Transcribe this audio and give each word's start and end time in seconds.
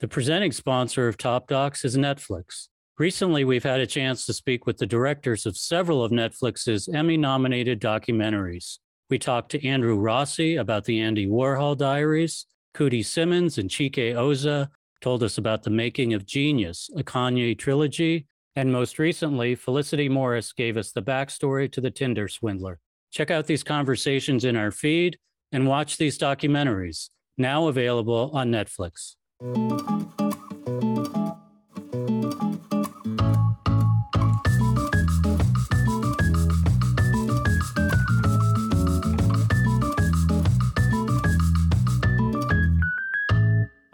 The 0.00 0.06
presenting 0.06 0.52
sponsor 0.52 1.08
of 1.08 1.16
Top 1.16 1.48
Docs 1.48 1.84
is 1.84 1.96
Netflix. 1.96 2.68
Recently, 3.00 3.42
we've 3.42 3.64
had 3.64 3.80
a 3.80 3.86
chance 3.86 4.24
to 4.26 4.32
speak 4.32 4.64
with 4.64 4.78
the 4.78 4.86
directors 4.86 5.44
of 5.44 5.56
several 5.56 6.04
of 6.04 6.12
Netflix's 6.12 6.88
Emmy 6.88 7.16
nominated 7.16 7.80
documentaries. 7.80 8.78
We 9.10 9.18
talked 9.18 9.50
to 9.50 9.66
Andrew 9.66 9.96
Rossi 9.96 10.54
about 10.54 10.84
the 10.84 11.00
Andy 11.00 11.26
Warhol 11.26 11.76
Diaries. 11.76 12.46
Coodie 12.74 13.04
Simmons 13.04 13.58
and 13.58 13.68
Chike 13.68 14.14
Ozah 14.14 14.68
told 15.00 15.24
us 15.24 15.36
about 15.36 15.64
the 15.64 15.70
making 15.70 16.14
of 16.14 16.26
Genius, 16.26 16.88
a 16.96 17.02
Kanye 17.02 17.58
trilogy. 17.58 18.28
And 18.54 18.70
most 18.70 19.00
recently, 19.00 19.56
Felicity 19.56 20.08
Morris 20.08 20.52
gave 20.52 20.76
us 20.76 20.92
the 20.92 21.02
backstory 21.02 21.70
to 21.72 21.80
the 21.80 21.90
Tinder 21.90 22.28
swindler. 22.28 22.78
Check 23.10 23.32
out 23.32 23.46
these 23.48 23.64
conversations 23.64 24.44
in 24.44 24.54
our 24.54 24.70
feed 24.70 25.18
and 25.50 25.66
watch 25.66 25.96
these 25.96 26.18
documentaries, 26.18 27.10
now 27.36 27.66
available 27.66 28.30
on 28.32 28.52
Netflix. 28.52 29.16
Hi, 29.40 29.46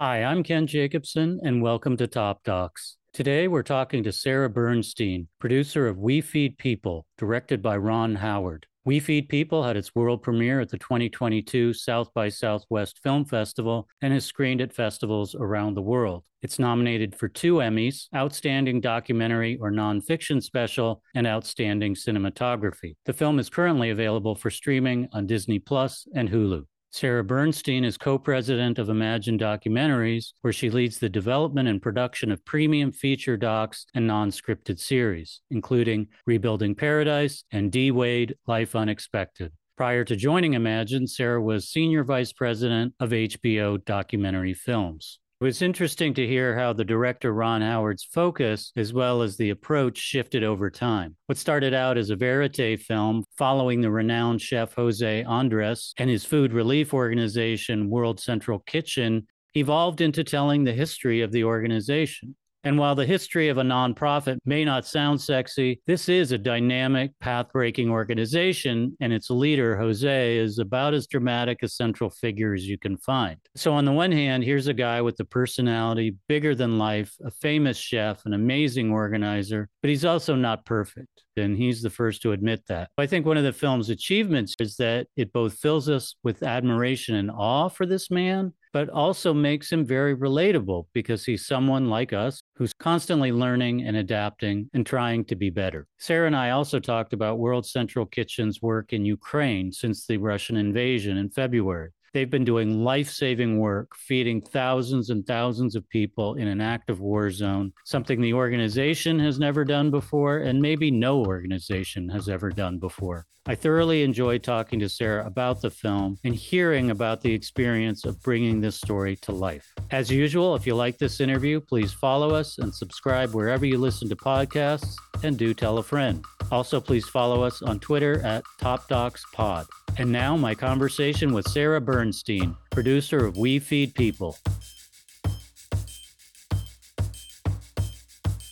I'm 0.01 0.43
Ken 0.43 0.67
Jacobson, 0.67 1.39
and 1.43 1.61
welcome 1.61 1.99
to 1.99 2.07
Top 2.07 2.43
Docs. 2.45 2.97
Today, 3.13 3.47
we're 3.47 3.63
talking 3.63 4.03
to 4.05 4.13
Sarah 4.13 4.49
Bernstein, 4.49 5.29
producer 5.39 5.87
of 5.87 5.99
We 5.99 6.23
Feed 6.23 6.57
People, 6.57 7.07
directed 7.19 7.61
by 7.61 7.77
Ron 7.77 8.15
Howard. 8.15 8.67
We 8.87 9.01
Feed 9.01 9.31
People 9.31 9.63
had 9.63 9.79
its 9.79 9.95
world 9.95 10.21
premiere 10.21 10.61
at 10.61 10.69
the 10.69 10.77
2022 10.77 11.73
South 11.73 12.13
by 12.13 12.29
Southwest 12.29 13.01
Film 13.03 13.25
Festival 13.25 13.89
and 14.03 14.13
has 14.13 14.27
screened 14.27 14.61
at 14.61 14.75
festivals 14.75 15.35
around 15.35 15.73
the 15.73 15.81
world. 15.81 16.23
It's 16.43 16.59
nominated 16.59 17.15
for 17.15 17.27
two 17.27 17.55
Emmys 17.55 18.09
Outstanding 18.15 18.83
Documentary 18.83 19.57
or 19.59 19.71
Nonfiction 19.71 20.43
Special 20.43 21.01
and 21.15 21.27
Outstanding 21.27 21.95
Cinematography. 21.95 22.97
The 23.07 23.15
film 23.15 23.39
is 23.39 23.49
currently 23.49 23.89
available 23.89 24.35
for 24.35 24.51
streaming 24.51 25.09
on 25.13 25.27
Disney 25.27 25.59
Plus 25.59 26.07
and 26.15 26.29
Hulu. 26.29 26.67
Sarah 26.95 27.25
Bernstein 27.25 27.83
is 27.83 27.99
co 27.99 28.21
president 28.21 28.79
of 28.79 28.89
Imagine 28.89 29.37
Documentaries, 29.37 30.33
where 30.43 30.53
she 30.53 30.71
leads 30.71 31.01
the 31.01 31.09
development 31.09 31.69
and 31.69 31.83
production 31.83 32.31
of 32.31 32.45
premium 32.45 32.93
feature 32.93 33.37
docs 33.37 33.85
and 33.95 34.07
non 34.07 34.31
scripted 34.31 34.79
series, 34.79 35.41
including 35.51 36.07
Rebuilding 36.25 36.77
Paradise 36.77 37.43
and 37.51 37.73
D 37.73 37.91
Wade 37.91 38.37
Life 38.47 38.77
Unexpected. 38.77 39.51
Prior 39.77 40.05
to 40.05 40.15
joining 40.15 40.55
Imagine, 40.55 41.09
Sarah 41.09 41.43
was 41.43 41.69
senior 41.69 42.05
vice 42.05 42.33
president 42.33 42.95
of 43.01 43.11
HBO 43.11 43.85
documentary 43.85 44.55
films. 44.55 45.19
It 45.45 45.49
was 45.49 45.61
interesting 45.61 46.15
to 46.15 46.27
hear 46.27 46.59
how 46.59 46.73
the 46.73 46.87
director 46.87 47.35
Ron 47.35 47.61
Howard's 47.61 48.03
focus, 48.03 48.73
as 48.77 48.95
well 48.95 49.21
as 49.21 49.37
the 49.37 49.51
approach, 49.51 49.99
shifted 49.99 50.43
over 50.43 50.71
time. 50.71 51.17
What 51.27 51.37
started 51.37 51.75
out 51.75 51.99
as 51.99 52.09
a 52.09 52.17
verite 52.17 52.81
film 52.81 53.25
following 53.37 53.83
the 53.83 53.91
renowned 53.91 54.41
chef 54.41 54.73
Jose 54.73 55.23
Andres 55.25 55.93
and 55.99 56.09
his 56.09 56.25
food 56.25 56.55
relief 56.55 56.95
organization, 56.95 57.91
World 57.91 58.21
Central 58.21 58.61
Kitchen, 58.61 59.27
evolved 59.53 60.01
into 60.01 60.25
telling 60.25 60.65
the 60.65 60.73
history 60.73 61.21
of 61.21 61.31
the 61.31 61.45
organization. 61.45 62.35
And 62.65 62.79
while 62.79 62.95
the 62.95 63.05
history 63.05 63.51
of 63.51 63.59
a 63.59 63.63
nonprofit 63.63 64.39
may 64.47 64.65
not 64.65 64.87
sound 64.87 65.21
sexy, 65.21 65.83
this 65.87 66.09
is 66.09 66.33
a 66.33 66.39
dynamic, 66.39 67.13
path 67.21 67.53
breaking 67.53 67.91
organization, 67.91 68.97
and 69.03 69.13
its 69.13 69.29
leader, 69.29 69.77
Jose, 69.77 70.39
is 70.39 70.59
about 70.59 70.95
as 70.95 71.07
dramatic 71.07 71.63
a 71.63 71.69
central 71.69 72.09
figure 72.09 72.55
as 72.55 72.67
you 72.67 72.79
can 72.79 72.97
find. 72.97 73.37
So, 73.55 73.75
on 73.75 73.85
the 73.85 73.93
one 73.93 74.13
hand, 74.13 74.45
here's 74.45 74.67
a 74.67 74.73
guy 74.73 75.03
with 75.03 75.21
a 75.21 75.27
personality 75.27 76.17
bigger 76.27 76.55
than 76.55 76.79
life, 76.79 77.15
a 77.23 77.31
famous 77.31 77.77
chef, 77.77 78.25
an 78.25 78.33
amazing 78.33 78.91
organizer, 78.91 79.69
but 79.83 79.91
he's 79.91 80.07
also 80.07 80.35
not 80.35 80.65
perfect. 80.65 81.09
And 81.37 81.57
he's 81.57 81.83
the 81.83 81.91
first 81.91 82.23
to 82.23 82.33
admit 82.33 82.63
that. 82.69 82.89
I 82.97 83.07
think 83.07 83.27
one 83.27 83.37
of 83.37 83.45
the 83.45 83.53
film's 83.53 83.91
achievements 83.91 84.55
is 84.61 84.77
that 84.77 85.09
it 85.17 85.33
both 85.33 85.59
fills 85.59 85.89
us 85.89 86.15
with 86.23 86.45
admiration 86.45 87.17
and 87.17 87.31
awe 87.31 87.69
for 87.69 87.87
this 87.87 88.09
man, 88.11 88.53
but 88.73 88.89
also 88.89 89.35
makes 89.35 89.71
him 89.71 89.85
very 89.85 90.17
relatable 90.17 90.87
because 90.93 91.25
he's 91.25 91.47
someone 91.47 91.91
like 91.91 92.13
us 92.13 92.41
who's 92.57 92.73
constantly 92.79 93.33
learning 93.33 93.83
and 93.83 93.97
adapting 93.97 94.71
and 94.75 94.87
trying 94.87 95.25
to 95.25 95.35
be 95.35 95.51
better. 95.51 95.87
Sarah 95.99 96.27
and 96.27 96.37
I 96.37 96.51
also 96.51 96.79
talked 96.79 97.13
about 97.13 97.39
World 97.39 97.67
Central 97.67 98.07
Kitchen's 98.07 98.63
work 98.63 98.93
in 98.93 99.05
Ukraine 99.05 99.73
since 99.73 100.07
the 100.07 100.19
Russian 100.19 100.57
invasion 100.57 101.17
in 101.17 101.31
February. 101.31 101.91
They've 102.15 102.31
been 102.31 102.45
doing 102.45 102.85
life 102.85 103.11
saving 103.11 103.59
work, 103.59 103.97
feeding 103.97 104.41
thousands 104.41 105.11
and 105.11 105.27
thousands 105.27 105.75
of 105.75 105.89
people 105.89 106.35
in 106.35 106.47
an 106.47 106.61
active 106.61 107.01
war 107.01 107.29
zone, 107.33 107.73
something 107.85 108.21
the 108.21 108.35
organization 108.35 109.19
has 109.19 109.41
never 109.41 109.65
done 109.65 109.91
before, 109.91 110.39
and 110.39 110.63
maybe 110.63 110.93
no 110.93 111.25
organization 111.25 112.09
has 112.11 112.29
ever 112.29 112.51
done 112.51 112.79
before. 112.79 113.27
I 113.47 113.57
thoroughly 113.57 114.05
enjoyed 114.05 114.45
talking 114.45 114.79
to 114.79 114.89
Sarah 114.89 115.27
about 115.27 115.61
the 115.61 115.71
film 115.71 116.17
and 116.23 116.37
hearing 116.37 116.93
about 116.93 117.21
the 117.21 117.35
experience 117.35 118.05
of 118.05 118.23
bringing 118.23 118.61
this 118.61 118.77
story 118.77 119.17
to 119.17 119.33
life. 119.33 119.75
As 119.91 120.09
usual, 120.09 120.55
if 120.55 120.69
you 120.69 120.77
like 120.77 120.99
this 120.99 121.19
interview, 121.19 121.61
please 121.61 121.93
follow 121.93 122.31
us 122.31 122.59
and 122.59 122.73
subscribe 122.73 123.35
wherever 123.35 123.67
you 123.67 123.77
listen 123.77 124.09
to 124.09 124.17
podcasts, 124.17 124.95
and 125.25 125.37
do 125.37 125.53
tell 125.53 125.79
a 125.79 125.83
friend. 125.83 126.25
Also, 126.53 126.81
please 126.81 127.09
follow 127.09 127.43
us 127.43 127.61
on 127.61 127.81
Twitter 127.81 128.23
at 128.23 128.45
TopDocsPod. 128.61 129.67
And 129.97 130.11
now, 130.11 130.37
my 130.37 130.57
conversation 130.57 131.33
with 131.33 131.47
Sarah 131.49 131.81
Bernstein, 131.81 132.57
producer 132.71 133.25
of 133.25 133.37
We 133.37 133.61
Feed 133.61 133.95
People. 133.95 134.37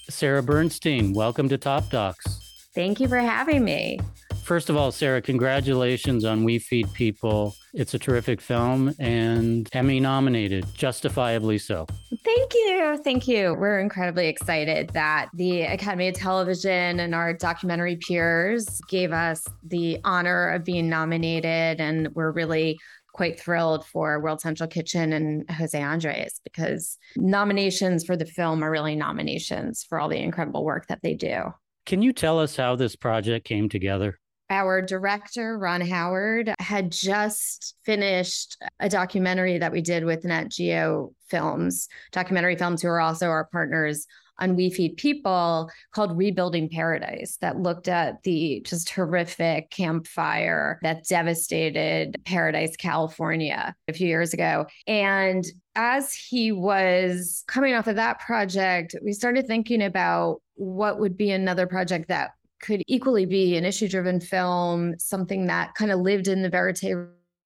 Sarah 0.08 0.42
Bernstein, 0.42 1.12
welcome 1.12 1.48
to 1.48 1.58
Top 1.58 1.90
Docs. 1.90 2.68
Thank 2.76 3.00
you 3.00 3.08
for 3.08 3.18
having 3.18 3.64
me. 3.64 3.98
First 4.42 4.68
of 4.68 4.76
all, 4.76 4.90
Sarah, 4.90 5.22
congratulations 5.22 6.24
on 6.24 6.42
We 6.42 6.58
Feed 6.58 6.92
People. 6.92 7.54
It's 7.72 7.94
a 7.94 7.98
terrific 7.98 8.40
film 8.40 8.92
and 8.98 9.68
Emmy 9.72 10.00
nominated, 10.00 10.66
justifiably 10.74 11.58
so. 11.58 11.86
Thank 12.24 12.52
you. 12.52 13.00
Thank 13.04 13.28
you. 13.28 13.54
We're 13.54 13.78
incredibly 13.78 14.26
excited 14.26 14.90
that 14.90 15.30
the 15.34 15.62
Academy 15.62 16.08
of 16.08 16.16
Television 16.16 17.00
and 17.00 17.14
our 17.14 17.32
documentary 17.32 17.96
peers 17.96 18.80
gave 18.88 19.12
us 19.12 19.46
the 19.64 20.00
honor 20.04 20.50
of 20.50 20.64
being 20.64 20.88
nominated. 20.88 21.80
And 21.80 22.08
we're 22.14 22.32
really 22.32 22.78
quite 23.14 23.38
thrilled 23.38 23.86
for 23.86 24.20
World 24.20 24.40
Central 24.40 24.68
Kitchen 24.68 25.12
and 25.12 25.48
Jose 25.50 25.80
Andres 25.80 26.40
because 26.42 26.98
nominations 27.16 28.04
for 28.04 28.16
the 28.16 28.26
film 28.26 28.64
are 28.64 28.70
really 28.70 28.96
nominations 28.96 29.84
for 29.88 30.00
all 30.00 30.08
the 30.08 30.18
incredible 30.18 30.64
work 30.64 30.88
that 30.88 31.00
they 31.02 31.14
do. 31.14 31.54
Can 31.86 32.02
you 32.02 32.12
tell 32.12 32.38
us 32.38 32.56
how 32.56 32.76
this 32.76 32.96
project 32.96 33.46
came 33.46 33.68
together? 33.68 34.18
Our 34.52 34.82
director, 34.82 35.56
Ron 35.56 35.80
Howard, 35.80 36.54
had 36.58 36.92
just 36.92 37.74
finished 37.84 38.62
a 38.80 38.88
documentary 38.90 39.56
that 39.56 39.72
we 39.72 39.80
did 39.80 40.04
with 40.04 40.26
Nat 40.26 40.50
Geo 40.50 41.14
Films, 41.28 41.88
documentary 42.10 42.56
films, 42.56 42.82
who 42.82 42.88
are 42.88 43.00
also 43.00 43.28
our 43.28 43.46
partners 43.46 44.06
on 44.38 44.54
We 44.54 44.68
Feed 44.68 44.98
People 44.98 45.70
called 45.92 46.18
Rebuilding 46.18 46.68
Paradise 46.68 47.38
that 47.40 47.60
looked 47.60 47.88
at 47.88 48.22
the 48.24 48.62
just 48.66 48.90
horrific 48.90 49.70
Camp 49.70 50.06
Fire 50.06 50.78
that 50.82 51.06
devastated 51.06 52.20
Paradise, 52.26 52.76
California 52.76 53.74
a 53.88 53.92
few 53.94 54.06
years 54.06 54.34
ago. 54.34 54.66
And 54.86 55.44
as 55.76 56.12
he 56.12 56.52
was 56.52 57.42
coming 57.46 57.74
off 57.74 57.86
of 57.86 57.96
that 57.96 58.20
project, 58.20 58.94
we 59.02 59.12
started 59.14 59.46
thinking 59.46 59.82
about 59.82 60.42
what 60.56 61.00
would 61.00 61.16
be 61.16 61.30
another 61.30 61.66
project 61.66 62.08
that 62.08 62.32
could 62.62 62.82
equally 62.86 63.26
be 63.26 63.56
an 63.56 63.64
issue 63.64 63.88
driven 63.88 64.20
film, 64.20 64.98
something 64.98 65.46
that 65.46 65.74
kind 65.74 65.90
of 65.90 66.00
lived 66.00 66.28
in 66.28 66.42
the 66.42 66.48
verite 66.48 66.82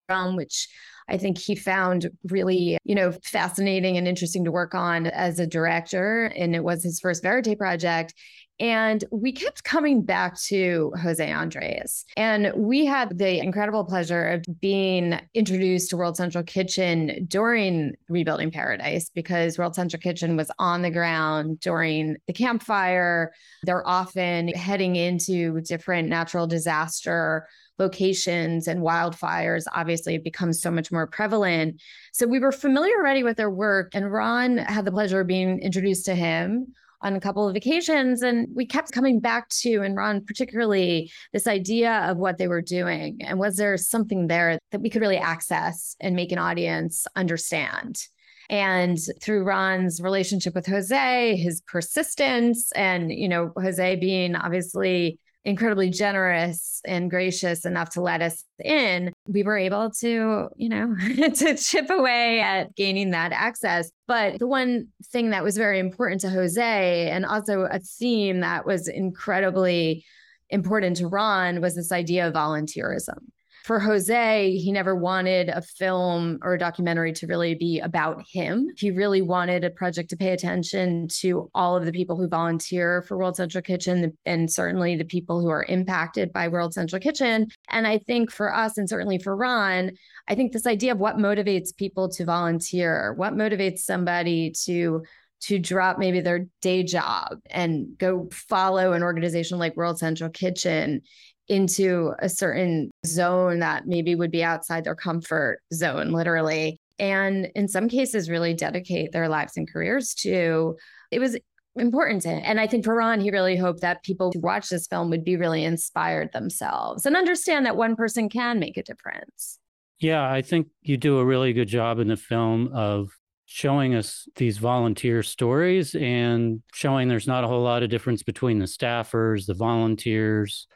realm, 0.08 0.36
which 0.36 0.68
I 1.08 1.16
think 1.18 1.38
he 1.38 1.54
found 1.54 2.10
really, 2.24 2.78
you 2.84 2.94
know, 2.94 3.12
fascinating 3.24 3.96
and 3.96 4.06
interesting 4.06 4.44
to 4.44 4.52
work 4.52 4.74
on 4.74 5.06
as 5.06 5.38
a 5.38 5.46
director. 5.46 6.32
And 6.36 6.54
it 6.54 6.62
was 6.62 6.82
his 6.82 7.00
first 7.00 7.22
verite 7.22 7.58
project. 7.58 8.14
And 8.58 9.04
we 9.10 9.32
kept 9.32 9.64
coming 9.64 10.02
back 10.02 10.40
to 10.42 10.92
Jose 11.02 11.30
Andres. 11.30 12.04
And 12.16 12.52
we 12.56 12.86
had 12.86 13.18
the 13.18 13.38
incredible 13.38 13.84
pleasure 13.84 14.28
of 14.28 14.44
being 14.60 15.20
introduced 15.34 15.90
to 15.90 15.96
World 15.96 16.16
Central 16.16 16.42
Kitchen 16.42 17.26
during 17.28 17.94
Rebuilding 18.08 18.50
Paradise 18.50 19.10
because 19.14 19.58
World 19.58 19.74
Central 19.74 20.00
Kitchen 20.00 20.36
was 20.36 20.50
on 20.58 20.80
the 20.82 20.90
ground 20.90 21.60
during 21.60 22.16
the 22.26 22.32
Camp 22.32 22.62
Fire. 22.62 23.32
They're 23.64 23.86
often 23.86 24.48
heading 24.48 24.96
into 24.96 25.60
different 25.60 26.08
natural 26.08 26.46
disaster 26.46 27.46
locations 27.78 28.68
and 28.68 28.80
wildfires 28.80 29.64
obviously 29.74 30.16
become 30.16 30.52
so 30.52 30.70
much 30.70 30.90
more 30.90 31.06
prevalent. 31.06 31.78
So 32.12 32.26
we 32.26 32.38
were 32.38 32.52
familiar 32.52 32.96
already 32.96 33.22
with 33.22 33.36
their 33.36 33.50
work. 33.50 33.90
And 33.92 34.10
Ron 34.10 34.56
had 34.56 34.86
the 34.86 34.92
pleasure 34.92 35.20
of 35.20 35.26
being 35.26 35.60
introduced 35.60 36.06
to 36.06 36.14
him 36.14 36.68
on 37.02 37.14
a 37.14 37.20
couple 37.20 37.48
of 37.48 37.56
occasions. 37.56 38.22
And 38.22 38.48
we 38.54 38.66
kept 38.66 38.92
coming 38.92 39.20
back 39.20 39.48
to, 39.60 39.82
and 39.82 39.96
Ron 39.96 40.24
particularly, 40.24 41.10
this 41.32 41.46
idea 41.46 42.10
of 42.10 42.16
what 42.16 42.38
they 42.38 42.48
were 42.48 42.62
doing. 42.62 43.18
And 43.20 43.38
was 43.38 43.56
there 43.56 43.76
something 43.76 44.26
there 44.26 44.58
that 44.72 44.80
we 44.80 44.90
could 44.90 45.02
really 45.02 45.18
access 45.18 45.96
and 46.00 46.16
make 46.16 46.32
an 46.32 46.38
audience 46.38 47.06
understand? 47.16 48.02
And 48.48 48.98
through 49.20 49.42
Ron's 49.42 50.00
relationship 50.00 50.54
with 50.54 50.66
Jose, 50.66 51.36
his 51.36 51.60
persistence, 51.62 52.70
and, 52.72 53.10
you 53.10 53.28
know, 53.28 53.52
Jose 53.56 53.96
being 53.96 54.36
obviously 54.36 55.18
incredibly 55.46 55.88
generous 55.88 56.80
and 56.84 57.08
gracious 57.08 57.64
enough 57.64 57.90
to 57.90 58.02
let 58.02 58.20
us 58.20 58.42
in, 58.62 59.12
we 59.28 59.44
were 59.44 59.56
able 59.56 59.90
to, 59.90 60.48
you 60.56 60.68
know, 60.68 60.94
to 61.34 61.56
chip 61.56 61.88
away 61.88 62.40
at 62.40 62.74
gaining 62.74 63.12
that 63.12 63.30
access. 63.32 63.90
But 64.08 64.40
the 64.40 64.48
one 64.48 64.88
thing 65.12 65.30
that 65.30 65.44
was 65.44 65.56
very 65.56 65.78
important 65.78 66.20
to 66.22 66.30
Jose 66.30 67.08
and 67.08 67.24
also 67.24 67.62
a 67.62 67.78
theme 67.78 68.40
that 68.40 68.66
was 68.66 68.88
incredibly 68.88 70.04
important 70.50 70.96
to 70.96 71.06
Ron 71.06 71.60
was 71.60 71.76
this 71.76 71.92
idea 71.92 72.26
of 72.26 72.34
volunteerism 72.34 73.18
for 73.66 73.80
Jose, 73.80 74.56
he 74.56 74.70
never 74.70 74.94
wanted 74.94 75.48
a 75.48 75.60
film 75.60 76.38
or 76.42 76.54
a 76.54 76.58
documentary 76.58 77.12
to 77.14 77.26
really 77.26 77.56
be 77.56 77.80
about 77.80 78.22
him. 78.24 78.68
He 78.76 78.92
really 78.92 79.22
wanted 79.22 79.64
a 79.64 79.70
project 79.70 80.08
to 80.10 80.16
pay 80.16 80.30
attention 80.30 81.08
to 81.18 81.50
all 81.52 81.76
of 81.76 81.84
the 81.84 81.90
people 81.90 82.16
who 82.16 82.28
volunteer 82.28 83.02
for 83.02 83.18
World 83.18 83.34
Central 83.34 83.62
Kitchen 83.62 84.16
and 84.24 84.48
certainly 84.48 84.94
the 84.94 85.04
people 85.04 85.40
who 85.40 85.48
are 85.48 85.64
impacted 85.64 86.32
by 86.32 86.46
World 86.46 86.74
Central 86.74 87.00
Kitchen. 87.00 87.48
And 87.68 87.88
I 87.88 87.98
think 87.98 88.30
for 88.30 88.54
us, 88.54 88.78
and 88.78 88.88
certainly 88.88 89.18
for 89.18 89.34
Ron, 89.34 89.90
I 90.28 90.36
think 90.36 90.52
this 90.52 90.66
idea 90.66 90.92
of 90.92 90.98
what 90.98 91.16
motivates 91.16 91.76
people 91.76 92.08
to 92.10 92.24
volunteer, 92.24 93.14
what 93.14 93.34
motivates 93.34 93.80
somebody 93.80 94.52
to 94.64 95.02
to 95.38 95.58
drop 95.58 95.98
maybe 95.98 96.20
their 96.20 96.46
day 96.62 96.82
job 96.82 97.38
and 97.50 97.98
go 97.98 98.28
follow 98.32 98.94
an 98.94 99.02
organization 99.02 99.58
like 99.58 99.76
World 99.76 99.98
Central 99.98 100.30
Kitchen 100.30 101.02
into 101.48 102.12
a 102.18 102.28
certain 102.28 102.90
zone 103.04 103.60
that 103.60 103.86
maybe 103.86 104.14
would 104.14 104.30
be 104.30 104.42
outside 104.42 104.84
their 104.84 104.94
comfort 104.94 105.60
zone, 105.72 106.12
literally. 106.12 106.78
And 106.98 107.48
in 107.54 107.68
some 107.68 107.88
cases, 107.88 108.30
really 108.30 108.54
dedicate 108.54 109.12
their 109.12 109.28
lives 109.28 109.56
and 109.56 109.70
careers 109.70 110.14
to. 110.14 110.76
It 111.10 111.18
was 111.18 111.36
important 111.76 112.22
to. 112.22 112.30
And 112.30 112.58
I 112.58 112.66
think 112.66 112.84
for 112.84 112.94
Ron, 112.94 113.20
he 113.20 113.30
really 113.30 113.56
hoped 113.56 113.80
that 113.82 114.02
people 114.02 114.30
who 114.32 114.40
watch 114.40 114.68
this 114.68 114.86
film 114.86 115.10
would 115.10 115.24
be 115.24 115.36
really 115.36 115.64
inspired 115.64 116.32
themselves 116.32 117.06
and 117.06 117.16
understand 117.16 117.66
that 117.66 117.76
one 117.76 117.96
person 117.96 118.28
can 118.28 118.58
make 118.58 118.76
a 118.76 118.82
difference. 118.82 119.58
Yeah, 119.98 120.30
I 120.30 120.42
think 120.42 120.68
you 120.82 120.96
do 120.96 121.18
a 121.18 121.24
really 121.24 121.52
good 121.52 121.68
job 121.68 121.98
in 121.98 122.08
the 122.08 122.16
film 122.16 122.70
of 122.74 123.10
showing 123.46 123.94
us 123.94 124.28
these 124.36 124.58
volunteer 124.58 125.22
stories 125.22 125.94
and 125.94 126.62
showing 126.72 127.08
there's 127.08 127.28
not 127.28 127.44
a 127.44 127.46
whole 127.46 127.62
lot 127.62 127.82
of 127.82 127.90
difference 127.90 128.22
between 128.22 128.58
the 128.58 128.66
staffers, 128.66 129.46
the 129.46 129.54
volunteers, 129.54 130.66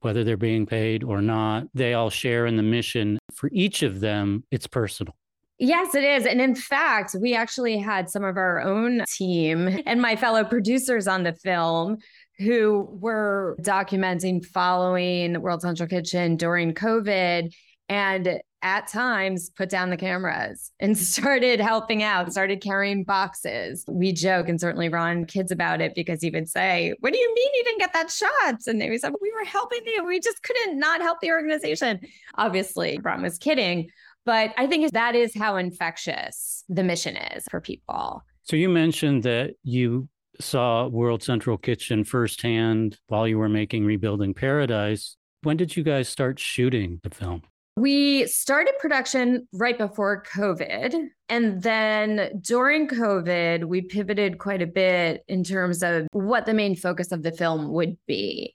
whether 0.00 0.24
they're 0.24 0.36
being 0.36 0.66
paid 0.66 1.02
or 1.02 1.20
not. 1.20 1.64
They 1.74 1.94
all 1.94 2.10
share 2.10 2.46
in 2.46 2.56
the 2.56 2.62
mission. 2.62 3.18
For 3.34 3.50
each 3.52 3.82
of 3.82 4.00
them, 4.00 4.44
it's 4.50 4.66
personal. 4.66 5.14
Yes, 5.58 5.94
it 5.94 6.04
is. 6.04 6.26
And 6.26 6.40
in 6.40 6.54
fact, 6.54 7.16
we 7.18 7.34
actually 7.34 7.78
had 7.78 8.10
some 8.10 8.24
of 8.24 8.36
our 8.36 8.60
own 8.60 9.04
team 9.08 9.80
and 9.86 10.02
my 10.02 10.14
fellow 10.14 10.44
producers 10.44 11.08
on 11.08 11.22
the 11.22 11.32
film 11.32 11.96
who 12.38 12.86
were 13.00 13.56
documenting 13.62 14.44
following 14.44 15.40
World 15.40 15.62
Central 15.62 15.88
Kitchen 15.88 16.36
during 16.36 16.74
COVID. 16.74 17.54
And 17.88 18.40
at 18.66 18.88
times 18.88 19.48
put 19.50 19.70
down 19.70 19.90
the 19.90 19.96
cameras 19.96 20.72
and 20.80 20.98
started 21.14 21.60
helping 21.60 22.02
out, 22.02 22.32
started 22.32 22.60
carrying 22.60 23.04
boxes. 23.04 23.84
We 23.88 24.12
joke, 24.12 24.48
and 24.48 24.60
certainly 24.60 24.88
Ron 24.88 25.24
kids 25.24 25.52
about 25.52 25.80
it 25.80 25.94
because 25.94 26.20
he 26.20 26.30
would 26.30 26.48
say, 26.48 26.92
What 26.98 27.12
do 27.12 27.18
you 27.18 27.34
mean 27.34 27.48
you 27.54 27.64
didn't 27.64 27.78
get 27.78 27.92
that 27.92 28.10
shot? 28.10 28.56
And 28.66 28.80
they 28.80 28.90
would 28.90 29.00
say, 29.00 29.10
We 29.20 29.32
were 29.32 29.44
helping 29.44 29.82
you. 29.86 30.04
We 30.04 30.18
just 30.18 30.42
couldn't 30.42 30.78
not 30.80 31.00
help 31.00 31.20
the 31.20 31.30
organization. 31.30 32.00
Obviously, 32.34 32.98
Ron 33.02 33.22
was 33.22 33.38
kidding. 33.38 33.88
But 34.24 34.52
I 34.58 34.66
think 34.66 34.90
that 34.90 35.14
is 35.14 35.32
how 35.38 35.54
infectious 35.54 36.64
the 36.68 36.82
mission 36.82 37.16
is 37.16 37.44
for 37.48 37.60
people. 37.60 38.24
So 38.42 38.56
you 38.56 38.68
mentioned 38.68 39.22
that 39.22 39.54
you 39.62 40.08
saw 40.40 40.88
World 40.88 41.22
Central 41.22 41.56
Kitchen 41.56 42.02
firsthand 42.02 42.98
while 43.06 43.28
you 43.28 43.38
were 43.38 43.48
making 43.48 43.84
Rebuilding 43.84 44.34
Paradise. 44.34 45.16
When 45.44 45.56
did 45.56 45.76
you 45.76 45.84
guys 45.84 46.08
start 46.08 46.40
shooting 46.40 46.98
the 47.04 47.10
film? 47.10 47.42
We 47.76 48.26
started 48.26 48.72
production 48.78 49.46
right 49.52 49.76
before 49.76 50.22
COVID. 50.34 50.94
And 51.28 51.62
then 51.62 52.40
during 52.40 52.88
COVID, 52.88 53.64
we 53.64 53.82
pivoted 53.82 54.38
quite 54.38 54.62
a 54.62 54.66
bit 54.66 55.22
in 55.28 55.44
terms 55.44 55.82
of 55.82 56.06
what 56.12 56.46
the 56.46 56.54
main 56.54 56.74
focus 56.74 57.12
of 57.12 57.22
the 57.22 57.32
film 57.32 57.70
would 57.72 57.98
be. 58.06 58.54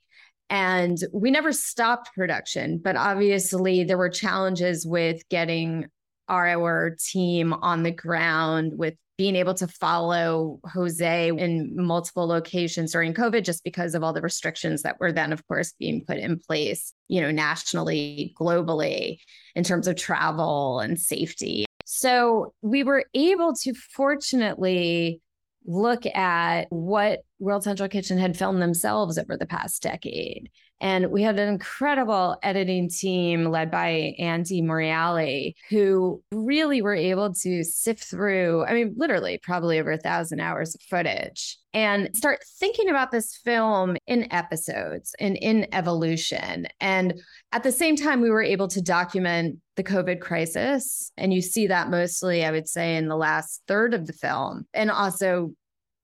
And 0.50 0.98
we 1.12 1.30
never 1.30 1.52
stopped 1.52 2.10
production, 2.14 2.78
but 2.78 2.96
obviously 2.96 3.84
there 3.84 3.96
were 3.96 4.10
challenges 4.10 4.84
with 4.84 5.26
getting 5.28 5.86
our 6.32 6.96
team 6.98 7.52
on 7.52 7.82
the 7.82 7.90
ground 7.90 8.72
with 8.76 8.94
being 9.18 9.36
able 9.36 9.54
to 9.54 9.68
follow 9.68 10.58
Jose 10.72 11.28
in 11.28 11.76
multiple 11.76 12.26
locations 12.26 12.92
during 12.92 13.12
COVID 13.12 13.44
just 13.44 13.62
because 13.62 13.94
of 13.94 14.02
all 14.02 14.12
the 14.12 14.22
restrictions 14.22 14.82
that 14.82 14.98
were 14.98 15.12
then, 15.12 15.32
of 15.32 15.46
course, 15.46 15.74
being 15.78 16.02
put 16.04 16.16
in 16.16 16.38
place, 16.38 16.94
you 17.08 17.20
know, 17.20 17.30
nationally, 17.30 18.34
globally, 18.40 19.18
in 19.54 19.62
terms 19.62 19.86
of 19.86 19.96
travel 19.96 20.80
and 20.80 20.98
safety. 20.98 21.66
So 21.84 22.54
we 22.62 22.82
were 22.82 23.04
able 23.14 23.54
to 23.56 23.74
fortunately 23.74 25.20
look 25.66 26.06
at 26.06 26.66
what 26.70 27.20
World 27.38 27.64
Central 27.64 27.88
Kitchen 27.88 28.18
had 28.18 28.36
filmed 28.36 28.62
themselves 28.62 29.18
over 29.18 29.36
the 29.36 29.46
past 29.46 29.82
decade. 29.82 30.50
And 30.82 31.12
we 31.12 31.22
had 31.22 31.38
an 31.38 31.48
incredible 31.48 32.36
editing 32.42 32.88
team 32.88 33.44
led 33.44 33.70
by 33.70 34.14
Andy 34.18 34.60
Moriali, 34.60 35.54
who 35.70 36.20
really 36.32 36.82
were 36.82 36.94
able 36.94 37.32
to 37.34 37.62
sift 37.62 38.02
through, 38.02 38.64
I 38.64 38.74
mean, 38.74 38.94
literally 38.96 39.38
probably 39.42 39.78
over 39.78 39.92
a 39.92 39.98
thousand 39.98 40.40
hours 40.40 40.74
of 40.74 40.82
footage 40.82 41.56
and 41.72 42.14
start 42.16 42.40
thinking 42.58 42.90
about 42.90 43.12
this 43.12 43.36
film 43.44 43.96
in 44.08 44.30
episodes 44.32 45.14
and 45.20 45.36
in 45.36 45.66
evolution. 45.72 46.66
And 46.80 47.14
at 47.52 47.62
the 47.62 47.72
same 47.72 47.96
time, 47.96 48.20
we 48.20 48.30
were 48.30 48.42
able 48.42 48.68
to 48.68 48.82
document 48.82 49.58
the 49.76 49.84
COVID 49.84 50.20
crisis. 50.20 51.12
And 51.16 51.32
you 51.32 51.40
see 51.40 51.68
that 51.68 51.90
mostly, 51.90 52.44
I 52.44 52.50
would 52.50 52.68
say, 52.68 52.96
in 52.96 53.08
the 53.08 53.16
last 53.16 53.62
third 53.68 53.94
of 53.94 54.06
the 54.06 54.12
film, 54.12 54.66
and 54.74 54.90
also 54.90 55.52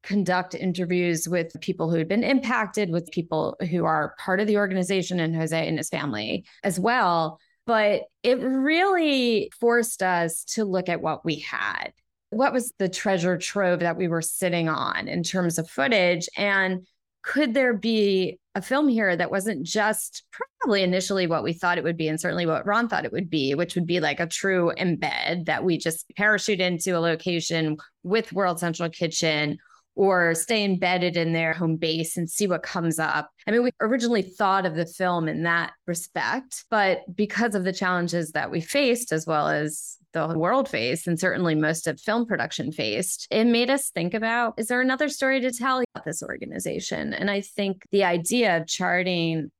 conduct 0.08 0.54
interviews 0.54 1.28
with 1.28 1.52
people 1.60 1.90
who 1.90 1.98
had 1.98 2.08
been 2.08 2.24
impacted, 2.24 2.90
with 2.90 3.12
people 3.12 3.56
who 3.70 3.84
are 3.84 4.14
part 4.18 4.40
of 4.40 4.46
the 4.46 4.56
organization 4.56 5.20
and 5.20 5.36
Jose 5.36 5.68
and 5.68 5.76
his 5.76 5.90
family 5.90 6.46
as 6.64 6.80
well. 6.80 7.38
But 7.66 8.04
it 8.22 8.40
really 8.40 9.52
forced 9.60 10.02
us 10.02 10.44
to 10.54 10.64
look 10.64 10.88
at 10.88 11.02
what 11.02 11.26
we 11.26 11.40
had. 11.40 11.92
What 12.30 12.54
was 12.54 12.72
the 12.78 12.88
treasure 12.88 13.36
trove 13.36 13.80
that 13.80 13.98
we 13.98 14.08
were 14.08 14.22
sitting 14.22 14.70
on 14.70 15.08
in 15.08 15.22
terms 15.22 15.58
of 15.58 15.68
footage? 15.68 16.26
And 16.38 16.86
could 17.22 17.52
there 17.52 17.74
be 17.74 18.38
a 18.54 18.62
film 18.62 18.88
here 18.88 19.14
that 19.14 19.30
wasn't 19.30 19.66
just 19.66 20.24
probably 20.30 20.82
initially 20.82 21.26
what 21.26 21.44
we 21.44 21.52
thought 21.52 21.76
it 21.76 21.84
would 21.84 21.98
be, 21.98 22.08
and 22.08 22.18
certainly 22.18 22.46
what 22.46 22.64
Ron 22.64 22.88
thought 22.88 23.04
it 23.04 23.12
would 23.12 23.28
be, 23.28 23.54
which 23.54 23.74
would 23.74 23.86
be 23.86 24.00
like 24.00 24.20
a 24.20 24.26
true 24.26 24.72
embed 24.78 25.44
that 25.44 25.64
we 25.64 25.76
just 25.76 26.06
parachute 26.16 26.60
into 26.60 26.96
a 26.96 27.00
location 27.00 27.76
with 28.02 28.32
World 28.32 28.58
Central 28.58 28.88
Kitchen 28.88 29.58
or 29.98 30.32
stay 30.32 30.64
embedded 30.64 31.16
in 31.16 31.32
their 31.32 31.52
home 31.52 31.74
base 31.74 32.16
and 32.16 32.30
see 32.30 32.46
what 32.46 32.62
comes 32.62 33.00
up. 33.00 33.30
I 33.48 33.50
mean, 33.50 33.64
we 33.64 33.72
originally 33.80 34.22
thought 34.22 34.64
of 34.64 34.76
the 34.76 34.86
film 34.86 35.26
in 35.26 35.42
that 35.42 35.72
respect, 35.88 36.64
but 36.70 37.00
because 37.12 37.56
of 37.56 37.64
the 37.64 37.72
challenges 37.72 38.30
that 38.30 38.48
we 38.48 38.60
faced, 38.60 39.10
as 39.10 39.26
well 39.26 39.48
as 39.48 39.96
the 40.12 40.38
world 40.38 40.68
faced, 40.68 41.08
and 41.08 41.18
certainly 41.18 41.56
most 41.56 41.88
of 41.88 42.00
film 42.00 42.26
production 42.26 42.70
faced, 42.70 43.26
it 43.32 43.44
made 43.44 43.70
us 43.70 43.90
think 43.90 44.14
about 44.14 44.54
is 44.56 44.68
there 44.68 44.80
another 44.80 45.08
story 45.08 45.40
to 45.40 45.50
tell 45.50 45.82
about 45.94 46.04
this 46.04 46.22
organization? 46.22 47.12
And 47.12 47.28
I 47.28 47.40
think 47.40 47.82
the 47.90 48.04
idea 48.04 48.56
of 48.56 48.68
charting 48.68 49.50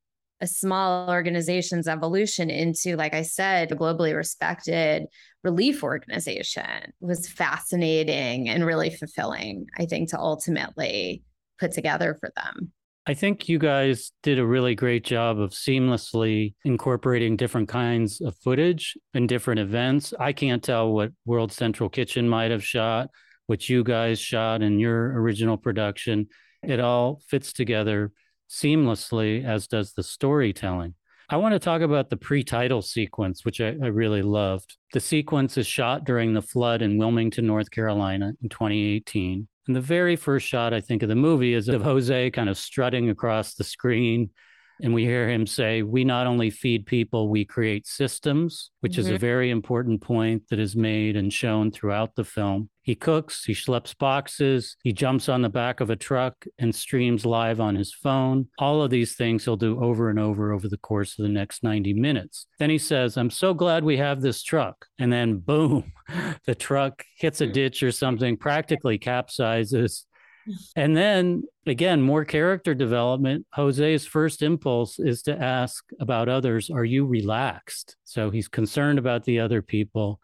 a 0.41 0.47
small 0.47 1.11
organization's 1.11 1.89
evolution 1.89 2.51
into, 2.51 2.97
like 2.97 3.15
I 3.15 3.23
said, 3.23 3.73
a 3.73 3.77
globally 3.77 4.15
respected 4.15 5.07
relief 5.43 5.83
organization 5.83 6.93
was 7.01 7.29
fascinating 7.29 8.49
and 8.49 8.65
really 8.65 8.91
fulfilling, 8.91 9.67
I 9.79 9.87
think, 9.87 10.11
to 10.11 10.19
ultimately 10.19 11.23
put 11.59 11.73
together 11.73 12.17
for 12.21 12.31
them. 12.37 12.73
I 13.07 13.15
think 13.15 13.49
you 13.49 13.59
guys 13.59 14.13
did 14.23 14.39
a 14.39 14.47
really 14.47 14.75
great 14.75 15.03
job 15.03 15.41
of 15.41 15.53
seamlessly 15.53 16.55
incorporating 16.65 17.37
different 17.37 17.69
kinds 17.69 18.21
of 18.21 18.37
footage 18.45 18.99
and 19.15 19.27
different 19.27 19.61
events. 19.61 20.13
I 20.21 20.35
can't 20.35 20.63
tell 20.63 20.93
what 20.93 21.13
World 21.25 21.51
Central 21.51 21.89
Kitchen 21.89 22.29
might 22.29 22.51
have 22.51 22.63
shot, 22.63 23.09
what 23.47 23.67
you 23.67 23.83
guys 23.83 24.21
shot 24.21 24.63
in 24.63 24.79
your 24.79 25.19
original 25.21 25.57
production. 25.57 26.29
It 26.63 26.81
all 26.81 27.23
fits 27.29 27.55
together 27.55 28.13
seamlessly, 28.49 29.45
as 29.45 29.67
does 29.67 29.93
the 29.93 30.03
storytelling. 30.03 30.95
I 31.31 31.37
want 31.37 31.53
to 31.53 31.59
talk 31.59 31.83
about 31.83 32.09
the 32.09 32.17
pre 32.17 32.43
title 32.43 32.81
sequence, 32.81 33.45
which 33.45 33.61
I, 33.61 33.69
I, 33.83 33.89
really 33.89 34.23
loved. 34.23 34.79
The 34.95 35.01
sequence 35.01 35.59
is 35.59 35.67
shot 35.67 36.05
during 36.05 36.33
the 36.33 36.41
flood 36.41 36.81
in 36.81 36.97
Wilmington, 36.97 37.47
North 37.47 37.71
Carolina 37.71 38.33
in 38.43 38.49
2018. 38.49 39.47
And 39.67 39.77
the 39.77 39.81
very 39.83 40.17
first 40.17 40.47
shot, 40.47 40.73
I 40.73 40.81
think, 40.81 41.03
of 41.03 41.11
the 41.11 41.15
movie 41.15 41.53
is 41.53 41.69
of 41.69 41.83
Jose 41.83 42.31
kind 42.31 42.49
of 42.49 42.57
strutting 42.57 43.11
across 43.11 43.55
the 43.55 43.65
screen 43.65 44.31
And 44.81 44.95
we 44.95 45.05
hear 45.05 45.29
him 45.29 45.47
say, 45.47 45.83
We 45.83 46.05
not 46.05 46.27
only 46.27 46.51
feed 46.51 46.87
people, 46.87 47.29
we 47.29 47.45
create 47.45 47.87
systems, 47.87 48.71
which 48.81 48.93
mm-hmm. 48.93 49.01
is 49.01 49.07
a 49.09 49.11
mm-hmm. 49.13 49.21
very 49.21 49.51
important 49.51 50.01
point 50.01 50.45
that 50.51 50.59
is 50.59 50.77
made 50.77 51.17
and 51.17 51.33
shown 51.33 51.71
throughout 51.71 52.15
the 52.15 52.25
film. 52.25 52.71
He 52.89 52.95
cooks, 52.95 53.45
he 53.45 53.53
schleps 53.53 53.97
boxes, 53.99 54.77
he 54.83 54.95
jumps 54.95 55.29
on 55.29 55.43
the 55.43 55.51
back 55.51 55.81
of 55.81 55.91
a 55.91 55.97
truck 55.97 56.47
and 56.59 56.75
streams 56.75 57.27
live 57.27 57.61
on 57.61 57.75
his 57.75 57.93
phone. 57.93 58.49
All 58.59 58.83
of 58.83 58.89
these 58.89 59.15
things 59.15 59.45
he'll 59.45 59.57
do 59.57 59.79
over 59.83 60.09
and 60.09 60.19
over 60.19 60.53
over 60.53 60.69
the 60.69 60.79
course 60.79 61.19
of 61.19 61.25
the 61.25 61.29
next 61.29 61.63
90 61.63 61.93
minutes. 61.93 62.47
Then 62.59 62.71
he 62.71 62.79
says, 62.79 63.19
I'm 63.19 63.29
so 63.29 63.53
glad 63.53 63.85
we 63.85 63.99
have 63.99 64.23
this 64.23 64.43
truck. 64.43 64.87
And 64.99 65.13
then, 65.13 65.37
boom, 65.37 65.93
the 66.47 66.55
truck 66.55 67.05
hits 67.19 67.43
a 67.43 67.47
ditch 67.47 67.83
or 67.83 67.93
something, 67.93 68.39
practically 68.39 68.99
capsizes. 68.99 70.07
And 70.77 70.97
then 70.97 71.43
again, 71.67 72.01
more 72.01 72.25
character 72.25 72.75
development. 72.75 73.47
Jose's 73.53 74.07
first 74.07 74.43
impulse 74.43 74.99
is 74.99 75.23
to 75.23 75.41
ask 75.41 75.85
about 76.01 76.29
others 76.29 76.71
Are 76.71 76.85
you 76.85 77.07
relaxed? 77.07 77.97
So 78.05 78.31
he's 78.31 78.49
concerned 78.49 78.99
about 78.99 79.25
the 79.25 79.41
other 79.41 79.63
people. 79.63 80.21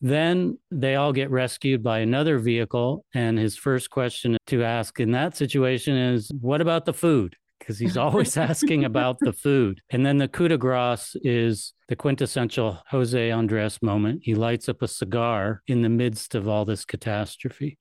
Then 0.00 0.58
they 0.70 0.96
all 0.96 1.12
get 1.12 1.30
rescued 1.30 1.82
by 1.82 2.00
another 2.00 2.38
vehicle. 2.38 3.04
And 3.14 3.38
his 3.38 3.56
first 3.56 3.90
question 3.90 4.36
to 4.48 4.64
ask 4.64 4.98
in 4.98 5.12
that 5.12 5.36
situation 5.36 5.96
is, 5.96 6.30
What 6.40 6.60
about 6.60 6.84
the 6.84 6.94
food? 6.94 7.36
Because 7.58 7.78
he's 7.78 7.96
always 7.96 8.36
asking 8.50 8.84
about 8.84 9.18
the 9.20 9.32
food. 9.32 9.80
And 9.90 10.04
then 10.04 10.18
the 10.18 10.26
coup 10.26 10.48
de 10.48 10.58
grace 10.58 11.14
is 11.22 11.72
the 11.88 11.94
quintessential 11.94 12.82
Jose 12.90 13.30
Andres 13.30 13.80
moment. 13.80 14.22
He 14.24 14.34
lights 14.34 14.68
up 14.68 14.82
a 14.82 14.88
cigar 14.88 15.62
in 15.68 15.82
the 15.82 15.88
midst 15.88 16.34
of 16.34 16.48
all 16.48 16.64
this 16.64 16.84
catastrophe. 16.84 17.78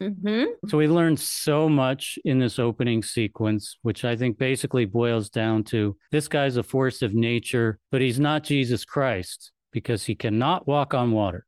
Mm-hmm. 0.00 0.68
So 0.68 0.78
we 0.78 0.88
learned 0.88 1.20
so 1.20 1.68
much 1.68 2.18
in 2.24 2.38
this 2.38 2.58
opening 2.58 3.02
sequence, 3.02 3.76
which 3.82 4.04
I 4.04 4.16
think 4.16 4.38
basically 4.38 4.86
boils 4.86 5.28
down 5.28 5.64
to 5.64 5.96
this 6.10 6.26
guy's 6.26 6.56
a 6.56 6.62
force 6.62 7.02
of 7.02 7.14
nature, 7.14 7.78
but 7.90 8.00
he's 8.00 8.18
not 8.18 8.42
Jesus 8.42 8.84
Christ 8.84 9.52
because 9.72 10.04
he 10.04 10.14
cannot 10.14 10.66
walk 10.66 10.94
on 10.94 11.12
water. 11.12 11.44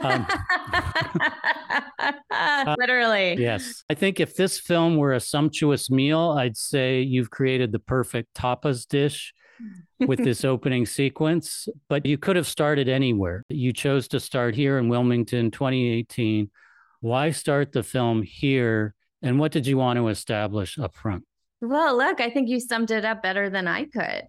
Um, 0.00 0.26
Literally. 2.78 3.32
Uh, 3.32 3.40
yes. 3.40 3.82
I 3.90 3.94
think 3.94 4.20
if 4.20 4.36
this 4.36 4.58
film 4.58 4.96
were 4.96 5.12
a 5.12 5.20
sumptuous 5.20 5.90
meal, 5.90 6.36
I'd 6.38 6.56
say 6.56 7.00
you've 7.00 7.30
created 7.30 7.72
the 7.72 7.78
perfect 7.78 8.34
tapas 8.34 8.86
dish 8.86 9.34
with 10.00 10.22
this 10.22 10.44
opening 10.44 10.86
sequence, 10.86 11.68
but 11.88 12.06
you 12.06 12.18
could 12.18 12.36
have 12.36 12.46
started 12.46 12.88
anywhere. 12.88 13.42
You 13.48 13.72
chose 13.72 14.08
to 14.08 14.20
start 14.20 14.54
here 14.54 14.78
in 14.78 14.88
Wilmington 14.88 15.50
2018. 15.50 16.50
Why 17.00 17.30
start 17.30 17.72
the 17.72 17.82
film 17.82 18.22
here? 18.22 18.94
And 19.22 19.38
what 19.38 19.52
did 19.52 19.66
you 19.66 19.78
want 19.78 19.96
to 19.98 20.08
establish 20.08 20.78
up 20.78 20.94
front? 20.94 21.24
Well, 21.60 21.96
look, 21.96 22.20
I 22.20 22.30
think 22.30 22.48
you 22.48 22.60
summed 22.60 22.90
it 22.90 23.04
up 23.04 23.22
better 23.22 23.48
than 23.48 23.66
I 23.66 23.84
could. 23.84 24.24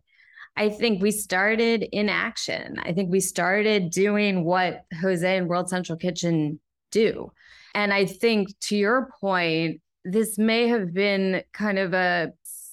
I 0.56 0.70
think 0.70 1.02
we 1.02 1.12
started 1.12 1.88
in 1.92 2.10
action. 2.10 2.78
I 2.82 2.94
think 2.94 3.12
we 3.12 3.20
started 3.20 3.92
doing 3.92 4.44
what 4.44 4.86
Jose 5.02 5.38
and 5.38 5.48
World 5.48 5.70
Central 5.70 5.98
Kitchen 5.98 6.60
do. 6.92 7.32
And 7.76 7.94
I 7.94 8.06
think 8.06 8.50
to 8.62 8.78
your 8.78 9.10
point, 9.22 9.82
this 10.04 10.38
may 10.38 10.68
have 10.68 10.94
been 10.94 11.44
kind 11.54 11.78
of 11.78 11.94
a 11.94 12.32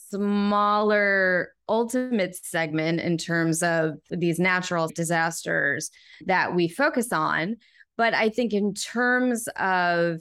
smaller 0.09 1.53
ultimate 1.69 2.37
segment 2.37 3.01
in 3.01 3.19
terms 3.19 3.63
of 3.63 3.95
these 4.11 4.39
natural 4.39 4.89
disasters 4.89 5.91
that 6.27 6.55
we 6.55 6.69
focus 6.69 7.13
on. 7.13 7.57
But 7.97 8.15
I 8.15 8.29
think 8.29 8.53
in 8.53 8.75
terms 8.75 9.49
of 9.57 10.21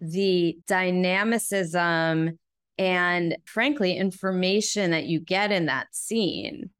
the 0.00 0.56
dynamicism 0.66 2.38
and 2.78 3.36
frankly, 3.44 3.96
information 3.96 4.92
that 4.92 5.06
you 5.06 5.18
get 5.18 5.50
in 5.50 5.66
that 5.66 5.88
scene, 5.92 6.70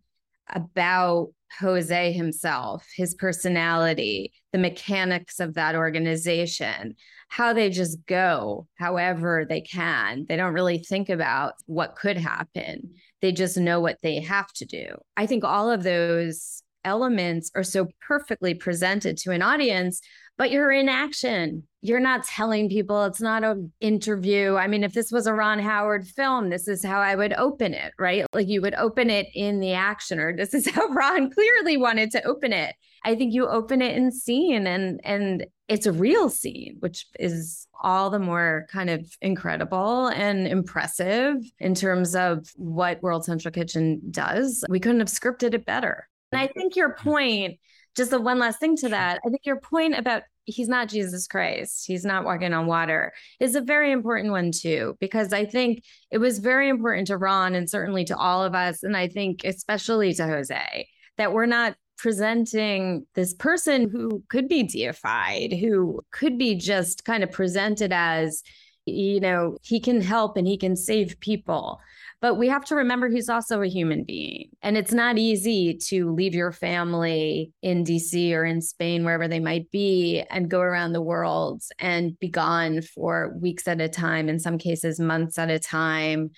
about 0.50 1.28
Jose 1.60 2.12
himself, 2.12 2.86
his 2.94 3.14
personality, 3.14 4.32
the 4.52 4.58
mechanics 4.58 5.40
of 5.40 5.54
that 5.54 5.74
organization, 5.74 6.94
how 7.28 7.52
they 7.52 7.70
just 7.70 7.98
go 8.06 8.66
however 8.78 9.46
they 9.48 9.60
can. 9.60 10.26
They 10.28 10.36
don't 10.36 10.54
really 10.54 10.78
think 10.78 11.08
about 11.08 11.54
what 11.66 11.96
could 11.96 12.16
happen, 12.16 12.94
they 13.20 13.32
just 13.32 13.56
know 13.56 13.80
what 13.80 13.98
they 14.02 14.20
have 14.20 14.52
to 14.54 14.64
do. 14.64 14.86
I 15.16 15.26
think 15.26 15.44
all 15.44 15.70
of 15.70 15.82
those 15.82 16.62
elements 16.84 17.50
are 17.54 17.64
so 17.64 17.88
perfectly 18.06 18.54
presented 18.54 19.16
to 19.18 19.32
an 19.32 19.42
audience 19.42 20.00
but 20.38 20.52
you're 20.52 20.70
in 20.70 20.88
action. 20.88 21.64
You're 21.82 22.00
not 22.00 22.24
telling 22.24 22.68
people 22.68 23.04
it's 23.04 23.20
not 23.20 23.44
an 23.44 23.72
interview. 23.80 24.54
I 24.54 24.68
mean, 24.68 24.84
if 24.84 24.94
this 24.94 25.12
was 25.12 25.26
a 25.26 25.34
Ron 25.34 25.58
Howard 25.58 26.06
film, 26.06 26.48
this 26.48 26.68
is 26.68 26.84
how 26.84 27.00
I 27.00 27.14
would 27.14 27.32
open 27.34 27.74
it, 27.74 27.92
right? 27.98 28.24
Like 28.32 28.48
you 28.48 28.62
would 28.62 28.74
open 28.74 29.10
it 29.10 29.26
in 29.34 29.60
the 29.60 29.72
action, 29.72 30.18
or 30.18 30.34
this 30.34 30.54
is 30.54 30.68
how 30.68 30.88
Ron 30.92 31.30
clearly 31.30 31.76
wanted 31.76 32.12
to 32.12 32.22
open 32.22 32.52
it. 32.52 32.74
I 33.04 33.14
think 33.14 33.34
you 33.34 33.46
open 33.46 33.82
it 33.82 33.96
in 33.96 34.10
scene 34.10 34.66
and 34.66 35.00
and 35.04 35.46
it's 35.68 35.86
a 35.86 35.92
real 35.92 36.30
scene, 36.30 36.76
which 36.80 37.06
is 37.18 37.66
all 37.82 38.10
the 38.10 38.18
more 38.18 38.66
kind 38.72 38.90
of 38.90 39.06
incredible 39.20 40.08
and 40.08 40.48
impressive 40.48 41.36
in 41.58 41.74
terms 41.74 42.14
of 42.14 42.48
what 42.56 43.02
World 43.02 43.24
Central 43.24 43.52
Kitchen 43.52 44.00
does. 44.10 44.64
We 44.68 44.80
couldn't 44.80 45.00
have 45.00 45.08
scripted 45.08 45.54
it 45.54 45.66
better. 45.66 46.08
And 46.32 46.40
I 46.40 46.46
think 46.48 46.76
your 46.76 46.94
point 46.94 47.58
just 47.98 48.10
the 48.12 48.20
one 48.20 48.38
last 48.38 48.60
thing 48.60 48.76
to 48.76 48.88
that, 48.88 49.20
I 49.26 49.28
think 49.28 49.44
your 49.44 49.60
point 49.60 49.98
about 49.98 50.22
he's 50.44 50.68
not 50.68 50.88
Jesus 50.88 51.26
Christ, 51.26 51.84
he's 51.86 52.06
not 52.06 52.24
walking 52.24 52.54
on 52.54 52.66
water 52.66 53.12
is 53.38 53.54
a 53.54 53.60
very 53.60 53.92
important 53.92 54.30
one 54.30 54.50
too, 54.52 54.96
because 55.00 55.34
I 55.34 55.44
think 55.44 55.82
it 56.10 56.18
was 56.18 56.38
very 56.38 56.70
important 56.70 57.08
to 57.08 57.18
Ron 57.18 57.54
and 57.54 57.68
certainly 57.68 58.04
to 58.06 58.16
all 58.16 58.42
of 58.42 58.54
us. 58.54 58.82
And 58.82 58.96
I 58.96 59.08
think 59.08 59.44
especially 59.44 60.14
to 60.14 60.26
Jose 60.26 60.88
that 61.18 61.32
we're 61.34 61.46
not 61.46 61.76
presenting 61.98 63.04
this 63.14 63.34
person 63.34 63.90
who 63.90 64.22
could 64.30 64.48
be 64.48 64.62
deified, 64.62 65.52
who 65.52 66.00
could 66.12 66.38
be 66.38 66.54
just 66.54 67.04
kind 67.04 67.24
of 67.24 67.32
presented 67.32 67.92
as, 67.92 68.42
you 68.86 69.18
know, 69.18 69.58
he 69.62 69.80
can 69.80 70.00
help 70.00 70.36
and 70.36 70.46
he 70.46 70.56
can 70.56 70.76
save 70.76 71.18
people. 71.20 71.80
But 72.20 72.34
we 72.34 72.48
have 72.48 72.64
to 72.66 72.74
remember 72.74 73.08
he's 73.08 73.28
also 73.28 73.62
a 73.62 73.68
human 73.68 74.02
being. 74.02 74.50
And 74.60 74.76
it's 74.76 74.92
not 74.92 75.18
easy 75.18 75.78
to 75.88 76.12
leave 76.12 76.34
your 76.34 76.50
family 76.50 77.52
in 77.62 77.84
DC 77.84 78.32
or 78.32 78.44
in 78.44 78.60
Spain, 78.60 79.04
wherever 79.04 79.28
they 79.28 79.38
might 79.38 79.70
be, 79.70 80.24
and 80.28 80.50
go 80.50 80.60
around 80.60 80.92
the 80.92 81.02
world 81.02 81.62
and 81.78 82.18
be 82.18 82.28
gone 82.28 82.82
for 82.82 83.36
weeks 83.40 83.68
at 83.68 83.80
a 83.80 83.88
time, 83.88 84.28
in 84.28 84.40
some 84.40 84.58
cases, 84.58 84.98
months 84.98 85.38
at 85.38 85.50
a 85.50 85.60
time. 85.60 86.30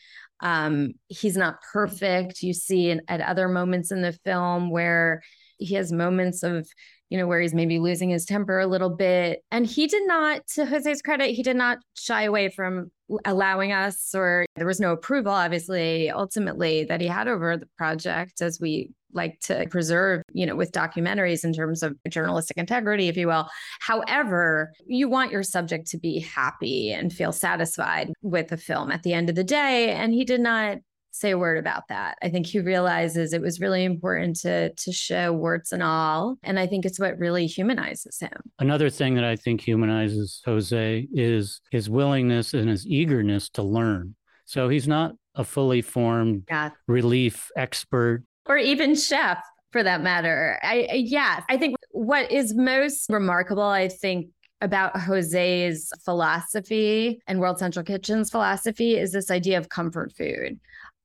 Um, 0.42 0.92
he's 1.08 1.36
not 1.36 1.62
perfect. 1.72 2.42
You 2.42 2.52
see 2.52 2.90
in, 2.90 3.00
at 3.08 3.22
other 3.22 3.48
moments 3.48 3.90
in 3.90 4.02
the 4.02 4.12
film 4.24 4.70
where 4.70 5.22
he 5.58 5.74
has 5.74 5.92
moments 5.92 6.42
of 6.42 6.68
you 7.10 7.18
know, 7.18 7.26
where 7.26 7.40
he's 7.40 7.54
maybe 7.54 7.78
losing 7.78 8.08
his 8.08 8.24
temper 8.24 8.58
a 8.60 8.66
little 8.66 8.88
bit. 8.88 9.42
And 9.50 9.66
he 9.66 9.86
did 9.86 10.06
not, 10.06 10.46
to 10.54 10.64
Jose's 10.64 11.02
credit, 11.02 11.34
he 11.34 11.42
did 11.42 11.56
not 11.56 11.78
shy 11.94 12.22
away 12.22 12.48
from 12.48 12.90
allowing 13.24 13.72
us, 13.72 14.14
or 14.14 14.46
there 14.54 14.66
was 14.66 14.80
no 14.80 14.92
approval, 14.92 15.32
obviously, 15.32 16.10
ultimately, 16.10 16.84
that 16.84 17.00
he 17.00 17.08
had 17.08 17.26
over 17.26 17.56
the 17.56 17.68
project, 17.76 18.40
as 18.40 18.60
we 18.60 18.90
like 19.12 19.40
to 19.40 19.66
preserve, 19.70 20.22
you 20.32 20.46
know, 20.46 20.54
with 20.54 20.70
documentaries 20.70 21.42
in 21.42 21.52
terms 21.52 21.82
of 21.82 21.96
journalistic 22.08 22.56
integrity, 22.56 23.08
if 23.08 23.16
you 23.16 23.26
will. 23.26 23.48
However, 23.80 24.70
you 24.86 25.08
want 25.08 25.32
your 25.32 25.42
subject 25.42 25.88
to 25.88 25.98
be 25.98 26.20
happy 26.20 26.92
and 26.92 27.12
feel 27.12 27.32
satisfied 27.32 28.12
with 28.22 28.46
the 28.46 28.56
film 28.56 28.92
at 28.92 29.02
the 29.02 29.12
end 29.12 29.28
of 29.28 29.34
the 29.34 29.42
day. 29.42 29.90
And 29.90 30.14
he 30.14 30.24
did 30.24 30.40
not 30.40 30.78
say 31.12 31.30
a 31.30 31.38
word 31.38 31.58
about 31.58 31.88
that. 31.88 32.16
I 32.22 32.28
think 32.28 32.46
he 32.46 32.60
realizes 32.60 33.32
it 33.32 33.40
was 33.42 33.60
really 33.60 33.84
important 33.84 34.36
to 34.40 34.72
to 34.72 34.92
show 34.92 35.32
warts 35.32 35.72
and 35.72 35.82
all, 35.82 36.36
and 36.42 36.58
I 36.58 36.66
think 36.66 36.84
it's 36.84 37.00
what 37.00 37.18
really 37.18 37.46
humanizes 37.46 38.18
him. 38.20 38.32
Another 38.58 38.90
thing 38.90 39.14
that 39.14 39.24
I 39.24 39.36
think 39.36 39.60
humanizes 39.60 40.42
Jose 40.44 41.08
is 41.12 41.60
his 41.70 41.90
willingness 41.90 42.54
and 42.54 42.68
his 42.68 42.86
eagerness 42.86 43.48
to 43.50 43.62
learn. 43.62 44.14
So 44.44 44.68
he's 44.68 44.88
not 44.88 45.14
a 45.34 45.44
fully 45.44 45.82
formed 45.82 46.44
yeah. 46.48 46.70
relief 46.88 47.50
expert 47.56 48.24
or 48.46 48.58
even 48.58 48.94
chef 48.94 49.38
for 49.70 49.82
that 49.82 50.02
matter. 50.02 50.58
I, 50.62 50.88
I 50.90 50.94
yes, 50.94 51.42
I 51.48 51.56
think 51.56 51.76
what 51.90 52.30
is 52.30 52.54
most 52.54 53.06
remarkable, 53.08 53.62
I 53.62 53.88
think 53.88 54.28
about 54.60 54.96
Jose's 54.96 55.90
philosophy 56.04 57.20
and 57.26 57.40
World 57.40 57.58
Central 57.58 57.84
Kitchen's 57.84 58.30
philosophy 58.30 58.96
is 58.98 59.12
this 59.12 59.30
idea 59.30 59.56
of 59.58 59.68
comfort 59.68 60.12
food. 60.12 60.60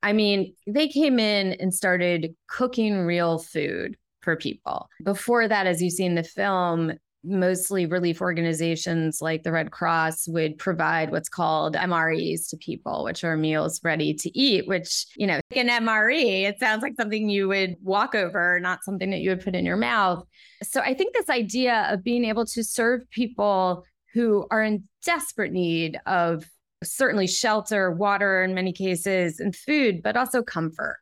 I 0.06 0.14
mean, 0.14 0.54
they 0.68 0.88
came 0.88 1.18
in 1.18 1.54
and 1.54 1.74
started 1.74 2.36
cooking 2.48 3.00
real 3.00 3.40
food 3.40 3.98
for 4.22 4.36
people. 4.36 4.88
Before 5.04 5.48
that, 5.48 5.66
as 5.66 5.82
you 5.82 5.90
see 5.90 6.06
in 6.06 6.14
the 6.14 6.22
film, 6.22 6.94
mostly 7.24 7.88
relief 7.88 8.22
organizations 8.22 9.18
like 9.20 9.42
the 9.42 9.52
Red 9.52 9.72
Cross 9.72 10.28
would 10.28 10.60
provide 10.60 11.10
what's 11.10 11.28
called 11.28 11.74
MREs 11.74 12.48
to 12.50 12.58
people, 12.58 13.04
which 13.04 13.24
are 13.24 13.36
meals 13.36 13.82
ready 13.84 14.14
to 14.14 14.38
eat, 14.38 14.68
which, 14.68 15.08
you 15.16 15.26
know, 15.26 15.40
an 15.56 15.70
MRE, 15.70 16.44
it 16.44 16.60
sounds 16.60 16.84
like 16.84 16.94
something 17.00 17.28
you 17.28 17.48
would 17.48 17.76
walk 17.82 18.14
over, 18.14 18.60
not 18.60 18.84
something 18.84 19.10
that 19.10 19.22
you 19.22 19.32
would 19.32 19.44
put 19.44 19.56
in 19.56 19.66
your 19.66 19.76
mouth. 19.76 20.24
So 20.62 20.82
I 20.82 20.94
think 20.94 21.16
this 21.16 21.32
idea 21.32 21.88
of 21.90 22.04
being 22.04 22.26
able 22.26 22.46
to 22.46 22.64
serve 22.64 23.02
people 23.10 23.84
who 24.14 24.46
are 24.52 24.62
in 24.62 24.84
desperate 25.04 25.52
need 25.52 25.98
of 26.06 26.46
certainly 26.84 27.28
shelter, 27.28 27.92
water 27.92 28.44
in 28.44 28.54
many 28.54 28.74
cases, 28.74 29.40
and 29.40 29.56
food, 29.56 30.02
but 30.04 30.18
also 30.18 30.44
comfort. 30.44 30.98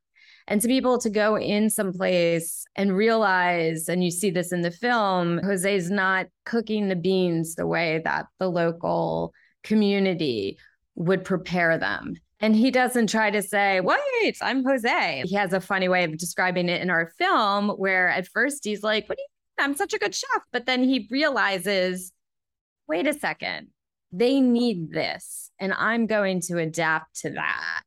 And 0.47 0.61
to 0.61 0.67
be 0.67 0.77
able 0.77 0.97
to 0.99 1.09
go 1.09 1.37
in 1.37 1.69
someplace 1.69 2.65
and 2.75 2.95
realize, 2.95 3.87
and 3.87 4.03
you 4.03 4.11
see 4.11 4.29
this 4.29 4.51
in 4.51 4.61
the 4.61 4.71
film, 4.71 5.39
Jose's 5.43 5.89
not 5.89 6.27
cooking 6.45 6.89
the 6.89 6.95
beans 6.95 7.55
the 7.55 7.67
way 7.67 8.01
that 8.03 8.25
the 8.39 8.49
local 8.49 9.33
community 9.63 10.57
would 10.95 11.23
prepare 11.23 11.77
them. 11.77 12.15
And 12.41 12.57
he 12.57 12.71
doesn't 12.71 13.07
try 13.07 13.31
to 13.31 13.41
say, 13.41 13.79
wait, 13.79 14.37
I'm 14.41 14.65
Jose. 14.65 15.23
He 15.25 15.35
has 15.35 15.53
a 15.53 15.61
funny 15.61 15.87
way 15.87 16.03
of 16.03 16.17
describing 16.17 16.67
it 16.67 16.81
in 16.81 16.89
our 16.89 17.13
film 17.17 17.69
where 17.69 18.09
at 18.09 18.27
first 18.27 18.65
he's 18.65 18.83
like, 18.83 19.07
what 19.07 19.17
do 19.17 19.21
you 19.21 19.27
mean? 19.63 19.71
I'm 19.71 19.77
such 19.77 19.93
a 19.93 19.97
good 19.97 20.13
chef. 20.13 20.41
But 20.51 20.65
then 20.65 20.83
he 20.83 21.07
realizes, 21.09 22.11
wait 22.89 23.07
a 23.07 23.13
second, 23.13 23.67
they 24.13 24.39
need 24.39 24.91
this. 24.91 25.51
And 25.59 25.73
I'm 25.73 26.05
going 26.05 26.39
to 26.41 26.59
adapt 26.59 27.21
to 27.21 27.31
that. 27.31 27.81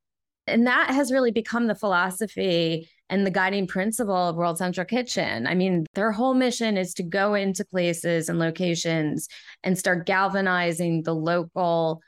And 0.46 0.66
that 0.66 0.90
has 0.90 1.10
really 1.10 1.32
become 1.32 1.66
the 1.66 1.74
philosophy 1.74 2.88
and 3.08 3.26
the 3.26 3.30
guiding 3.30 3.66
principle 3.66 4.14
of 4.14 4.36
World 4.36 4.58
Central 4.58 4.84
Kitchen. 4.84 5.46
I 5.46 5.54
mean, 5.54 5.86
their 5.94 6.12
whole 6.12 6.34
mission 6.34 6.76
is 6.76 6.92
to 6.94 7.02
go 7.02 7.34
into 7.34 7.64
places 7.64 8.28
and 8.28 8.38
locations 8.38 9.28
and 9.62 9.78
start 9.78 10.06
galvanizing 10.06 11.02
the 11.02 11.14
local 11.14 12.00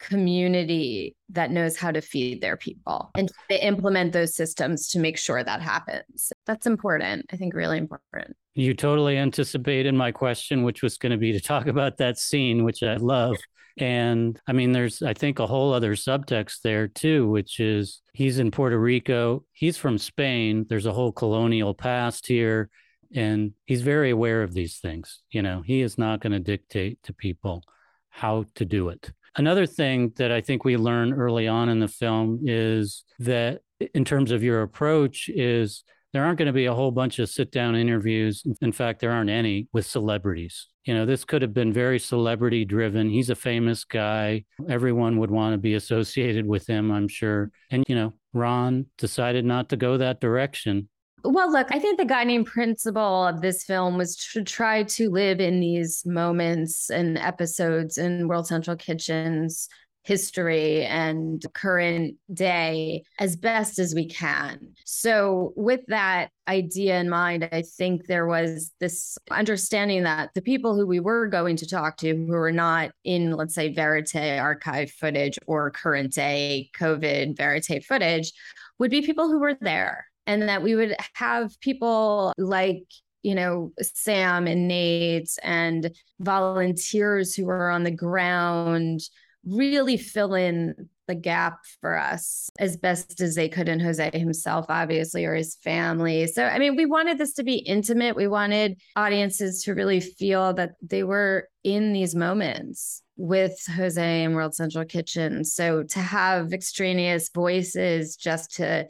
community 0.00 1.16
that 1.30 1.50
knows 1.50 1.76
how 1.76 1.90
to 1.90 2.00
feed 2.00 2.40
their 2.40 2.56
people 2.56 3.10
and 3.14 3.30
to 3.50 3.66
implement 3.66 4.12
those 4.12 4.34
systems 4.34 4.88
to 4.88 4.98
make 4.98 5.16
sure 5.16 5.42
that 5.42 5.62
happens. 5.62 6.32
That's 6.46 6.66
important. 6.66 7.26
I 7.32 7.36
think 7.36 7.54
really 7.54 7.78
important. 7.78 8.36
You 8.54 8.74
totally 8.74 9.16
anticipated 9.16 9.94
my 9.94 10.12
question, 10.12 10.62
which 10.62 10.82
was 10.82 10.98
going 10.98 11.12
to 11.12 11.18
be 11.18 11.32
to 11.32 11.40
talk 11.40 11.66
about 11.66 11.96
that 11.98 12.18
scene, 12.18 12.64
which 12.64 12.82
I 12.82 12.96
love. 12.96 13.36
And 13.76 14.40
I 14.46 14.52
mean, 14.52 14.72
there's, 14.72 15.02
I 15.02 15.14
think, 15.14 15.38
a 15.38 15.46
whole 15.46 15.72
other 15.72 15.94
subtext 15.94 16.62
there 16.62 16.86
too, 16.86 17.28
which 17.28 17.58
is 17.58 18.02
he's 18.12 18.38
in 18.38 18.50
Puerto 18.50 18.78
Rico. 18.78 19.44
He's 19.52 19.76
from 19.76 19.98
Spain. 19.98 20.66
There's 20.68 20.86
a 20.86 20.92
whole 20.92 21.12
colonial 21.12 21.74
past 21.74 22.26
here. 22.26 22.70
And 23.14 23.52
he's 23.66 23.82
very 23.82 24.10
aware 24.10 24.42
of 24.42 24.54
these 24.54 24.78
things. 24.78 25.20
You 25.30 25.42
know, 25.42 25.62
he 25.64 25.80
is 25.82 25.98
not 25.98 26.20
going 26.20 26.32
to 26.32 26.40
dictate 26.40 27.02
to 27.04 27.12
people 27.12 27.62
how 28.10 28.44
to 28.54 28.64
do 28.64 28.88
it. 28.90 29.12
Another 29.36 29.66
thing 29.66 30.12
that 30.16 30.30
I 30.30 30.40
think 30.40 30.64
we 30.64 30.76
learn 30.76 31.12
early 31.12 31.48
on 31.48 31.68
in 31.68 31.80
the 31.80 31.88
film 31.88 32.40
is 32.44 33.04
that, 33.18 33.62
in 33.92 34.04
terms 34.04 34.30
of 34.30 34.44
your 34.44 34.62
approach, 34.62 35.28
is 35.28 35.82
there 36.14 36.24
aren't 36.24 36.38
going 36.38 36.46
to 36.46 36.52
be 36.52 36.66
a 36.66 36.74
whole 36.74 36.92
bunch 36.92 37.18
of 37.18 37.28
sit 37.28 37.50
down 37.50 37.74
interviews. 37.74 38.44
In 38.62 38.70
fact, 38.70 39.00
there 39.00 39.10
aren't 39.10 39.30
any 39.30 39.66
with 39.72 39.84
celebrities. 39.84 40.68
You 40.84 40.94
know, 40.94 41.04
this 41.04 41.24
could 41.24 41.42
have 41.42 41.52
been 41.52 41.72
very 41.72 41.98
celebrity 41.98 42.64
driven. 42.64 43.10
He's 43.10 43.30
a 43.30 43.34
famous 43.34 43.82
guy. 43.82 44.44
Everyone 44.68 45.18
would 45.18 45.32
want 45.32 45.54
to 45.54 45.58
be 45.58 45.74
associated 45.74 46.46
with 46.46 46.68
him, 46.68 46.92
I'm 46.92 47.08
sure. 47.08 47.50
And, 47.72 47.82
you 47.88 47.96
know, 47.96 48.14
Ron 48.32 48.86
decided 48.96 49.44
not 49.44 49.68
to 49.70 49.76
go 49.76 49.96
that 49.96 50.20
direction. 50.20 50.88
Well, 51.24 51.50
look, 51.50 51.68
I 51.70 51.80
think 51.80 51.98
the 51.98 52.04
guiding 52.04 52.44
principle 52.44 53.26
of 53.26 53.40
this 53.40 53.64
film 53.64 53.96
was 53.96 54.14
to 54.34 54.44
try 54.44 54.84
to 54.84 55.10
live 55.10 55.40
in 55.40 55.58
these 55.58 56.04
moments 56.06 56.90
and 56.90 57.18
episodes 57.18 57.98
in 57.98 58.28
World 58.28 58.46
Central 58.46 58.76
Kitchen's 58.76 59.68
history 60.04 60.84
and 60.84 61.44
current 61.54 62.16
day 62.32 63.02
as 63.18 63.36
best 63.36 63.78
as 63.78 63.94
we 63.94 64.06
can. 64.06 64.74
So, 64.84 65.52
with 65.56 65.80
that 65.88 66.30
idea 66.46 67.00
in 67.00 67.08
mind, 67.08 67.48
I 67.50 67.62
think 67.62 68.06
there 68.06 68.26
was 68.26 68.70
this 68.80 69.16
understanding 69.30 70.04
that 70.04 70.30
the 70.34 70.42
people 70.42 70.76
who 70.76 70.86
we 70.86 71.00
were 71.00 71.26
going 71.26 71.56
to 71.56 71.68
talk 71.68 71.96
to 71.98 72.14
who 72.14 72.26
were 72.26 72.52
not 72.52 72.90
in, 73.02 73.32
let's 73.32 73.54
say, 73.54 73.72
verite 73.72 74.14
archive 74.14 74.90
footage 74.90 75.38
or 75.46 75.70
current 75.70 76.12
day 76.12 76.70
COVID 76.78 77.36
verite 77.36 77.84
footage 77.84 78.32
would 78.78 78.90
be 78.90 79.02
people 79.02 79.28
who 79.28 79.40
were 79.40 79.56
there 79.60 80.06
and 80.26 80.42
that 80.42 80.62
we 80.62 80.74
would 80.74 80.94
have 81.14 81.58
people 81.60 82.32
like 82.38 82.84
you 83.22 83.34
know 83.34 83.72
sam 83.80 84.46
and 84.46 84.68
nate 84.68 85.30
and 85.42 85.90
volunteers 86.20 87.34
who 87.34 87.48
are 87.48 87.70
on 87.70 87.82
the 87.82 87.90
ground 87.90 89.00
really 89.46 89.96
fill 89.96 90.34
in 90.34 90.88
the 91.06 91.14
gap 91.14 91.58
for 91.80 91.98
us 91.98 92.48
as 92.58 92.76
best 92.76 93.20
as 93.20 93.34
they 93.34 93.48
could 93.48 93.68
and 93.68 93.82
jose 93.82 94.10
himself 94.18 94.64
obviously 94.68 95.24
or 95.24 95.34
his 95.34 95.56
family. 95.56 96.26
So 96.26 96.44
i 96.44 96.58
mean 96.58 96.76
we 96.76 96.86
wanted 96.86 97.18
this 97.18 97.34
to 97.34 97.44
be 97.44 97.56
intimate. 97.56 98.16
We 98.16 98.28
wanted 98.28 98.80
audiences 98.96 99.62
to 99.64 99.74
really 99.74 100.00
feel 100.00 100.54
that 100.54 100.72
they 100.82 101.04
were 101.04 101.48
in 101.62 101.92
these 101.92 102.14
moments 102.14 103.02
with 103.16 103.56
jose 103.76 104.24
and 104.24 104.34
world 104.34 104.54
central 104.54 104.84
kitchen. 104.84 105.44
So 105.44 105.82
to 105.82 105.98
have 106.00 106.52
extraneous 106.52 107.28
voices 107.28 108.16
just 108.16 108.54
to 108.56 108.88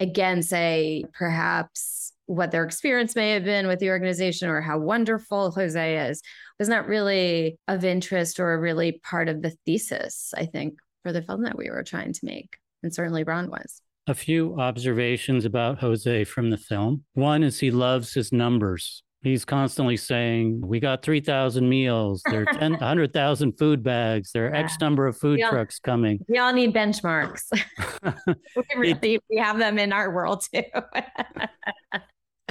again 0.00 0.42
say 0.42 1.04
perhaps 1.12 2.12
what 2.28 2.50
their 2.50 2.62
experience 2.62 3.16
may 3.16 3.30
have 3.30 3.44
been 3.44 3.66
with 3.66 3.78
the 3.78 3.88
organization 3.88 4.50
or 4.50 4.60
how 4.60 4.78
wonderful 4.78 5.50
Jose 5.50 6.08
is 6.10 6.22
was 6.58 6.68
not 6.68 6.86
really 6.86 7.58
of 7.68 7.84
interest 7.84 8.40
or 8.40 8.58
really 8.60 9.00
part 9.04 9.28
of 9.28 9.42
the 9.42 9.52
thesis, 9.64 10.32
I 10.36 10.46
think, 10.46 10.74
for 11.02 11.12
the 11.12 11.22
film 11.22 11.42
that 11.44 11.56
we 11.56 11.70
were 11.70 11.82
trying 11.82 12.12
to 12.12 12.20
make. 12.24 12.56
And 12.82 12.94
certainly 12.94 13.24
Ron 13.24 13.50
was. 13.50 13.82
A 14.06 14.14
few 14.14 14.58
observations 14.58 15.44
about 15.44 15.78
Jose 15.80 16.24
from 16.24 16.50
the 16.50 16.56
film. 16.56 17.04
One 17.12 17.42
is 17.42 17.60
he 17.60 17.70
loves 17.70 18.14
his 18.14 18.32
numbers. 18.32 19.02
He's 19.20 19.44
constantly 19.44 19.96
saying, 19.96 20.60
We 20.64 20.78
got 20.80 21.02
3,000 21.02 21.68
meals. 21.68 22.22
There 22.30 22.42
are 22.42 22.58
10, 22.58 22.72
100,000 22.78 23.58
food 23.58 23.82
bags. 23.82 24.30
There 24.32 24.46
are 24.46 24.54
yeah. 24.54 24.60
X 24.60 24.78
number 24.80 25.06
of 25.06 25.16
food 25.16 25.42
all, 25.42 25.50
trucks 25.50 25.78
coming. 25.80 26.20
We 26.28 26.38
all 26.38 26.52
need 26.52 26.72
benchmarks. 26.72 27.42
we, 28.56 28.62
really, 28.76 29.14
it, 29.14 29.22
we 29.28 29.36
have 29.38 29.58
them 29.58 29.78
in 29.78 29.92
our 29.92 30.12
world 30.14 30.44
too. 30.54 30.62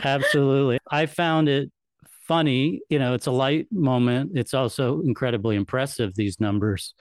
absolutely. 0.04 0.80
I 0.92 1.06
found 1.06 1.48
it 1.48 1.72
funny. 2.28 2.82
You 2.90 3.00
know, 3.00 3.14
it's 3.14 3.28
a 3.28 3.32
light 3.32 3.68
moment. 3.72 4.32
It's 4.36 4.54
also 4.54 5.02
incredibly 5.02 5.56
impressive, 5.56 6.16
these 6.16 6.40
numbers. 6.40 6.94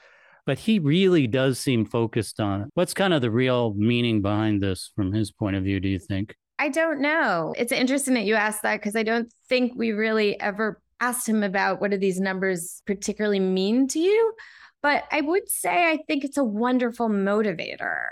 But 0.44 0.58
he 0.58 0.78
really 0.78 1.26
does 1.26 1.58
seem 1.58 1.84
focused 1.84 2.38
on 2.38 2.62
it. 2.62 2.68
What's 2.74 2.94
kind 2.94 3.12
of 3.12 3.20
the 3.20 3.30
real 3.30 3.74
meaning 3.74 4.22
behind 4.22 4.62
this 4.62 4.92
from 4.94 5.12
his 5.12 5.32
point 5.32 5.56
of 5.56 5.64
view, 5.64 5.80
do 5.80 5.88
you 5.88 5.98
think? 5.98 6.34
I 6.58 6.68
don't 6.68 7.00
know. 7.00 7.52
It's 7.58 7.72
interesting 7.72 8.14
that 8.14 8.24
you 8.24 8.34
asked 8.34 8.62
that 8.62 8.80
because 8.80 8.96
I 8.96 9.02
don't 9.02 9.32
think 9.48 9.72
we 9.74 9.92
really 9.92 10.40
ever 10.40 10.80
asked 11.00 11.28
him 11.28 11.42
about 11.42 11.80
what 11.80 11.90
do 11.90 11.98
these 11.98 12.20
numbers 12.20 12.80
particularly 12.86 13.40
mean 13.40 13.88
to 13.88 13.98
you. 13.98 14.34
But 14.82 15.04
I 15.10 15.20
would 15.20 15.48
say 15.50 15.90
I 15.90 15.98
think 16.06 16.24
it's 16.24 16.38
a 16.38 16.44
wonderful 16.44 17.08
motivator. 17.08 18.04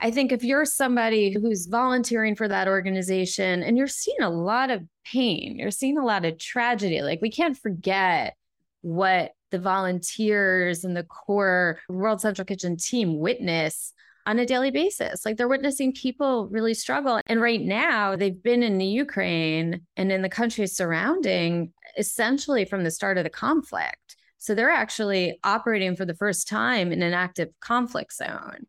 I 0.00 0.10
think 0.10 0.32
if 0.32 0.42
you're 0.42 0.64
somebody 0.64 1.32
who's 1.32 1.66
volunteering 1.66 2.34
for 2.34 2.48
that 2.48 2.68
organization 2.68 3.62
and 3.62 3.76
you're 3.76 3.86
seeing 3.86 4.20
a 4.20 4.30
lot 4.30 4.70
of 4.70 4.82
pain, 5.10 5.58
you're 5.58 5.70
seeing 5.70 5.98
a 5.98 6.04
lot 6.04 6.24
of 6.24 6.38
tragedy, 6.38 7.02
like 7.02 7.20
we 7.20 7.30
can't 7.30 7.56
forget 7.56 8.36
what 8.82 9.32
the 9.50 9.58
volunteers 9.58 10.84
and 10.84 10.96
the 10.96 11.04
core 11.04 11.78
World 11.88 12.20
Central 12.20 12.44
Kitchen 12.44 12.76
team 12.76 13.18
witness 13.18 13.92
on 14.26 14.38
a 14.38 14.46
daily 14.46 14.70
basis. 14.70 15.24
Like 15.24 15.36
they're 15.36 15.48
witnessing 15.48 15.92
people 15.92 16.46
really 16.48 16.74
struggle. 16.74 17.20
And 17.26 17.40
right 17.40 17.60
now, 17.60 18.16
they've 18.16 18.42
been 18.42 18.62
in 18.62 18.78
the 18.78 18.86
Ukraine 18.86 19.80
and 19.96 20.12
in 20.12 20.22
the 20.22 20.28
countries 20.28 20.76
surrounding 20.76 21.72
essentially 21.98 22.64
from 22.64 22.84
the 22.84 22.90
start 22.90 23.18
of 23.18 23.24
the 23.24 23.30
conflict. 23.30 24.16
So 24.38 24.54
they're 24.54 24.70
actually 24.70 25.38
operating 25.44 25.96
for 25.96 26.04
the 26.04 26.14
first 26.14 26.48
time 26.48 26.92
in 26.92 27.02
an 27.02 27.12
active 27.12 27.48
conflict 27.60 28.14
zone, 28.14 28.66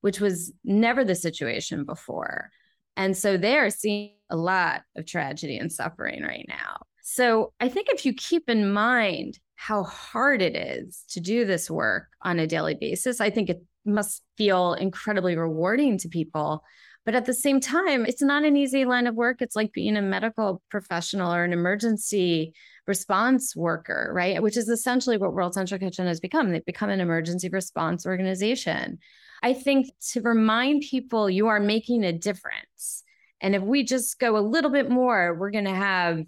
which 0.00 0.20
was 0.20 0.52
never 0.64 1.04
the 1.04 1.14
situation 1.14 1.84
before. 1.84 2.50
And 2.96 3.16
so 3.16 3.36
they're 3.36 3.70
seeing 3.70 4.12
a 4.32 4.36
lot 4.36 4.82
of 4.96 5.06
tragedy 5.06 5.58
and 5.58 5.70
suffering 5.70 6.22
right 6.22 6.46
now. 6.48 6.82
So 7.02 7.52
I 7.60 7.68
think 7.68 7.88
if 7.90 8.06
you 8.06 8.14
keep 8.14 8.48
in 8.48 8.72
mind 8.72 9.38
how 9.54 9.84
hard 9.84 10.42
it 10.42 10.56
is 10.56 11.04
to 11.10 11.20
do 11.20 11.44
this 11.44 11.70
work 11.70 12.08
on 12.22 12.38
a 12.38 12.46
daily 12.46 12.74
basis, 12.74 13.20
I 13.20 13.30
think 13.30 13.50
it 13.50 13.62
must 13.84 14.22
feel 14.36 14.74
incredibly 14.74 15.36
rewarding 15.36 15.98
to 15.98 16.08
people. 16.08 16.64
But 17.04 17.14
at 17.14 17.26
the 17.26 17.34
same 17.34 17.60
time, 17.60 18.06
it's 18.06 18.22
not 18.22 18.44
an 18.44 18.56
easy 18.56 18.84
line 18.84 19.06
of 19.06 19.14
work. 19.14 19.42
It's 19.42 19.56
like 19.56 19.72
being 19.72 19.96
a 19.96 20.02
medical 20.02 20.62
professional 20.70 21.34
or 21.34 21.44
an 21.44 21.52
emergency 21.52 22.54
response 22.86 23.54
worker, 23.54 24.10
right? 24.14 24.42
Which 24.42 24.56
is 24.56 24.68
essentially 24.68 25.18
what 25.18 25.34
World 25.34 25.54
Central 25.54 25.80
Kitchen 25.80 26.06
has 26.06 26.20
become. 26.20 26.50
They've 26.50 26.64
become 26.64 26.90
an 26.90 27.00
emergency 27.00 27.48
response 27.48 28.06
organization. 28.06 28.98
I 29.42 29.52
think 29.52 29.88
to 30.12 30.22
remind 30.22 30.82
people 30.82 31.28
you 31.28 31.48
are 31.48 31.60
making 31.60 32.04
a 32.04 32.12
difference. 32.12 33.02
And 33.42 33.54
if 33.54 33.62
we 33.62 33.82
just 33.82 34.18
go 34.18 34.38
a 34.38 34.40
little 34.40 34.70
bit 34.70 34.88
more, 34.88 35.34
we're 35.34 35.50
going 35.50 35.66
to 35.66 35.74
have, 35.74 36.22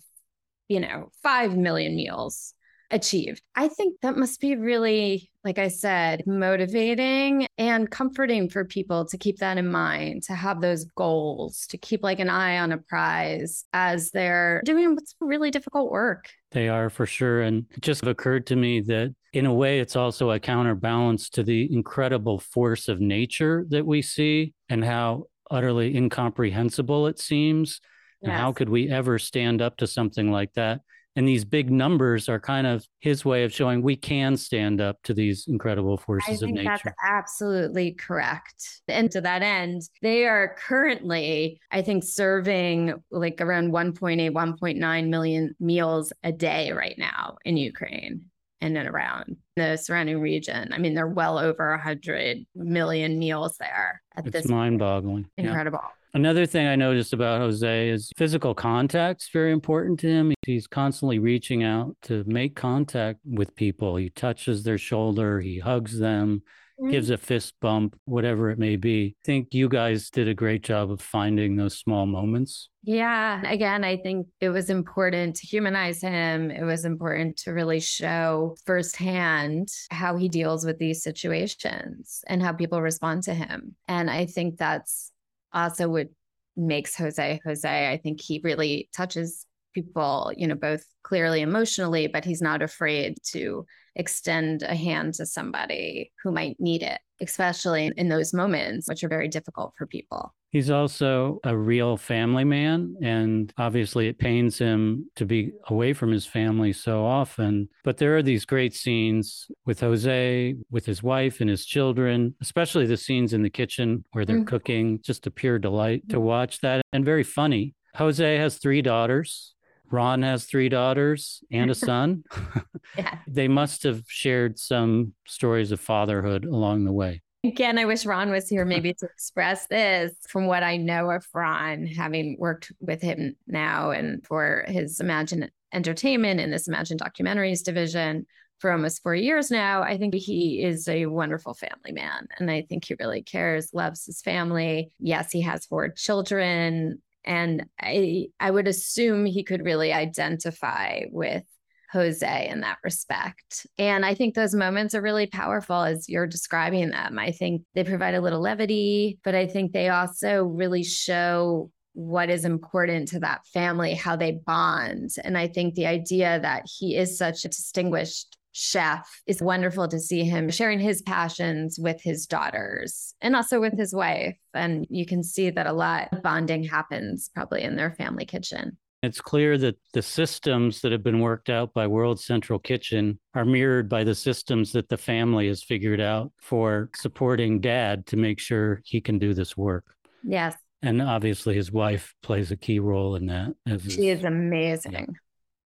you 0.69 0.81
know, 0.81 1.11
5 1.23 1.57
million 1.57 1.97
meals 1.97 2.53
achieved. 2.91 3.43
I 3.55 3.69
think 3.69 4.01
that 4.03 4.17
must 4.17 4.41
be 4.41 4.57
really, 4.57 5.31
like 5.43 5.59
I 5.59 5.69
said, 5.69 6.25
motivating 6.27 7.47
and 7.57 7.91
comforting 7.91 8.49
for 8.49 8.65
people 8.65 9.07
to 9.07 9.17
keep 9.17 9.39
that 9.39 9.59
in 9.59 9.71
mind, 9.71 10.25
to 10.25 10.35
have 10.35 10.61
those 10.61 10.85
goals, 10.85 11.67
to 11.69 11.79
keep 11.79 12.03
like 12.03 12.21
an 12.21 12.29
eye 12.29 12.59
on 12.59 12.73
a 12.73 12.79
prize 12.79 13.65
as 13.73 14.11
they're 14.11 14.61
doing 14.65 14.95
what's 14.95 15.15
really 15.21 15.51
difficult 15.51 15.91
work. 15.91 16.31
They 16.51 16.69
are 16.69 16.91
for 16.91 17.07
sure. 17.07 17.43
And 17.43 17.67
it 17.71 17.81
just 17.81 18.07
occurred 18.07 18.47
to 18.49 18.57
me 18.57 18.81
that 18.83 19.15
in 19.33 19.47
a 19.47 19.55
way, 19.55 19.81
it's 19.81 19.97
also 19.97 20.31
a 20.31 20.39
counterbalance 20.39 21.29
to 21.31 21.43
the 21.43 21.73
incredible 21.73 22.39
force 22.39 22.89
of 22.89 23.01
nature 23.01 23.65
that 23.71 23.85
we 23.87 24.03
see 24.03 24.55
and 24.69 24.85
how 24.85 25.25
utterly 25.51 25.97
incomprehensible, 25.97 27.07
it 27.07 27.19
seems. 27.19 27.81
And 28.23 28.33
how 28.33 28.53
could 28.53 28.71
we 28.71 28.89
ever 28.89 29.19
stand 29.19 29.61
up 29.61 29.77
to 29.79 29.87
something 29.87 30.31
like 30.31 30.55
that? 30.55 30.81
And 31.17 31.29
these 31.29 31.45
big 31.45 31.71
numbers 31.71 32.29
are 32.29 32.41
kind 32.41 32.67
of 32.67 32.85
his 32.99 33.25
way 33.25 33.45
of 33.45 33.53
showing 33.53 33.83
we 33.83 33.95
can 33.95 34.37
stand 34.37 34.81
up 34.81 35.01
to 35.05 35.15
these 35.15 35.47
incredible 35.47 35.97
forces 35.97 36.43
of 36.43 36.49
think 36.49 36.65
that's 36.65 36.85
nature. 36.85 36.97
absolutely 37.05 37.93
correct. 37.93 38.83
And 38.89 39.11
to 39.13 39.21
that 39.21 39.43
end, 39.43 39.83
they 40.03 40.27
are 40.27 40.57
currently, 40.59 41.61
I 41.71 41.83
think, 41.83 42.03
serving 42.03 42.95
like 43.13 43.41
around 43.41 43.73
1.8, 43.73 44.33
1.9 44.33 45.09
million 45.09 45.55
meals 45.61 46.13
a 46.25 46.33
day 46.33 46.73
right 46.73 46.99
now 46.99 47.37
in 47.45 47.57
Ukraine 47.57 48.25
and 48.61 48.77
around 48.77 49.37
the 49.57 49.77
surrounding 49.77 50.21
region. 50.21 50.73
I 50.73 50.79
mean, 50.79 50.95
they're 50.95 51.07
well 51.07 51.39
over 51.39 51.71
100 51.71 52.47
million 52.55 53.19
meals 53.19 53.57
there 53.59 54.03
at 54.17 54.27
It's 54.27 54.33
this 54.33 54.49
mind 54.49 54.79
boggling. 54.79 55.27
Yeah. 55.37 55.47
incredible. 55.47 55.81
Another 56.15 56.47
thing 56.47 56.69
I 56.69 56.77
noticed 56.77 57.13
about 57.13 57.41
Jose 57.41 57.89
is 57.89 58.13
physical 58.17 58.55
contact's 58.55 59.31
very 59.33 59.51
important 59.51 59.99
to 60.01 60.09
him. 60.09 60.33
He's 60.47 60.69
constantly 60.69 61.19
reaching 61.19 61.65
out 61.65 61.97
to 62.03 62.23
make 62.27 62.55
contact 62.55 63.19
with 63.25 63.57
people. 63.57 63.97
He 63.97 64.11
touches 64.11 64.63
their 64.63 64.79
shoulder, 64.79 65.41
he 65.41 65.59
hugs 65.59 65.99
them, 65.99 66.43
gives 66.91 67.07
mm-hmm. 67.07 67.15
a 67.15 67.19
fist 67.19 67.55
bump, 67.61 67.99
whatever 68.05 68.51
it 68.51 68.59
may 68.59 68.77
be. 68.77 69.17
I 69.23 69.25
think 69.25 69.55
you 69.55 69.69
guys 69.69 70.11
did 70.11 70.29
a 70.29 70.35
great 70.35 70.63
job 70.63 70.91
of 70.91 71.01
finding 71.01 71.57
those 71.57 71.79
small 71.79 72.07
moments. 72.07 72.69
Yeah. 72.83 73.41
Again, 73.51 73.85
I 73.85 73.97
think 73.97 74.27
it 74.41 74.51
was 74.51 74.71
important 74.71 75.37
to 75.37 75.47
humanize 75.47 76.03
him. 76.03 76.51
It 76.51 76.65
was 76.65 76.85
important 76.85 77.37
to 77.39 77.53
really 77.53 77.81
show 77.81 78.57
firsthand 78.67 79.69
how 79.91 80.17
he 80.17 80.29
deals 80.29 80.67
with 80.67 80.79
these 80.79 81.03
situations 81.03 82.23
and 82.27 82.43
how 82.43 82.53
people 82.53 82.83
respond 82.83 83.23
to 83.25 83.35
him. 83.35 83.77
And 83.89 84.11
I 84.11 84.27
think 84.27 84.59
that's 84.59 85.13
also 85.53 85.89
what 85.89 86.09
makes 86.57 86.97
Jose 86.97 87.41
Jose. 87.45 87.91
I 87.91 87.97
think 87.97 88.21
he 88.21 88.41
really 88.45 88.89
touches 88.95 89.47
people, 89.75 90.33
you 90.37 90.47
know, 90.47 90.55
both 90.55 90.85
clearly 91.03 91.43
emotionally, 91.43 92.07
but 92.07 92.25
he's 92.25 92.41
not 92.41 92.63
afraid 92.63 93.17
to 93.33 93.67
extend 93.97 94.63
a 94.63 94.75
hand 94.75 95.15
to 95.15 95.27
somebody 95.27 96.11
who 96.23 96.33
might 96.33 96.57
need 96.59 96.83
it, 96.83 96.99
especially 97.21 97.93
in 97.97 98.09
those 98.09 98.33
moments, 98.33 98.89
which 98.89 99.05
are 99.05 99.09
very 99.09 99.29
difficult 99.29 99.73
for 99.77 99.87
people. 99.87 100.35
He's 100.51 100.71
also 100.71 101.41
a 101.45 101.57
real 101.57 101.97
family 101.97 102.45
man, 102.45 102.95
and 103.03 103.53
obviously 103.59 104.07
it 104.07 104.19
pains 104.19 104.57
him 104.59 105.11
to 105.17 105.27
be 105.27 105.51
away 105.69 105.93
from 105.93 106.13
his 106.13 106.27
family 106.27 106.73
so 106.73 107.05
often. 107.05 107.69
But 107.83 107.99
there 107.99 108.17
are 108.17 108.23
these 108.23 108.45
great 108.45 108.73
scenes 108.73 109.49
with 109.67 109.81
Jose, 109.81 110.55
with 110.71 110.87
his 110.87 111.03
wife 111.03 111.41
and 111.41 111.51
his 111.51 111.67
children, 111.67 112.37
especially 112.41 112.87
the 112.87 112.97
scenes 112.97 113.33
in 113.33 113.43
the 113.43 113.51
kitchen 113.51 114.05
where 114.13 114.25
they're 114.25 114.43
Mhm. 114.43 114.47
cooking. 114.47 115.01
Just 115.03 115.27
a 115.27 115.31
pure 115.33 115.59
delight 115.59 116.09
to 116.11 116.21
watch 116.21 116.61
that 116.61 116.83
and 116.93 117.05
very 117.05 117.25
funny. 117.25 117.75
Jose 117.97 118.37
has 118.37 118.59
three 118.59 118.83
daughters. 118.83 119.54
Ron 119.91 120.23
has 120.23 120.45
three 120.45 120.69
daughters 120.69 121.43
and 121.51 121.71
a 121.71 121.75
son. 121.75 122.25
Yeah. 122.99 123.19
they 123.27 123.49
must 123.49 123.83
have 123.85 124.05
shared 124.07 124.59
some 124.59 125.15
stories 125.27 125.73
of 125.73 125.81
fatherhood 125.81 126.45
along 126.45 126.85
the 126.85 126.93
way. 126.93 127.23
Again, 127.43 127.79
I 127.79 127.87
wish 127.87 128.07
Ron 128.07 128.31
was 128.31 128.49
here 128.49 128.65
maybe 128.65 128.95
to 128.95 129.07
express 129.07 129.67
this. 129.67 130.13
From 130.29 130.47
what 130.47 130.63
I 130.63 130.77
know 130.77 131.11
of 131.11 131.27
Ron, 131.35 131.87
having 131.87 132.37
worked 132.39 132.73
with 132.81 133.03
him 133.03 133.37
now 133.47 133.91
and 133.91 134.25
for 134.25 134.65
his 134.69 135.01
Imagine 135.01 135.51
Entertainment 135.73 136.41
and 136.41 136.53
this 136.53 136.69
Imagine 136.69 136.99
Documentaries 136.99 137.65
division 137.65 138.27
for 138.61 138.71
almost 138.71 139.03
four 139.03 139.15
years 139.15 139.51
now, 139.51 139.83
I 139.83 139.99
think 139.99 140.15
he 140.15 140.63
is 140.63 140.89
a 140.89 141.07
wonderful 141.07 141.55
family 141.55 141.93
man. 141.93 142.29
And 142.39 142.51
I 142.51 142.63
think 142.63 142.85
he 142.85 142.97
really 142.99 143.23
cares, 143.23 143.71
loves 143.75 144.07
his 144.07 144.23
family. 144.23 144.91
Yes, 144.99 145.33
he 145.33 145.43
has 145.43 145.67
four 145.67 145.89
children. 145.91 147.03
And 147.25 147.67
I, 147.81 148.27
I 148.39 148.51
would 148.51 148.69
assume 148.69 149.27
he 149.27 149.45
could 149.45 149.65
really 149.65 149.93
identify 149.93 151.03
with 151.11 151.45
Jose 151.93 152.49
in 152.49 152.61
that 152.61 152.79
respect. 152.83 153.67
And 153.79 154.05
I 154.05 154.15
think 154.15 154.35
those 154.35 154.55
moments 154.55 154.95
are 154.95 155.01
really 155.01 155.27
powerful 155.27 155.83
as 155.83 156.09
you're 156.09 156.27
describing 156.27 156.91
them. 156.91 157.19
I 157.19 157.31
think 157.31 157.63
they 157.75 157.85
provide 157.85 158.15
a 158.15 158.21
little 158.21 158.41
levity, 158.41 159.19
but 159.23 159.35
I 159.35 159.47
think 159.47 159.73
they 159.73 159.89
also 159.89 160.45
really 160.45 160.83
show 160.83 161.71
what 161.93 162.29
is 162.29 162.45
important 162.45 163.09
to 163.09 163.21
that 163.21 163.47
family, 163.47 163.95
how 163.95 164.17
they 164.17 164.33
bond. 164.45 165.11
And 165.23 165.39
I 165.39 165.47
think 165.47 165.75
the 165.75 165.87
idea 165.87 166.41
that 166.41 166.65
he 166.67 166.97
is 166.97 167.17
such 167.17 167.45
a 167.45 167.49
distinguished 167.49 168.37
chef 168.55 169.21
is 169.27 169.43
wonderful 169.43 169.89
to 169.89 169.99
see 169.99 170.23
him 170.25 170.49
sharing 170.49 170.79
his 170.79 171.03
passions 171.03 171.77
with 171.79 172.01
his 172.01 172.25
daughters 172.25 173.13
and 173.21 173.35
also 173.35 173.61
with 173.61 173.77
his 173.77 173.93
wife. 173.93 174.37
And 174.55 174.87
you 174.89 175.05
can 175.05 175.25
see 175.25 175.51
that 175.51 175.67
a 175.67 175.73
lot 175.73 176.09
of 176.13 176.23
bonding 176.23 176.63
happens 176.63 177.31
probably 177.35 177.63
in 177.63 177.75
their 177.75 177.91
family 177.91 178.25
kitchen. 178.25 178.79
It's 179.03 179.21
clear 179.21 179.59
that 179.59 179.77
the 179.93 180.03
systems 180.03 180.81
that 180.81 180.93
have 180.93 181.03
been 181.03 181.19
worked 181.19 181.51
out 181.51 181.75
by 181.75 181.89
World 181.89 182.21
Central 182.21 182.59
Kitchen 182.59 183.19
are 183.35 183.45
mirrored 183.45 183.89
by 183.89 184.05
the 184.05 184.15
systems 184.15 184.73
that 184.73 184.89
the 184.89 184.97
family 184.97 185.49
has 185.49 185.63
figured 185.63 186.01
out 186.01 186.33
for 186.41 186.91
supporting 186.95 187.61
dad 187.61 188.07
to 188.07 188.17
make 188.17 188.39
sure 188.39 188.81
he 188.85 189.01
can 189.01 189.19
do 189.19 189.35
this 189.35 189.57
work. 189.57 189.85
Yes, 190.23 190.55
And 190.81 191.03
obviously, 191.03 191.55
his 191.55 191.71
wife 191.71 192.15
plays 192.23 192.51
a 192.51 192.57
key 192.57 192.79
role 192.79 193.17
in 193.17 193.27
that. 193.27 193.55
As 193.67 193.83
she 193.83 194.09
is 194.09 194.25
amazing. 194.25 195.17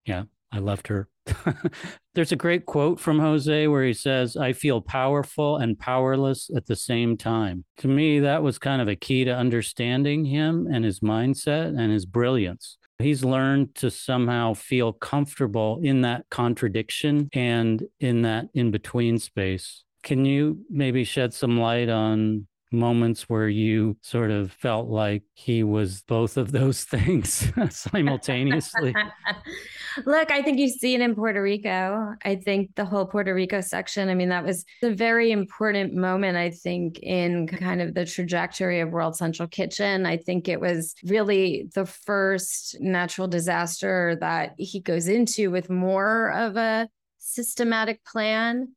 Yeah. 0.06 0.24
I 0.52 0.58
loved 0.58 0.88
her. 0.88 1.08
There's 2.14 2.32
a 2.32 2.36
great 2.36 2.66
quote 2.66 3.00
from 3.00 3.18
Jose 3.18 3.66
where 3.68 3.84
he 3.84 3.92
says, 3.92 4.36
I 4.36 4.52
feel 4.52 4.80
powerful 4.80 5.56
and 5.56 5.78
powerless 5.78 6.50
at 6.54 6.66
the 6.66 6.76
same 6.76 7.16
time. 7.16 7.64
To 7.78 7.88
me, 7.88 8.20
that 8.20 8.42
was 8.42 8.58
kind 8.58 8.82
of 8.82 8.88
a 8.88 8.96
key 8.96 9.24
to 9.24 9.34
understanding 9.34 10.24
him 10.24 10.66
and 10.70 10.84
his 10.84 11.00
mindset 11.00 11.78
and 11.78 11.92
his 11.92 12.06
brilliance. 12.06 12.78
He's 12.98 13.24
learned 13.24 13.74
to 13.76 13.90
somehow 13.90 14.54
feel 14.54 14.92
comfortable 14.92 15.80
in 15.82 16.02
that 16.02 16.26
contradiction 16.30 17.28
and 17.32 17.82
in 17.98 18.22
that 18.22 18.48
in 18.52 18.70
between 18.70 19.18
space. 19.18 19.84
Can 20.02 20.24
you 20.24 20.60
maybe 20.70 21.04
shed 21.04 21.32
some 21.32 21.58
light 21.58 21.88
on 21.88 22.46
moments 22.72 23.28
where 23.28 23.48
you 23.48 23.96
sort 24.02 24.30
of 24.30 24.52
felt 24.52 24.88
like 24.88 25.22
he 25.34 25.62
was 25.62 26.02
both 26.02 26.36
of 26.36 26.52
those 26.52 26.84
things 26.84 27.52
simultaneously? 27.70 28.94
Look, 30.06 30.30
I 30.30 30.42
think 30.42 30.58
you 30.58 30.68
see 30.68 30.94
it 30.94 31.00
in 31.00 31.14
Puerto 31.14 31.42
Rico. 31.42 32.14
I 32.24 32.36
think 32.36 32.74
the 32.76 32.84
whole 32.84 33.06
Puerto 33.06 33.34
Rico 33.34 33.60
section, 33.60 34.08
I 34.08 34.14
mean, 34.14 34.28
that 34.28 34.44
was 34.44 34.64
a 34.82 34.90
very 34.90 35.32
important 35.32 35.94
moment, 35.94 36.36
I 36.36 36.50
think, 36.50 37.00
in 37.00 37.46
kind 37.48 37.80
of 37.80 37.94
the 37.94 38.06
trajectory 38.06 38.80
of 38.80 38.90
World 38.90 39.16
Central 39.16 39.48
Kitchen. 39.48 40.06
I 40.06 40.16
think 40.16 40.48
it 40.48 40.60
was 40.60 40.94
really 41.04 41.68
the 41.74 41.86
first 41.86 42.76
natural 42.80 43.26
disaster 43.26 44.16
that 44.20 44.54
he 44.58 44.80
goes 44.80 45.08
into 45.08 45.50
with 45.50 45.70
more 45.70 46.32
of 46.32 46.56
a 46.56 46.88
systematic 47.18 48.04
plan 48.04 48.68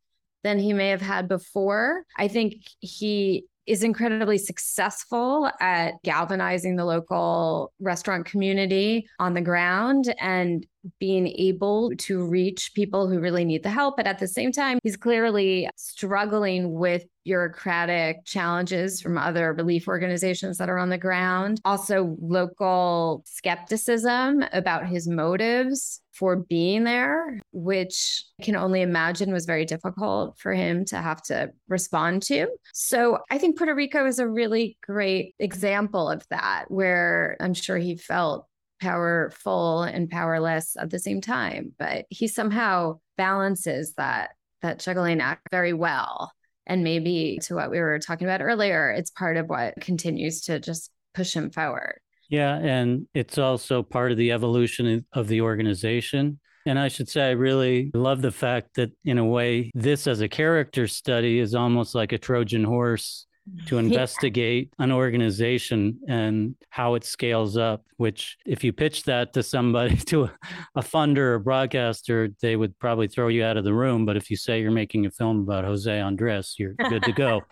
than 0.44 0.60
he 0.60 0.74
may 0.74 0.90
have 0.90 1.02
had 1.02 1.28
before. 1.28 2.06
I 2.18 2.28
think 2.28 2.56
he 2.80 3.46
is 3.66 3.84
incredibly 3.84 4.38
successful 4.38 5.50
at 5.60 5.94
galvanizing 6.04 6.76
the 6.76 6.86
local 6.86 7.72
restaurant 7.80 8.26
community 8.26 9.08
on 9.20 9.34
the 9.34 9.42
ground 9.42 10.14
and 10.20 10.66
being 11.00 11.28
able 11.28 11.92
to 11.98 12.26
reach 12.26 12.74
people 12.74 13.08
who 13.08 13.20
really 13.20 13.46
need 13.46 13.64
the 13.64 13.70
help. 13.70 13.96
But 13.96 14.08
at 14.08 14.20
the 14.20 14.28
same 14.28 14.52
time, 14.52 14.80
he's 14.84 14.98
clearly 14.98 15.70
struggling 15.78 16.74
with 16.74 17.06
bureaucratic 17.24 18.26
challenges 18.26 19.00
from 19.00 19.18
other 19.18 19.54
relief 19.54 19.88
organizations 19.88 20.58
that 20.58 20.70
are 20.70 20.78
on 20.78 20.90
the 20.90 20.98
ground. 20.98 21.62
Also, 21.64 22.18
local 22.20 23.24
skepticism 23.26 24.44
about 24.52 24.86
his 24.88 25.08
motives 25.08 26.02
for 26.14 26.36
being 26.36 26.84
there, 26.84 27.40
which 27.52 28.24
I 28.40 28.44
can 28.44 28.56
only 28.56 28.82
imagine 28.82 29.34
was 29.34 29.46
very 29.46 29.66
difficult 29.66 30.38
for 30.40 30.54
him 30.54 30.86
to 30.86 30.98
have 30.98 31.22
to 31.24 31.52
respond 31.68 32.24
to. 32.24 32.48
So 32.74 33.20
I 33.32 33.38
think 33.38 33.58
Puerto 33.58 33.74
Rico 33.74 34.06
is 34.06 34.20
a 34.20 34.28
really 34.28 34.78
great 34.86 35.36
example 35.40 36.10
of 36.10 36.26
that, 36.30 36.66
where 36.68 37.38
I'm 37.40 37.54
sure 37.54 37.78
he 37.78 37.96
felt 37.96 38.48
powerful 38.82 39.84
and 39.84 40.10
powerless 40.10 40.76
at 40.78 40.90
the 40.90 41.00
same 41.00 41.22
time, 41.22 41.74
but 41.80 42.06
he 42.10 42.28
somehow 42.28 43.00
balances 43.18 43.94
that 43.94 44.32
that 44.62 44.80
juggling 44.80 45.22
act 45.22 45.48
very 45.52 45.74
well. 45.74 46.32
And 46.66 46.84
maybe 46.84 47.40
to 47.44 47.56
what 47.56 47.70
we 47.70 47.80
were 47.80 48.00
talking 48.00 48.26
about 48.26 48.42
earlier, 48.42 48.92
it's 48.92 49.12
part 49.12 49.38
of 49.38 49.48
what 49.48 49.76
continues 49.82 50.42
to 50.44 50.60
just 50.60 50.90
push 51.14 51.36
him 51.36 51.52
forward. 51.52 52.00
Yeah, 52.34 52.56
and 52.56 53.06
it's 53.14 53.38
also 53.38 53.84
part 53.84 54.12
of 54.12 54.18
the 54.18 54.32
evolution 54.32 55.06
of 55.14 55.28
the 55.28 55.42
organization. 55.42 56.40
And 56.66 56.80
I 56.80 56.88
should 56.88 57.08
say, 57.08 57.28
I 57.28 57.32
really 57.34 57.92
love 57.94 58.24
the 58.24 58.32
fact 58.32 58.70
that, 58.74 58.90
in 59.06 59.20
a 59.20 59.24
way, 59.24 59.70
this 59.76 60.08
as 60.08 60.20
a 60.20 60.28
character 60.28 60.88
study 60.88 61.38
is 61.38 61.54
almost 61.54 61.94
like 61.94 62.12
a 62.12 62.18
Trojan 62.18 62.64
horse 62.64 63.28
to 63.68 63.78
investigate 63.78 64.74
an 64.80 64.92
organization 64.92 66.00
and 66.08 66.56
how 66.70 66.96
it 66.96 67.04
scales 67.04 67.58
up. 67.58 67.84
Which, 67.98 68.38
if 68.46 68.64
you 68.64 68.74
pitch 68.74 69.04
that 69.04 69.34
to 69.34 69.44
somebody, 69.44 69.98
to 70.08 70.30
a, 70.76 70.82
funder 70.82 71.18
or 71.18 71.40
broadcaster, 71.40 72.30
they 72.42 72.56
would 72.56 72.78
probably 72.80 73.08
throw 73.08 73.28
you 73.28 73.44
out 73.44 73.58
of 73.58 73.64
the 73.64 73.74
room. 73.74 74.06
But 74.06 74.18
if 74.18 74.30
you 74.30 74.38
say 74.38 74.62
you're 74.62 74.72
making 74.72 75.06
a 75.06 75.12
film 75.12 75.42
about 75.42 75.66
Jose 75.66 76.00
Andres, 76.00 76.56
you're 76.58 76.74
good 76.74 77.04
to 77.04 77.12
go. 77.12 77.42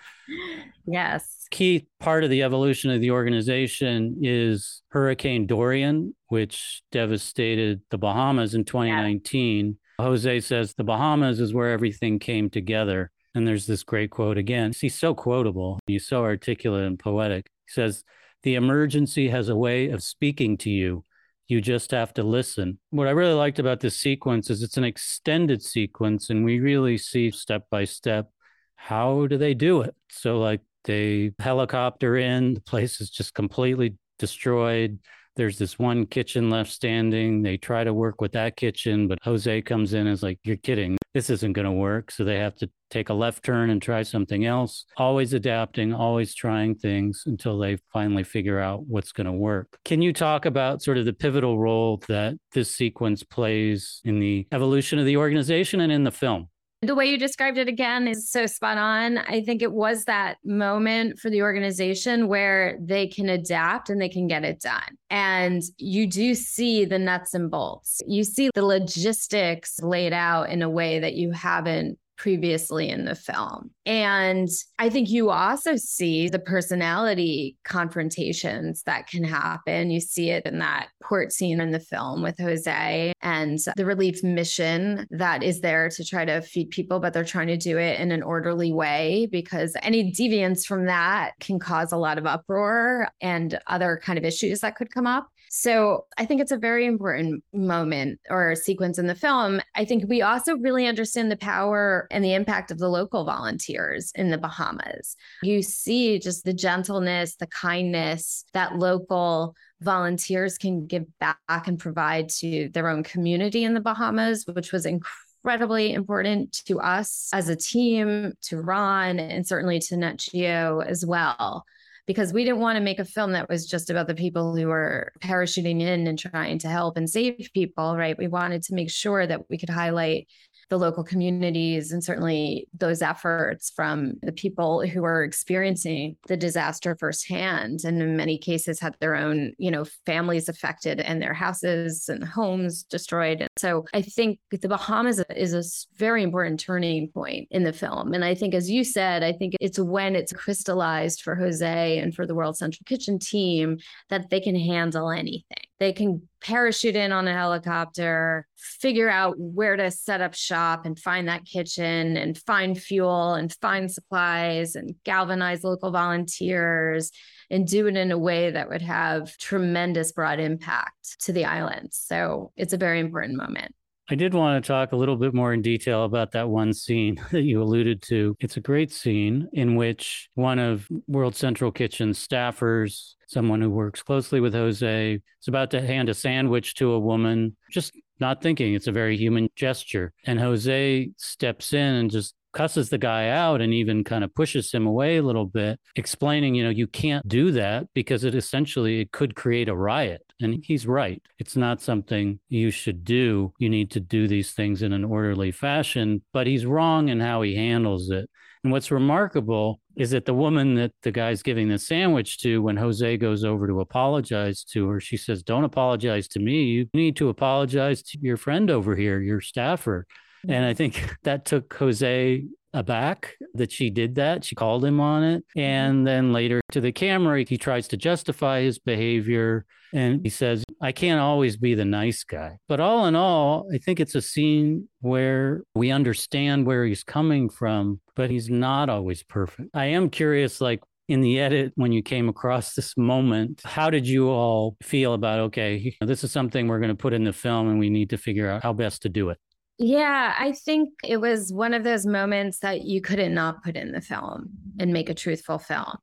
Yes. 0.87 1.45
Key 1.51 1.87
part 1.99 2.23
of 2.23 2.29
the 2.29 2.41
evolution 2.41 2.89
of 2.89 3.01
the 3.01 3.11
organization 3.11 4.17
is 4.21 4.81
Hurricane 4.89 5.45
Dorian, 5.45 6.15
which 6.27 6.81
devastated 6.91 7.81
the 7.91 7.97
Bahamas 7.97 8.55
in 8.55 8.65
2019. 8.65 9.77
Yeah. 9.99 10.05
Jose 10.05 10.39
says 10.39 10.73
the 10.73 10.83
Bahamas 10.83 11.39
is 11.39 11.53
where 11.53 11.71
everything 11.71 12.17
came 12.17 12.49
together. 12.49 13.11
And 13.33 13.47
there's 13.47 13.65
this 13.65 13.83
great 13.83 14.11
quote 14.11 14.37
again. 14.37 14.73
He's 14.77 14.95
so 14.95 15.13
quotable. 15.13 15.79
He's 15.87 16.07
so 16.07 16.23
articulate 16.23 16.85
and 16.85 16.99
poetic. 16.99 17.47
He 17.65 17.71
says, 17.71 18.03
The 18.43 18.55
emergency 18.55 19.29
has 19.29 19.49
a 19.49 19.55
way 19.55 19.89
of 19.89 20.03
speaking 20.03 20.57
to 20.59 20.69
you. 20.69 21.05
You 21.47 21.61
just 21.61 21.91
have 21.91 22.13
to 22.15 22.23
listen. 22.23 22.79
What 22.91 23.07
I 23.07 23.11
really 23.11 23.33
liked 23.33 23.59
about 23.59 23.79
this 23.79 23.97
sequence 23.97 24.49
is 24.49 24.63
it's 24.63 24.77
an 24.77 24.83
extended 24.83 25.61
sequence, 25.61 26.29
and 26.29 26.45
we 26.45 26.59
really 26.59 26.97
see 26.97 27.31
step 27.31 27.65
by 27.69 27.85
step 27.85 28.31
how 28.75 29.27
do 29.27 29.37
they 29.37 29.53
do 29.53 29.81
it. 29.81 29.95
So, 30.09 30.39
like, 30.39 30.61
they 30.85 31.31
helicopter 31.39 32.17
in, 32.17 32.55
the 32.55 32.61
place 32.61 32.99
is 33.01 33.09
just 33.09 33.33
completely 33.33 33.95
destroyed. 34.17 34.99
There's 35.35 35.57
this 35.57 35.77
one 35.77 36.05
kitchen 36.05 36.49
left 36.49 36.71
standing. 36.71 37.41
They 37.41 37.57
try 37.57 37.83
to 37.83 37.93
work 37.93 38.21
with 38.21 38.31
that 38.33 38.55
kitchen, 38.55 39.07
but 39.07 39.19
Jose 39.23 39.61
comes 39.61 39.93
in 39.93 40.01
and 40.01 40.09
is 40.09 40.23
like, 40.23 40.39
You're 40.43 40.57
kidding. 40.57 40.97
This 41.13 41.29
isn't 41.29 41.53
going 41.53 41.65
to 41.65 41.71
work. 41.71 42.11
So 42.11 42.23
they 42.23 42.39
have 42.39 42.55
to 42.55 42.69
take 42.89 43.09
a 43.09 43.13
left 43.13 43.43
turn 43.43 43.69
and 43.69 43.81
try 43.81 44.03
something 44.03 44.45
else, 44.45 44.85
always 44.97 45.33
adapting, 45.33 45.93
always 45.93 46.33
trying 46.35 46.75
things 46.75 47.23
until 47.25 47.57
they 47.57 47.77
finally 47.91 48.23
figure 48.23 48.59
out 48.59 48.85
what's 48.85 49.11
going 49.11 49.25
to 49.25 49.33
work. 49.33 49.77
Can 49.85 50.01
you 50.01 50.13
talk 50.13 50.45
about 50.45 50.81
sort 50.81 50.97
of 50.97 51.05
the 51.05 51.13
pivotal 51.13 51.59
role 51.59 52.01
that 52.07 52.37
this 52.53 52.75
sequence 52.75 53.23
plays 53.23 54.01
in 54.03 54.19
the 54.19 54.47
evolution 54.51 54.99
of 54.99 55.05
the 55.05 55.17
organization 55.17 55.81
and 55.81 55.91
in 55.91 56.03
the 56.03 56.11
film? 56.11 56.47
The 56.83 56.95
way 56.95 57.05
you 57.05 57.19
described 57.19 57.59
it 57.59 57.67
again 57.67 58.07
is 58.07 58.27
so 58.27 58.47
spot 58.47 58.79
on. 58.79 59.19
I 59.19 59.43
think 59.43 59.61
it 59.61 59.71
was 59.71 60.05
that 60.05 60.37
moment 60.43 61.19
for 61.19 61.29
the 61.29 61.43
organization 61.43 62.27
where 62.27 62.75
they 62.81 63.05
can 63.05 63.29
adapt 63.29 63.91
and 63.91 64.01
they 64.01 64.09
can 64.09 64.25
get 64.25 64.43
it 64.43 64.61
done. 64.61 64.97
And 65.11 65.61
you 65.77 66.07
do 66.07 66.33
see 66.33 66.85
the 66.85 66.97
nuts 66.97 67.35
and 67.35 67.51
bolts. 67.51 68.01
You 68.07 68.23
see 68.23 68.49
the 68.55 68.65
logistics 68.65 69.79
laid 69.83 70.11
out 70.11 70.49
in 70.49 70.63
a 70.63 70.69
way 70.71 70.97
that 70.97 71.13
you 71.13 71.29
haven't 71.29 71.99
previously 72.21 72.87
in 72.87 73.05
the 73.05 73.15
film. 73.15 73.71
And 73.87 74.47
I 74.77 74.91
think 74.91 75.09
you 75.09 75.31
also 75.31 75.75
see 75.75 76.29
the 76.29 76.37
personality 76.37 77.57
confrontations 77.63 78.83
that 78.83 79.07
can 79.07 79.23
happen. 79.23 79.89
You 79.89 79.99
see 79.99 80.29
it 80.29 80.45
in 80.45 80.59
that 80.59 80.89
port 81.01 81.31
scene 81.33 81.59
in 81.59 81.71
the 81.71 81.79
film 81.79 82.21
with 82.21 82.37
Jose 82.37 83.11
and 83.23 83.57
the 83.75 83.85
relief 83.85 84.23
mission 84.23 85.07
that 85.09 85.41
is 85.41 85.61
there 85.61 85.89
to 85.89 86.05
try 86.05 86.23
to 86.23 86.43
feed 86.43 86.69
people, 86.69 86.99
but 86.99 87.11
they're 87.11 87.25
trying 87.25 87.47
to 87.47 87.57
do 87.57 87.79
it 87.79 87.99
in 87.99 88.11
an 88.11 88.21
orderly 88.21 88.71
way 88.71 89.27
because 89.31 89.75
any 89.81 90.11
deviance 90.11 90.63
from 90.63 90.85
that 90.85 91.31
can 91.39 91.57
cause 91.57 91.91
a 91.91 91.97
lot 91.97 92.19
of 92.19 92.27
uproar 92.27 93.07
and 93.19 93.57
other 93.65 93.99
kind 94.03 94.19
of 94.19 94.25
issues 94.25 94.59
that 94.59 94.75
could 94.75 94.93
come 94.93 95.07
up. 95.07 95.30
So 95.53 96.05
I 96.17 96.23
think 96.23 96.39
it's 96.39 96.53
a 96.53 96.57
very 96.57 96.85
important 96.85 97.43
moment 97.51 98.21
or 98.29 98.55
sequence 98.55 98.97
in 98.97 99.07
the 99.07 99.15
film. 99.15 99.59
I 99.75 99.83
think 99.83 100.05
we 100.07 100.21
also 100.21 100.55
really 100.55 100.87
understand 100.87 101.29
the 101.29 101.35
power 101.35 102.07
and 102.09 102.23
the 102.23 102.33
impact 102.33 102.71
of 102.71 102.77
the 102.77 102.87
local 102.87 103.25
volunteers 103.25 104.13
in 104.15 104.31
the 104.31 104.37
Bahamas. 104.37 105.17
You 105.43 105.61
see 105.61 106.19
just 106.19 106.45
the 106.45 106.53
gentleness, 106.53 107.35
the 107.35 107.47
kindness 107.47 108.45
that 108.53 108.77
local 108.77 109.53
volunteers 109.81 110.57
can 110.57 110.87
give 110.87 111.03
back 111.19 111.37
and 111.67 111.77
provide 111.77 112.29
to 112.29 112.69
their 112.69 112.87
own 112.87 113.03
community 113.03 113.65
in 113.65 113.73
the 113.73 113.81
Bahamas, 113.81 114.45
which 114.53 114.71
was 114.71 114.85
incredibly 114.85 115.91
important 115.91 116.63
to 116.67 116.79
us 116.79 117.29
as 117.33 117.49
a 117.49 117.57
team, 117.57 118.31
to 118.43 118.61
Ron, 118.61 119.19
and 119.19 119.45
certainly 119.45 119.79
to 119.79 119.97
Nat 119.97 120.15
Geo 120.15 120.79
as 120.79 121.05
well 121.05 121.65
because 122.07 122.33
we 122.33 122.43
didn't 122.43 122.59
want 122.59 122.77
to 122.77 122.83
make 122.83 122.99
a 122.99 123.05
film 123.05 123.31
that 123.33 123.49
was 123.49 123.67
just 123.67 123.89
about 123.89 124.07
the 124.07 124.15
people 124.15 124.55
who 124.55 124.67
were 124.67 125.11
parachuting 125.19 125.81
in 125.81 126.07
and 126.07 126.17
trying 126.17 126.59
to 126.59 126.67
help 126.67 126.97
and 126.97 127.09
save 127.09 127.49
people, 127.53 127.95
right? 127.95 128.17
We 128.17 128.27
wanted 128.27 128.63
to 128.63 128.75
make 128.75 128.89
sure 128.89 129.25
that 129.25 129.49
we 129.49 129.57
could 129.57 129.69
highlight 129.69 130.27
the 130.71 130.77
local 130.77 131.03
communities 131.03 131.91
and 131.91 132.01
certainly 132.01 132.65
those 132.73 133.01
efforts 133.01 133.71
from 133.75 134.13
the 134.23 134.31
people 134.31 134.87
who 134.87 135.03
are 135.03 135.21
experiencing 135.21 136.15
the 136.27 136.37
disaster 136.37 136.95
firsthand. 136.97 137.81
And 137.83 138.01
in 138.01 138.15
many 138.15 138.37
cases 138.37 138.79
had 138.79 138.95
their 139.01 139.15
own 139.15 139.51
you 139.57 139.69
know 139.69 139.83
families 140.05 140.47
affected 140.47 141.01
and 141.01 141.21
their 141.21 141.33
houses 141.33 142.07
and 142.07 142.23
homes 142.23 142.83
destroyed. 142.83 143.41
And 143.41 143.49
so 143.57 143.85
i 143.93 144.01
think 144.01 144.39
the 144.49 144.69
bahamas 144.69 145.21
is 145.35 145.53
a 145.53 145.97
very 145.97 146.23
important 146.23 146.59
turning 146.61 147.09
point 147.09 147.49
in 147.51 147.63
the 147.63 147.73
film. 147.73 148.13
And 148.13 148.23
i 148.23 148.33
think 148.33 148.55
as 148.55 148.71
you 148.71 148.85
said 148.85 149.23
i 149.23 149.33
think 149.33 149.55
it's 149.59 149.77
when 149.77 150.15
it's 150.15 150.31
crystallized 150.31 151.21
for 151.21 151.35
jose 151.35 151.97
and 151.99 152.15
for 152.15 152.25
the 152.25 152.33
world 152.33 152.55
central 152.55 152.85
kitchen 152.85 153.19
team 153.19 153.77
that 154.09 154.29
they 154.29 154.39
can 154.39 154.55
handle 154.55 155.11
anything 155.11 155.65
they 155.81 155.91
can 155.91 156.21
parachute 156.41 156.95
in 156.95 157.11
on 157.11 157.27
a 157.27 157.33
helicopter, 157.33 158.45
figure 158.55 159.09
out 159.09 159.33
where 159.39 159.75
to 159.75 159.89
set 159.89 160.21
up 160.21 160.35
shop 160.35 160.85
and 160.85 160.99
find 160.99 161.27
that 161.27 161.43
kitchen 161.43 162.17
and 162.17 162.37
find 162.37 162.79
fuel 162.79 163.33
and 163.33 163.51
find 163.59 163.91
supplies 163.91 164.75
and 164.75 164.93
galvanize 165.03 165.63
local 165.63 165.89
volunteers 165.89 167.11
and 167.49 167.67
do 167.67 167.87
it 167.87 167.97
in 167.97 168.11
a 168.11 168.17
way 168.17 168.51
that 168.51 168.69
would 168.69 168.83
have 168.83 169.35
tremendous 169.39 170.11
broad 170.11 170.39
impact 170.39 171.19
to 171.21 171.33
the 171.33 171.45
islands. 171.45 171.97
So 171.97 172.51
it's 172.55 172.73
a 172.73 172.77
very 172.77 172.99
important 172.99 173.35
moment. 173.35 173.73
I 174.11 174.15
did 174.15 174.33
want 174.33 174.61
to 174.61 174.67
talk 174.67 174.91
a 174.91 174.97
little 174.97 175.15
bit 175.15 175.33
more 175.33 175.53
in 175.53 175.61
detail 175.61 176.03
about 176.03 176.33
that 176.33 176.49
one 176.49 176.73
scene 176.73 177.15
that 177.31 177.43
you 177.43 177.63
alluded 177.63 178.01
to. 178.03 178.35
It's 178.41 178.57
a 178.57 178.59
great 178.61 178.91
scene 178.91 179.47
in 179.53 179.77
which 179.77 180.29
one 180.35 180.59
of 180.59 180.85
World 181.07 181.33
Central 181.33 181.71
Kitchen 181.71 182.11
staffers, 182.11 183.13
someone 183.27 183.61
who 183.61 183.69
works 183.69 184.03
closely 184.03 184.41
with 184.41 184.53
Jose, 184.53 185.13
is 185.13 185.47
about 185.47 185.71
to 185.71 185.81
hand 185.81 186.09
a 186.09 186.13
sandwich 186.13 186.75
to 186.75 186.91
a 186.91 186.99
woman, 186.99 187.55
just 187.71 187.93
not 188.19 188.43
thinking 188.43 188.73
it's 188.73 188.87
a 188.87 188.91
very 188.91 189.15
human 189.15 189.47
gesture. 189.55 190.11
And 190.25 190.37
Jose 190.41 191.09
steps 191.15 191.71
in 191.71 191.95
and 191.95 192.11
just 192.11 192.35
cusses 192.53 192.89
the 192.89 192.97
guy 192.97 193.29
out 193.29 193.61
and 193.61 193.73
even 193.73 194.03
kind 194.03 194.23
of 194.23 194.33
pushes 194.35 194.71
him 194.71 194.85
away 194.85 195.17
a 195.17 195.23
little 195.23 195.45
bit 195.45 195.79
explaining 195.95 196.55
you 196.55 196.63
know 196.63 196.69
you 196.69 196.87
can't 196.87 197.27
do 197.27 197.51
that 197.51 197.87
because 197.93 198.23
it 198.23 198.35
essentially 198.35 199.01
it 199.01 199.11
could 199.11 199.35
create 199.35 199.69
a 199.69 199.75
riot. 199.75 200.21
And 200.41 200.63
he's 200.65 200.87
right. 200.87 201.21
It's 201.37 201.55
not 201.55 201.81
something 201.81 202.39
you 202.49 202.71
should 202.71 203.03
do. 203.03 203.53
You 203.59 203.69
need 203.69 203.91
to 203.91 203.99
do 203.99 204.27
these 204.27 204.53
things 204.53 204.81
in 204.81 204.91
an 204.91 205.05
orderly 205.05 205.51
fashion. 205.51 206.23
But 206.33 206.47
he's 206.47 206.65
wrong 206.65 207.09
in 207.09 207.19
how 207.19 207.43
he 207.43 207.55
handles 207.55 208.09
it. 208.09 208.29
And 208.63 208.71
what's 208.71 208.91
remarkable 208.91 209.79
is 209.95 210.11
that 210.11 210.25
the 210.25 210.33
woman 210.33 210.75
that 210.75 210.91
the 211.01 211.11
guy's 211.11 211.41
giving 211.41 211.67
the 211.67 211.79
sandwich 211.79 212.39
to, 212.39 212.61
when 212.61 212.77
Jose 212.77 213.17
goes 213.17 213.43
over 213.43 213.67
to 213.67 213.81
apologize 213.81 214.63
to 214.65 214.87
her, 214.89 214.99
she 214.99 215.17
says, 215.17 215.41
Don't 215.43 215.63
apologize 215.63 216.27
to 216.29 216.39
me. 216.39 216.63
You 216.63 216.87
need 216.93 217.15
to 217.17 217.29
apologize 217.29 218.03
to 218.03 218.19
your 218.21 218.37
friend 218.37 218.69
over 218.69 218.95
here, 218.95 219.19
your 219.19 219.41
staffer. 219.41 220.05
And 220.47 220.65
I 220.65 220.73
think 220.73 221.13
that 221.23 221.45
took 221.45 221.73
Jose 221.73 222.43
aback 222.73 223.35
that 223.53 223.71
she 223.71 223.89
did 223.89 224.15
that. 224.15 224.45
She 224.45 224.55
called 224.55 224.85
him 224.85 224.99
on 224.99 225.23
it. 225.23 225.43
Mm-hmm. 225.49 225.59
And 225.59 226.07
then 226.07 226.33
later 226.33 226.61
to 226.71 226.81
the 226.81 226.91
camera, 226.91 227.43
he 227.47 227.57
tries 227.57 227.87
to 227.89 227.97
justify 227.97 228.61
his 228.61 228.79
behavior. 228.79 229.65
And 229.93 230.21
he 230.23 230.29
says, 230.29 230.63
I 230.81 230.93
can't 230.93 231.19
always 231.19 231.57
be 231.57 231.75
the 231.75 231.83
nice 231.83 232.23
guy. 232.23 232.57
But 232.69 232.79
all 232.79 233.07
in 233.07 233.15
all, 233.15 233.67
I 233.73 233.77
think 233.77 233.99
it's 233.99 234.15
a 234.15 234.21
scene 234.21 234.87
where 235.01 235.63
we 235.75 235.91
understand 235.91 236.65
where 236.65 236.85
he's 236.85 237.03
coming 237.03 237.49
from, 237.49 237.99
but 238.15 238.29
he's 238.29 238.49
not 238.49 238.89
always 238.89 239.21
perfect. 239.23 239.69
I 239.73 239.85
am 239.87 240.09
curious, 240.09 240.61
like, 240.61 240.81
in 241.07 241.19
the 241.19 241.41
edit 241.41 241.73
when 241.75 241.91
you 241.91 242.01
came 242.01 242.29
across 242.29 242.73
this 242.75 242.95
moment 242.95 243.61
how 243.65 243.89
did 243.89 244.07
you 244.07 244.29
all 244.29 244.77
feel 244.81 245.13
about 245.13 245.39
okay 245.39 245.93
this 245.99 246.23
is 246.23 246.31
something 246.31 246.67
we're 246.67 246.79
going 246.79 246.89
to 246.89 246.95
put 246.95 247.11
in 247.11 247.25
the 247.25 247.33
film 247.33 247.67
and 247.67 247.79
we 247.79 247.89
need 247.89 248.09
to 248.09 248.17
figure 248.17 248.49
out 248.49 248.63
how 248.63 248.71
best 248.71 249.01
to 249.01 249.09
do 249.09 249.29
it 249.29 249.37
yeah, 249.77 250.35
I 250.37 250.51
think 250.51 250.89
it 251.03 251.17
was 251.17 251.51
one 251.51 251.73
of 251.73 251.83
those 251.83 252.05
moments 252.05 252.59
that 252.59 252.81
you 252.81 253.01
couldn't 253.01 253.33
not 253.33 253.63
put 253.63 253.75
in 253.75 253.91
the 253.91 254.01
film 254.01 254.49
and 254.79 254.93
make 254.93 255.09
a 255.09 255.15
truthful 255.15 255.57
film. 255.57 255.97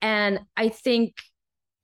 And 0.00 0.40
I 0.56 0.68
think 0.68 1.14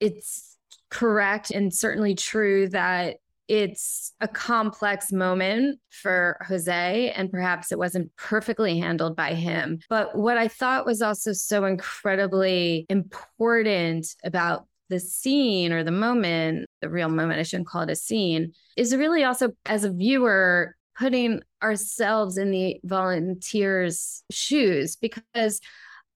it's 0.01 0.57
correct 0.91 1.51
and 1.51 1.73
certainly 1.73 2.15
true 2.15 2.69
that 2.71 3.17
it's 3.49 4.13
a 4.21 4.29
complex 4.29 5.11
moment 5.11 5.81
for 5.91 6.37
Jose, 6.47 7.13
and 7.17 7.31
perhaps 7.31 7.73
it 7.73 7.79
wasn't 7.79 8.15
perfectly 8.17 8.79
handled 8.79 9.17
by 9.17 9.33
him. 9.33 9.79
But 9.89 10.17
what 10.17 10.37
I 10.37 10.49
thought 10.49 10.85
was 10.85 11.01
also 11.01 11.33
so 11.33 11.65
incredibly 11.65 12.85
important 12.91 14.07
about 14.23 14.67
the 14.91 15.01
scene 15.01 15.73
or 15.73 15.83
the 15.83 15.91
moment, 15.91 16.67
the 16.83 16.91
real 16.91 17.09
moment, 17.09 17.41
I 17.41 17.43
shouldn't 17.43 17.69
call 17.69 17.83
it 17.83 17.91
a 17.91 17.97
scene, 17.97 18.53
is 18.77 18.95
really 18.95 19.25
also 19.25 19.53
as 19.65 19.85
a 19.85 19.93
viewer 19.93 20.75
putting 20.99 21.41
ourselves 21.63 22.37
in 22.37 22.51
the 22.51 22.81
volunteers' 22.85 24.23
shoes 24.31 24.97
because 24.97 25.61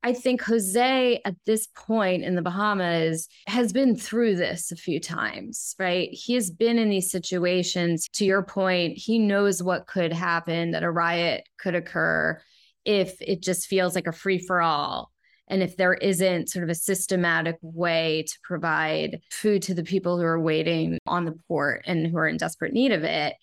I 0.05 0.12
think 0.12 0.42
Jose 0.42 1.21
at 1.25 1.37
this 1.47 1.68
point 1.77 2.25
in 2.25 2.35
the 2.35 2.42
Bahamas 2.42 3.29
has 3.47 3.73
been 3.73 3.95
through 3.95 4.35
this 4.35 4.73
a 4.73 4.77
few 4.77 4.99
times, 4.99 5.77
right? 5.79 6.09
He 6.11 6.35
has 6.35 6.51
been 6.51 6.77
in 6.77 6.90
these 6.90 7.12
situations. 7.12 8.09
To 8.14 8.25
your 8.25 8.42
point, 8.42 8.99
he 8.99 9.21
knows 9.21 9.62
what 9.62 9.87
could 9.87 10.12
happen, 10.12 10.73
that 10.73 10.83
a 10.83 10.90
riot 10.90 11.49
could 11.59 11.77
occur 11.77 12.40
if 12.85 13.14
it 13.21 13.42
just 13.42 13.68
feels 13.68 13.95
like 13.95 14.09
a 14.09 14.12
free 14.12 14.38
for 14.38 14.61
all 14.61 15.12
And 15.47 15.62
if 15.62 15.77
there 15.77 15.95
isn't 15.95 16.49
sort 16.49 16.64
of 16.64 16.71
a 16.71 16.75
systematic 16.75 17.59
way 17.62 18.25
to 18.27 18.38
provide 18.42 19.21
food 19.31 19.62
to 19.62 19.75
the 19.75 19.85
people 19.85 20.16
who 20.16 20.25
are 20.25 20.40
waiting 20.40 20.99
on 21.07 21.25
the 21.25 21.37
port 21.47 21.85
and 21.87 22.07
who 22.07 22.16
are 22.16 22.27
in 22.27 22.38
desperate 22.38 22.73
need 22.73 22.90
of 22.90 23.05
it. 23.05 23.35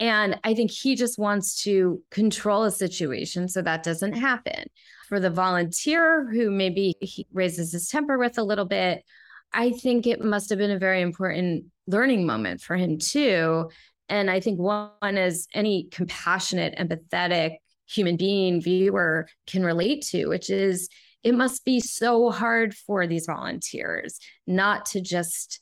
And 0.00 0.38
I 0.44 0.54
think 0.54 0.70
he 0.70 0.96
just 0.96 1.18
wants 1.18 1.62
to 1.62 2.02
control 2.10 2.64
a 2.64 2.70
situation 2.70 3.48
so 3.48 3.62
that 3.62 3.82
doesn't 3.82 4.14
happen. 4.14 4.64
For 5.08 5.20
the 5.20 5.30
volunteer 5.30 6.28
who 6.32 6.50
maybe 6.50 6.94
he 7.00 7.26
raises 7.32 7.72
his 7.72 7.88
temper 7.88 8.18
with 8.18 8.38
a 8.38 8.42
little 8.42 8.64
bit, 8.64 9.04
I 9.52 9.70
think 9.70 10.06
it 10.06 10.22
must 10.22 10.50
have 10.50 10.58
been 10.58 10.70
a 10.70 10.78
very 10.78 11.00
important 11.00 11.66
learning 11.86 12.26
moment 12.26 12.60
for 12.60 12.76
him 12.76 12.98
too. 12.98 13.70
And 14.08 14.30
I 14.30 14.40
think 14.40 14.58
one 14.58 15.16
is 15.16 15.46
any 15.54 15.88
compassionate, 15.90 16.76
empathetic 16.76 17.58
human 17.86 18.16
being 18.16 18.60
viewer 18.60 19.28
can 19.46 19.64
relate 19.64 20.02
to, 20.06 20.26
which 20.26 20.50
is 20.50 20.88
it 21.22 21.34
must 21.34 21.64
be 21.64 21.80
so 21.80 22.30
hard 22.30 22.74
for 22.74 23.06
these 23.06 23.26
volunteers 23.26 24.18
not 24.46 24.86
to 24.86 25.00
just 25.00 25.60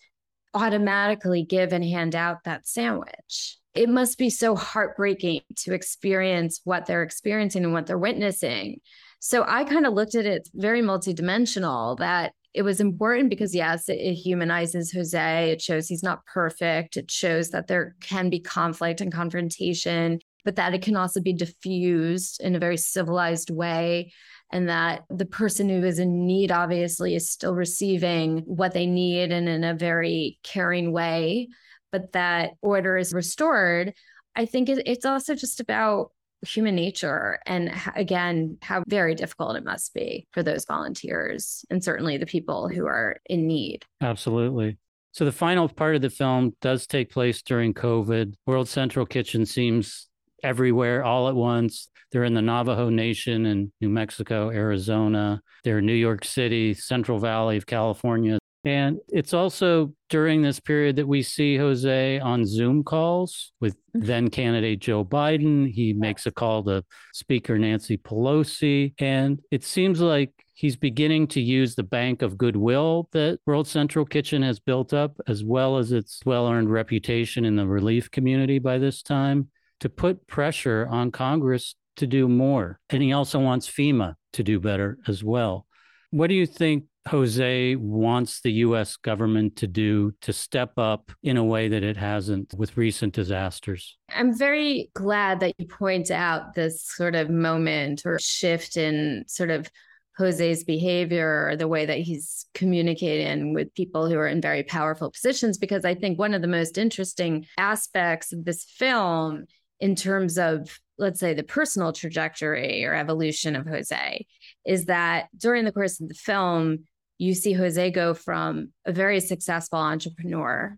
automatically 0.55 1.45
give 1.45 1.73
and 1.73 1.85
hand 1.85 2.15
out 2.15 2.45
that 2.45 2.67
sandwich. 2.67 3.59
It 3.75 3.89
must 3.89 4.19
be 4.19 4.31
so 4.31 4.55
heartbreaking 4.55 5.43
to 5.61 5.73
experience 5.73 6.61
what 6.65 6.87
they're 6.87 7.03
experiencing 7.03 7.65
and 7.65 7.73
what 7.73 7.87
they're 7.87 7.99
witnessing. 7.99 8.81
So 9.21 9.45
I 9.47 9.65
kind 9.65 9.87
of 9.87 9.95
looked 9.95 10.15
at 10.15 10.27
it 10.27 10.49
very 10.55 10.83
multidimensional 10.83 11.99
that 11.99 12.33
it 12.55 12.63
was 12.63 12.81
important 12.81 13.31
because 13.31 13.55
yes 13.55 13.89
it, 13.89 13.95
it, 13.95 14.15
humanizes 14.15 14.93
jose. 14.93 15.51
It 15.51 15.63
shows 15.63 15.89
he's 15.89 16.03
not 16.03 16.27
perfect. 16.27 16.97
It 16.97 17.11
shows 17.11 17.51
that 17.51 17.67
there 17.67 17.95
can 18.01 18.29
be 18.29 18.41
conflict 18.41 19.01
and 19.01 19.13
confrontation 19.13 20.19
but 20.45 20.57
that 20.57 20.75
it 20.75 20.83
can 20.83 20.97
also 20.97 21.21
be 21.21 21.33
diffused 21.33 22.41
in 22.41 22.55
a 22.55 22.59
very 22.59 22.77
civilized 22.77 23.51
way 23.51 24.13
and 24.51 24.69
that 24.69 25.05
the 25.09 25.25
person 25.25 25.69
who 25.69 25.83
is 25.85 25.99
in 25.99 26.27
need 26.27 26.51
obviously 26.51 27.15
is 27.15 27.31
still 27.31 27.55
receiving 27.55 28.39
what 28.41 28.75
they 28.75 28.87
need 28.87 29.33
and 29.33 29.49
in 29.49 29.65
a 29.65 29.75
very 29.75 30.39
caring 30.43 30.93
way 30.93 31.49
but 31.93 32.13
that 32.13 32.53
order 32.63 32.97
is 32.97 33.13
restored 33.13 33.93
i 34.35 34.45
think 34.47 34.69
it's 34.69 35.05
also 35.05 35.35
just 35.35 35.61
about 35.61 36.11
human 36.47 36.75
nature 36.75 37.39
and 37.47 37.73
again 37.95 38.59
how 38.63 38.83
very 38.89 39.15
difficult 39.15 39.57
it 39.57 39.65
must 39.65 39.95
be 39.95 40.27
for 40.33 40.43
those 40.43 40.65
volunteers 40.65 41.65
and 41.71 41.83
certainly 41.83 42.17
the 42.17 42.27
people 42.27 42.69
who 42.69 42.87
are 42.87 43.19
in 43.27 43.47
need. 43.47 43.85
Absolutely. 44.01 44.77
So 45.13 45.25
the 45.25 45.33
final 45.33 45.69
part 45.69 45.95
of 45.95 46.03
the 46.03 46.11
film 46.11 46.57
does 46.61 46.87
take 46.87 47.11
place 47.11 47.43
during 47.43 47.75
covid. 47.75 48.35
World 48.47 48.69
central 48.69 49.07
kitchen 49.07 49.47
seems 49.47 50.09
everywhere 50.43 51.05
all 51.05 51.29
at 51.29 51.35
once. 51.35 51.89
They're 52.11 52.25
in 52.25 52.35
the 52.35 52.43
navajo 52.43 52.89
nation 52.89 53.47
in 53.47 53.73
new 53.81 53.89
mexico 53.89 54.51
arizona. 54.51 55.41
They're 55.63 55.79
in 55.79 55.87
new 55.87 55.93
york 55.93 56.25
city 56.25 56.75
central 56.75 57.19
valley 57.19 57.57
of 57.57 57.67
california 57.67 58.39
and 58.65 58.99
it's 59.09 59.35
also 59.35 59.93
during 60.09 60.43
this 60.43 60.61
period 60.61 60.97
that 60.97 61.09
we 61.09 61.23
see 61.23 61.57
Jose 61.57 62.21
on 62.21 62.47
Zoom 62.47 62.85
calls 62.85 63.53
with 63.61 63.75
mm-hmm. 63.75 64.07
then 64.07 64.31
candidate 64.31 64.81
Joe 64.81 65.05
Biden. 65.05 65.69
He 65.71 65.93
makes 65.93 66.27
a 66.27 66.31
call 66.31 66.63
to 66.65 66.85
Speaker 67.13 67.59
Nancy 67.59 67.97
Pelosi. 67.97 68.95
And 68.99 69.41
it 69.51 69.65
seems 69.65 70.01
like 70.01 70.31
he's 70.55 70.77
beginning 70.77 71.27
to 71.29 71.41
use 71.41 71.75
the 71.75 71.83
bank 71.83 72.23
of 72.23 72.39
goodwill 72.39 73.09
that 73.13 73.41
World 73.47 73.67
Central 73.67 74.05
Kitchen 74.05 74.43
has 74.43 74.61
built 74.61 74.95
up, 74.95 75.21
as 75.27 75.43
well 75.43 75.79
as 75.79 75.91
its 75.91 76.21
well 76.25 76.49
earned 76.49 76.71
reputation 76.71 77.45
in 77.45 77.57
the 77.57 77.67
relief 77.67 78.11
community 78.13 78.61
by 78.61 78.79
this 78.79 79.03
time, 79.03 79.49
to 79.81 79.89
put 79.89 80.29
pressure 80.29 80.87
on 80.89 81.11
Congress 81.11 81.75
to 81.97 82.07
do 82.07 82.29
more. 82.29 82.79
And 82.91 83.03
he 83.03 83.13
also 83.13 83.41
wants 83.41 83.69
FEMA 83.69 84.15
to 84.35 84.45
do 84.45 84.61
better 84.61 84.99
as 85.09 85.25
well. 85.25 85.67
What 86.11 86.29
do 86.29 86.35
you 86.35 86.47
think 86.47 86.85
Jose 87.09 87.77
wants 87.77 88.41
the 88.41 88.53
US 88.53 88.97
government 88.97 89.57
to 89.57 89.67
do 89.67 90.13
to 90.21 90.33
step 90.33 90.73
up 90.79 91.11
in 91.23 91.37
a 91.37 91.45
way 91.45 91.69
that 91.69 91.83
it 91.83 91.97
hasn't 91.97 92.55
with 92.55 92.77
recent 92.77 93.15
disasters? 93.15 93.97
I'm 94.09 94.37
very 94.37 94.91
glad 94.95 95.41
that 95.41 95.55
you 95.59 95.67
point 95.67 96.11
out 96.11 96.55
this 96.55 96.85
sort 96.85 97.15
of 97.15 97.29
moment 97.29 98.03
or 98.05 98.19
shift 98.21 98.77
in 98.77 99.25
sort 99.27 99.51
of 99.51 99.69
Jose's 100.17 100.63
behavior 100.63 101.49
or 101.49 101.57
the 101.57 101.69
way 101.69 101.87
that 101.87 101.99
he's 101.99 102.47
communicating 102.55 103.55
with 103.55 103.75
people 103.75 104.09
who 104.09 104.19
are 104.19 104.29
in 104.29 104.41
very 104.41 104.63
powerful 104.63 105.11
positions, 105.11 105.59
because 105.59 105.85
I 105.85 105.95
think 105.95 106.19
one 106.19 106.35
of 106.35 106.43
the 106.43 106.49
most 106.49 106.79
interesting 106.79 107.47
aspects 107.59 108.33
of 108.33 108.45
this 108.45 108.65
film, 108.65 109.47
in 109.81 109.97
terms 109.97 110.39
of, 110.39 110.79
let's 110.99 111.19
say, 111.19 111.35
the 111.35 111.43
personal 111.43 111.93
trajectory 111.93 112.85
or 112.85 112.95
evolution 112.95 113.57
of 113.57 113.67
Jose, 113.67 114.27
is 114.65 114.85
that 114.85 115.29
during 115.37 115.65
the 115.65 115.73
course 115.73 116.01
of 116.01 116.09
the 116.09 116.15
film, 116.15 116.85
you 117.19 117.35
see 117.35 117.53
Jose 117.53 117.91
go 117.91 118.15
from 118.15 118.73
a 118.85 118.93
very 118.93 119.21
successful 119.21 119.79
entrepreneur 119.79 120.77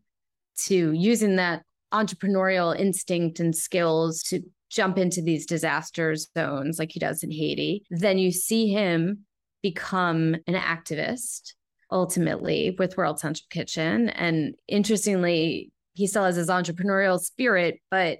to 0.66 0.92
using 0.92 1.36
that 1.36 1.62
entrepreneurial 1.92 2.78
instinct 2.78 3.40
and 3.40 3.54
skills 3.54 4.22
to 4.24 4.42
jump 4.70 4.98
into 4.98 5.22
these 5.22 5.46
disaster 5.46 6.14
zones 6.16 6.78
like 6.78 6.92
he 6.92 6.98
does 6.98 7.22
in 7.22 7.30
Haiti. 7.30 7.84
Then 7.90 8.18
you 8.18 8.32
see 8.32 8.68
him 8.72 9.24
become 9.62 10.34
an 10.46 10.54
activist 10.54 11.52
ultimately 11.90 12.74
with 12.78 12.96
World 12.96 13.20
Central 13.20 13.46
Kitchen. 13.50 14.08
And 14.10 14.54
interestingly, 14.66 15.70
he 15.94 16.06
still 16.08 16.24
has 16.24 16.36
his 16.36 16.48
entrepreneurial 16.48 17.20
spirit, 17.20 17.78
but 17.90 18.18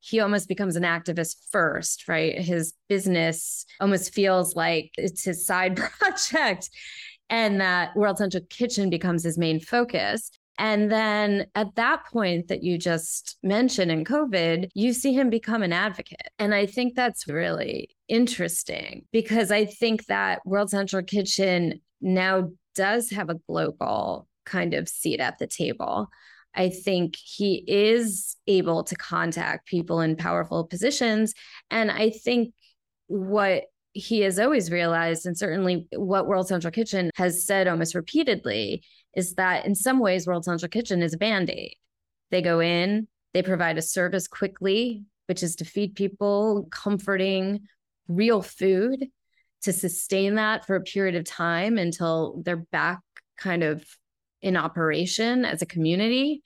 he 0.00 0.20
almost 0.20 0.46
becomes 0.46 0.76
an 0.76 0.84
activist 0.84 1.36
first, 1.50 2.06
right? 2.06 2.38
His 2.38 2.74
business 2.88 3.66
almost 3.80 4.14
feels 4.14 4.54
like 4.54 4.92
it's 4.96 5.24
his 5.24 5.44
side 5.44 5.76
project 5.98 6.70
and 7.30 7.60
that 7.60 7.96
World 7.96 8.18
Central 8.18 8.44
Kitchen 8.48 8.90
becomes 8.90 9.24
his 9.24 9.38
main 9.38 9.60
focus. 9.60 10.30
And 10.58 10.90
then 10.90 11.46
at 11.54 11.74
that 11.74 12.06
point 12.06 12.48
that 12.48 12.62
you 12.62 12.78
just 12.78 13.36
mentioned 13.42 13.90
in 13.90 14.04
COVID, 14.04 14.70
you 14.74 14.92
see 14.92 15.12
him 15.12 15.28
become 15.28 15.62
an 15.62 15.72
advocate. 15.72 16.28
And 16.38 16.54
I 16.54 16.64
think 16.66 16.94
that's 16.94 17.28
really 17.28 17.90
interesting 18.08 19.04
because 19.12 19.50
I 19.50 19.66
think 19.66 20.06
that 20.06 20.40
World 20.46 20.70
Central 20.70 21.02
Kitchen 21.02 21.80
now 22.00 22.50
does 22.74 23.10
have 23.10 23.28
a 23.28 23.34
global 23.46 24.28
kind 24.46 24.72
of 24.72 24.88
seat 24.88 25.20
at 25.20 25.38
the 25.38 25.46
table. 25.46 26.08
I 26.54 26.70
think 26.70 27.16
he 27.16 27.64
is 27.66 28.36
able 28.46 28.84
to 28.84 28.94
contact 28.94 29.66
people 29.66 30.00
in 30.00 30.16
powerful 30.16 30.64
positions. 30.64 31.34
And 31.70 31.90
I 31.90 32.10
think 32.10 32.54
what 33.08 33.64
he 33.96 34.20
has 34.20 34.38
always 34.38 34.70
realized, 34.70 35.26
and 35.26 35.36
certainly 35.36 35.86
what 35.92 36.26
World 36.26 36.48
Central 36.48 36.70
Kitchen 36.70 37.10
has 37.14 37.44
said 37.44 37.66
almost 37.66 37.94
repeatedly, 37.94 38.82
is 39.14 39.34
that 39.34 39.64
in 39.64 39.74
some 39.74 39.98
ways, 39.98 40.26
World 40.26 40.44
Central 40.44 40.68
Kitchen 40.68 41.02
is 41.02 41.14
a 41.14 41.18
band 41.18 41.50
aid. 41.50 41.74
They 42.30 42.42
go 42.42 42.60
in, 42.60 43.08
they 43.32 43.42
provide 43.42 43.78
a 43.78 43.82
service 43.82 44.28
quickly, 44.28 45.04
which 45.26 45.42
is 45.42 45.56
to 45.56 45.64
feed 45.64 45.94
people 45.94 46.68
comforting, 46.70 47.62
real 48.08 48.42
food 48.42 49.06
to 49.62 49.72
sustain 49.72 50.34
that 50.36 50.66
for 50.66 50.76
a 50.76 50.82
period 50.82 51.14
of 51.14 51.24
time 51.24 51.78
until 51.78 52.42
they're 52.44 52.56
back 52.56 53.00
kind 53.38 53.62
of 53.62 53.84
in 54.42 54.56
operation 54.56 55.44
as 55.44 55.62
a 55.62 55.66
community. 55.66 56.42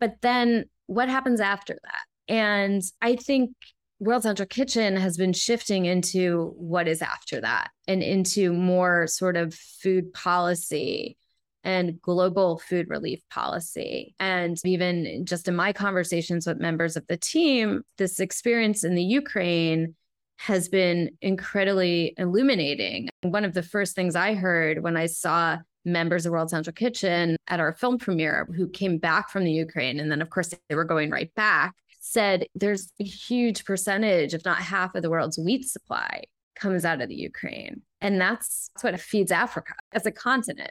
But 0.00 0.16
then 0.22 0.64
what 0.86 1.08
happens 1.08 1.40
after 1.40 1.78
that? 1.82 2.32
And 2.32 2.82
I 3.00 3.16
think 3.16 3.50
World 3.98 4.24
Central 4.24 4.46
Kitchen 4.46 4.96
has 4.96 5.16
been 5.16 5.32
shifting 5.32 5.86
into 5.86 6.54
what 6.58 6.86
is 6.86 7.00
after 7.00 7.40
that 7.40 7.70
and 7.88 8.02
into 8.02 8.52
more 8.52 9.06
sort 9.06 9.36
of 9.36 9.54
food 9.54 10.12
policy 10.12 11.16
and 11.64 12.00
global 12.00 12.58
food 12.58 12.88
relief 12.88 13.20
policy. 13.30 14.14
And 14.20 14.58
even 14.64 15.24
just 15.24 15.48
in 15.48 15.56
my 15.56 15.72
conversations 15.72 16.46
with 16.46 16.60
members 16.60 16.96
of 16.96 17.06
the 17.06 17.16
team, 17.16 17.82
this 17.96 18.20
experience 18.20 18.84
in 18.84 18.94
the 18.94 19.02
Ukraine 19.02 19.94
has 20.38 20.68
been 20.68 21.10
incredibly 21.22 22.14
illuminating. 22.18 23.08
One 23.22 23.44
of 23.44 23.54
the 23.54 23.62
first 23.62 23.96
things 23.96 24.14
I 24.14 24.34
heard 24.34 24.82
when 24.82 24.96
I 24.96 25.06
saw 25.06 25.58
members 25.86 26.26
of 26.26 26.32
World 26.32 26.50
Central 26.50 26.74
Kitchen 26.74 27.36
at 27.48 27.60
our 27.60 27.72
film 27.72 27.96
premiere 27.96 28.46
who 28.54 28.68
came 28.68 28.98
back 28.98 29.30
from 29.30 29.44
the 29.44 29.52
Ukraine, 29.52 29.98
and 29.98 30.10
then, 30.10 30.20
of 30.20 30.30
course, 30.30 30.52
they 30.68 30.74
were 30.74 30.84
going 30.84 31.10
right 31.10 31.34
back 31.34 31.74
said 32.08 32.46
there's 32.54 32.92
a 33.00 33.04
huge 33.04 33.64
percentage, 33.64 34.32
if 34.32 34.44
not 34.44 34.58
half 34.58 34.94
of 34.94 35.02
the 35.02 35.10
world's 35.10 35.38
wheat 35.38 35.64
supply 35.64 36.22
comes 36.54 36.84
out 36.84 37.00
of 37.00 37.08
the 37.08 37.16
Ukraine. 37.16 37.82
And 38.00 38.20
that's, 38.20 38.70
that's 38.74 38.84
what 38.84 39.00
feeds 39.00 39.32
Africa 39.32 39.74
as 39.92 40.06
a 40.06 40.12
continent. 40.12 40.70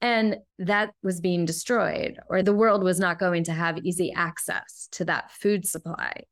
And 0.00 0.38
that 0.58 0.90
was 1.04 1.20
being 1.20 1.44
destroyed, 1.44 2.18
or 2.28 2.42
the 2.42 2.52
world 2.52 2.82
was 2.82 2.98
not 2.98 3.20
going 3.20 3.44
to 3.44 3.52
have 3.52 3.78
easy 3.78 4.12
access 4.12 4.88
to 4.92 5.04
that 5.04 5.30
food 5.30 5.64
supply. 5.64 6.24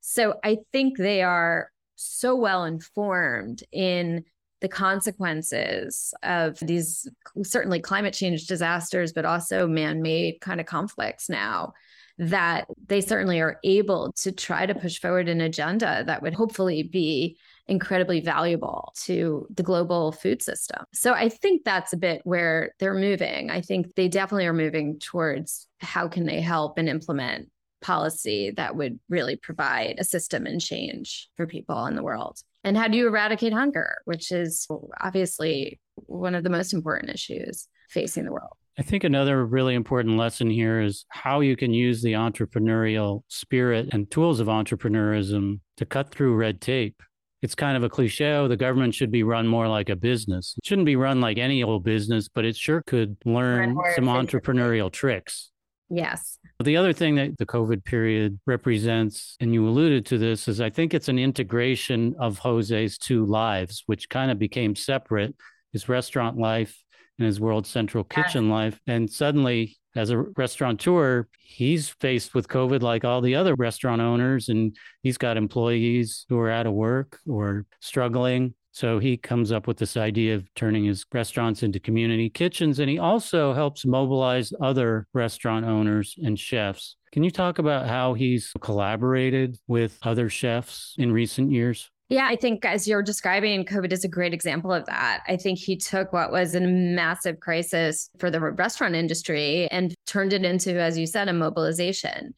So 0.00 0.36
I 0.42 0.58
think 0.72 0.96
they 0.96 1.22
are 1.22 1.70
so 1.96 2.34
well 2.34 2.64
informed 2.64 3.62
in 3.72 4.24
the 4.62 4.68
consequences 4.68 6.14
of 6.22 6.58
these 6.60 7.06
certainly 7.42 7.80
climate 7.80 8.14
change 8.14 8.46
disasters, 8.46 9.12
but 9.12 9.26
also 9.26 9.68
man 9.68 10.00
made 10.00 10.40
kind 10.40 10.60
of 10.60 10.66
conflicts 10.66 11.28
now 11.28 11.74
that 12.18 12.66
they 12.86 13.00
certainly 13.00 13.40
are 13.40 13.58
able 13.64 14.12
to 14.12 14.32
try 14.32 14.66
to 14.66 14.74
push 14.74 15.00
forward 15.00 15.28
an 15.28 15.40
agenda 15.40 16.02
that 16.06 16.22
would 16.22 16.34
hopefully 16.34 16.82
be 16.82 17.38
incredibly 17.66 18.20
valuable 18.20 18.92
to 18.96 19.46
the 19.54 19.62
global 19.62 20.10
food 20.10 20.42
system. 20.42 20.84
So 20.92 21.12
I 21.12 21.28
think 21.28 21.64
that's 21.64 21.92
a 21.92 21.98
bit 21.98 22.22
where 22.24 22.72
they're 22.78 22.94
moving. 22.94 23.50
I 23.50 23.60
think 23.60 23.94
they 23.94 24.08
definitely 24.08 24.46
are 24.46 24.54
moving 24.54 24.98
towards 24.98 25.68
how 25.80 26.08
can 26.08 26.24
they 26.24 26.40
help 26.40 26.78
and 26.78 26.88
implement 26.88 27.50
policy 27.80 28.52
that 28.56 28.74
would 28.74 28.98
really 29.08 29.36
provide 29.36 29.96
a 29.98 30.04
system 30.04 30.46
and 30.46 30.60
change 30.60 31.28
for 31.36 31.46
people 31.46 31.86
in 31.86 31.94
the 31.94 32.02
world. 32.02 32.40
And 32.64 32.76
how 32.76 32.88
do 32.88 32.98
you 32.98 33.06
eradicate 33.06 33.52
hunger, 33.52 33.98
which 34.04 34.32
is 34.32 34.66
obviously 35.00 35.78
one 35.94 36.34
of 36.34 36.42
the 36.42 36.50
most 36.50 36.72
important 36.72 37.12
issues 37.12 37.68
facing 37.88 38.24
the 38.24 38.32
world. 38.32 38.52
I 38.78 38.82
think 38.82 39.02
another 39.02 39.44
really 39.44 39.74
important 39.74 40.16
lesson 40.16 40.48
here 40.48 40.80
is 40.80 41.04
how 41.08 41.40
you 41.40 41.56
can 41.56 41.74
use 41.74 42.00
the 42.00 42.12
entrepreneurial 42.12 43.22
spirit 43.26 43.88
and 43.90 44.08
tools 44.08 44.38
of 44.38 44.46
entrepreneurism 44.46 45.58
to 45.78 45.84
cut 45.84 46.12
through 46.12 46.36
red 46.36 46.60
tape. 46.60 47.02
It's 47.42 47.56
kind 47.56 47.76
of 47.76 47.82
a 47.82 47.88
cliche. 47.88 48.34
Oh, 48.34 48.46
the 48.46 48.56
government 48.56 48.94
should 48.94 49.10
be 49.10 49.24
run 49.24 49.48
more 49.48 49.66
like 49.66 49.88
a 49.88 49.96
business. 49.96 50.54
It 50.58 50.66
shouldn't 50.66 50.86
be 50.86 50.94
run 50.94 51.20
like 51.20 51.38
any 51.38 51.64
old 51.64 51.82
business, 51.82 52.28
but 52.28 52.44
it 52.44 52.54
sure 52.54 52.82
could 52.86 53.16
learn 53.24 53.76
some 53.96 54.04
entrepreneurial 54.04 54.92
tricks. 54.92 55.50
Yes. 55.90 56.38
The 56.62 56.76
other 56.76 56.92
thing 56.92 57.16
that 57.16 57.36
the 57.36 57.46
COVID 57.46 57.84
period 57.84 58.38
represents, 58.46 59.36
and 59.40 59.52
you 59.52 59.66
alluded 59.66 60.06
to 60.06 60.18
this, 60.18 60.46
is 60.46 60.60
I 60.60 60.70
think 60.70 60.94
it's 60.94 61.08
an 61.08 61.18
integration 61.18 62.14
of 62.20 62.38
Jose's 62.38 62.96
two 62.96 63.26
lives, 63.26 63.82
which 63.86 64.08
kind 64.08 64.30
of 64.30 64.38
became 64.38 64.76
separate 64.76 65.34
his 65.72 65.88
restaurant 65.88 66.38
life 66.38 66.76
and 67.18 67.26
his 67.26 67.40
world 67.40 67.66
central 67.66 68.04
kitchen 68.04 68.48
life. 68.48 68.78
And 68.86 69.10
suddenly, 69.10 69.76
as 69.96 70.10
a 70.10 70.18
restaurateur, 70.18 71.26
he's 71.40 71.88
faced 71.88 72.34
with 72.34 72.48
COVID 72.48 72.82
like 72.82 73.04
all 73.04 73.20
the 73.20 73.34
other 73.34 73.54
restaurant 73.54 74.00
owners, 74.00 74.48
and 74.48 74.76
he's 75.02 75.18
got 75.18 75.36
employees 75.36 76.24
who 76.28 76.38
are 76.38 76.50
out 76.50 76.66
of 76.66 76.72
work 76.72 77.18
or 77.26 77.66
struggling. 77.80 78.54
So 78.70 79.00
he 79.00 79.16
comes 79.16 79.50
up 79.50 79.66
with 79.66 79.76
this 79.78 79.96
idea 79.96 80.36
of 80.36 80.54
turning 80.54 80.84
his 80.84 81.04
restaurants 81.12 81.64
into 81.64 81.80
community 81.80 82.30
kitchens. 82.30 82.78
And 82.78 82.88
he 82.88 82.98
also 82.98 83.52
helps 83.52 83.84
mobilize 83.84 84.52
other 84.60 85.08
restaurant 85.12 85.64
owners 85.64 86.14
and 86.22 86.38
chefs. 86.38 86.94
Can 87.10 87.24
you 87.24 87.32
talk 87.32 87.58
about 87.58 87.88
how 87.88 88.14
he's 88.14 88.52
collaborated 88.60 89.58
with 89.66 89.98
other 90.02 90.28
chefs 90.28 90.94
in 90.96 91.10
recent 91.10 91.50
years? 91.50 91.90
Yeah, 92.08 92.26
I 92.26 92.36
think 92.36 92.64
as 92.64 92.88
you're 92.88 93.02
describing, 93.02 93.66
COVID 93.66 93.92
is 93.92 94.02
a 94.02 94.08
great 94.08 94.32
example 94.32 94.72
of 94.72 94.86
that. 94.86 95.22
I 95.28 95.36
think 95.36 95.58
he 95.58 95.76
took 95.76 96.10
what 96.10 96.32
was 96.32 96.54
a 96.54 96.60
massive 96.60 97.38
crisis 97.40 98.08
for 98.18 98.30
the 98.30 98.40
restaurant 98.40 98.94
industry 98.94 99.68
and 99.70 99.94
turned 100.06 100.32
it 100.32 100.42
into, 100.42 100.80
as 100.80 100.96
you 100.96 101.06
said, 101.06 101.28
a 101.28 101.34
mobilization, 101.34 102.32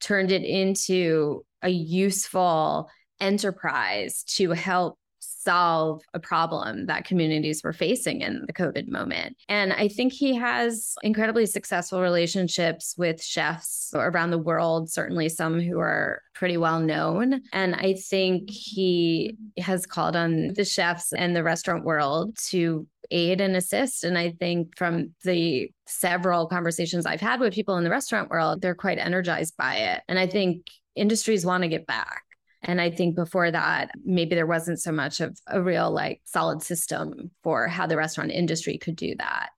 turned 0.00 0.30
it 0.30 0.42
into 0.42 1.42
a 1.62 1.70
useful 1.70 2.90
enterprise 3.18 4.24
to 4.24 4.50
help 4.50 4.98
solve 5.44 6.02
a 6.14 6.20
problem 6.20 6.86
that 6.86 7.04
communities 7.04 7.62
were 7.62 7.72
facing 7.72 8.22
in 8.22 8.44
the 8.46 8.52
COVID 8.52 8.88
moment. 8.88 9.36
And 9.48 9.72
I 9.72 9.88
think 9.88 10.12
he 10.12 10.34
has 10.34 10.94
incredibly 11.02 11.46
successful 11.46 12.00
relationships 12.00 12.94
with 12.96 13.22
chefs 13.22 13.90
around 13.94 14.30
the 14.30 14.38
world, 14.38 14.90
certainly 14.90 15.28
some 15.28 15.60
who 15.60 15.78
are 15.78 16.22
pretty 16.34 16.56
well 16.56 16.80
known. 16.80 17.42
And 17.52 17.74
I 17.74 17.94
think 17.94 18.50
he 18.50 19.36
has 19.58 19.86
called 19.86 20.16
on 20.16 20.54
the 20.54 20.64
chefs 20.64 21.12
and 21.12 21.36
the 21.36 21.44
restaurant 21.44 21.84
world 21.84 22.36
to 22.48 22.86
aid 23.10 23.40
and 23.40 23.54
assist. 23.54 24.04
And 24.04 24.16
I 24.16 24.30
think 24.30 24.76
from 24.76 25.14
the 25.24 25.70
several 25.86 26.46
conversations 26.46 27.06
I've 27.06 27.20
had 27.20 27.40
with 27.40 27.54
people 27.54 27.76
in 27.76 27.84
the 27.84 27.90
restaurant 27.90 28.30
world, 28.30 28.60
they're 28.60 28.74
quite 28.74 28.98
energized 28.98 29.56
by 29.56 29.76
it. 29.76 30.02
And 30.08 30.18
I 30.18 30.26
think 30.26 30.66
industries 30.96 31.44
want 31.44 31.62
to 31.62 31.68
get 31.68 31.86
back. 31.86 32.23
And 32.64 32.80
I 32.80 32.90
think 32.90 33.14
before 33.14 33.50
that, 33.50 33.90
maybe 34.04 34.34
there 34.34 34.46
wasn't 34.46 34.80
so 34.80 34.92
much 34.92 35.20
of 35.20 35.38
a 35.46 35.62
real 35.62 35.90
like 35.90 36.20
solid 36.24 36.62
system 36.62 37.30
for 37.42 37.68
how 37.68 37.86
the 37.86 37.96
restaurant 37.96 38.30
industry 38.30 38.78
could 38.78 38.96
do 38.96 39.14
that 39.18 39.50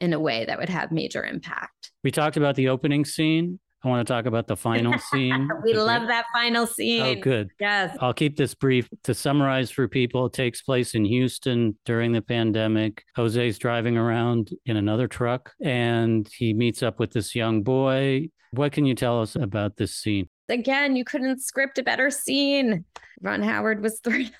in 0.00 0.12
a 0.12 0.20
way 0.20 0.44
that 0.46 0.58
would 0.58 0.68
have 0.68 0.92
major 0.92 1.24
impact. 1.24 1.92
We 2.02 2.10
talked 2.10 2.36
about 2.36 2.56
the 2.56 2.68
opening 2.68 3.04
scene. 3.04 3.58
I 3.82 3.88
want 3.88 4.06
to 4.06 4.12
talk 4.12 4.26
about 4.26 4.46
the 4.46 4.56
final 4.56 4.98
scene. 5.10 5.48
we 5.64 5.72
love 5.72 6.06
that 6.08 6.26
final 6.34 6.64
oh, 6.64 6.66
scene. 6.66 7.18
Oh, 7.18 7.20
good. 7.20 7.50
Yes. 7.58 7.96
I'll 8.00 8.12
keep 8.12 8.36
this 8.36 8.54
brief 8.54 8.88
to 9.04 9.14
summarize 9.14 9.70
for 9.70 9.88
people. 9.88 10.26
It 10.26 10.34
takes 10.34 10.60
place 10.60 10.94
in 10.94 11.04
Houston 11.04 11.78
during 11.86 12.12
the 12.12 12.22
pandemic. 12.22 13.04
Jose's 13.16 13.58
driving 13.58 13.96
around 13.96 14.50
in 14.66 14.76
another 14.76 15.08
truck 15.08 15.52
and 15.62 16.28
he 16.36 16.52
meets 16.52 16.82
up 16.82 16.98
with 16.98 17.12
this 17.12 17.34
young 17.34 17.62
boy. 17.62 18.28
What 18.52 18.72
can 18.72 18.84
you 18.84 18.94
tell 18.94 19.22
us 19.22 19.36
about 19.36 19.76
this 19.76 19.94
scene? 19.94 20.28
Again, 20.50 20.96
you 20.96 21.04
couldn't 21.04 21.42
script 21.42 21.78
a 21.78 21.82
better 21.82 22.10
scene. 22.10 22.84
Ron 23.22 23.42
Howard 23.42 23.82
was 23.82 24.00
thrilled 24.04 24.32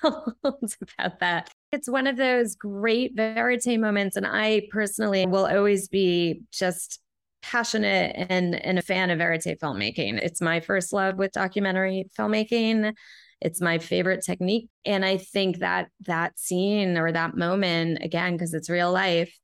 about 0.43 1.19
that. 1.19 1.49
It's 1.71 1.89
one 1.89 2.07
of 2.07 2.17
those 2.17 2.55
great 2.55 3.15
verite 3.15 3.79
moments. 3.79 4.17
And 4.17 4.27
I 4.27 4.63
personally 4.71 5.25
will 5.25 5.47
always 5.47 5.87
be 5.87 6.41
just 6.51 6.99
passionate 7.41 8.15
and, 8.29 8.55
and 8.55 8.77
a 8.77 8.83
fan 8.83 9.09
of 9.09 9.19
verite 9.19 9.59
filmmaking. 9.59 10.19
It's 10.21 10.41
my 10.41 10.59
first 10.59 10.93
love 10.93 11.17
with 11.17 11.31
documentary 11.31 12.09
filmmaking. 12.17 12.93
It's 13.39 13.61
my 13.61 13.79
favorite 13.79 14.23
technique. 14.23 14.69
And 14.85 15.03
I 15.03 15.17
think 15.17 15.59
that 15.59 15.87
that 16.01 16.37
scene 16.37 16.97
or 16.97 17.11
that 17.11 17.35
moment, 17.35 17.99
again, 18.01 18.33
because 18.33 18.53
it's 18.53 18.69
real 18.69 18.91
life, 18.91 19.35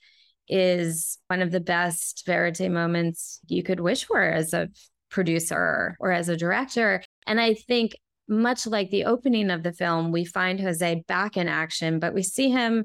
is 0.47 1.17
one 1.27 1.41
of 1.41 1.51
the 1.51 1.59
best 1.59 2.23
verite 2.25 2.71
moments 2.71 3.39
you 3.47 3.63
could 3.63 3.79
wish 3.79 4.05
for 4.05 4.21
as 4.21 4.53
a 4.53 4.69
producer 5.09 5.95
or 5.99 6.11
as 6.11 6.29
a 6.29 6.37
director. 6.37 7.03
And 7.25 7.39
I 7.39 7.53
think 7.53 7.95
much 8.27 8.67
like 8.67 8.89
the 8.89 9.05
opening 9.05 9.49
of 9.49 9.63
the 9.63 9.73
film, 9.73 10.11
we 10.11 10.25
find 10.25 10.59
Jose 10.59 11.03
back 11.07 11.37
in 11.37 11.47
action, 11.47 11.99
but 11.99 12.13
we 12.13 12.23
see 12.23 12.49
him, 12.49 12.83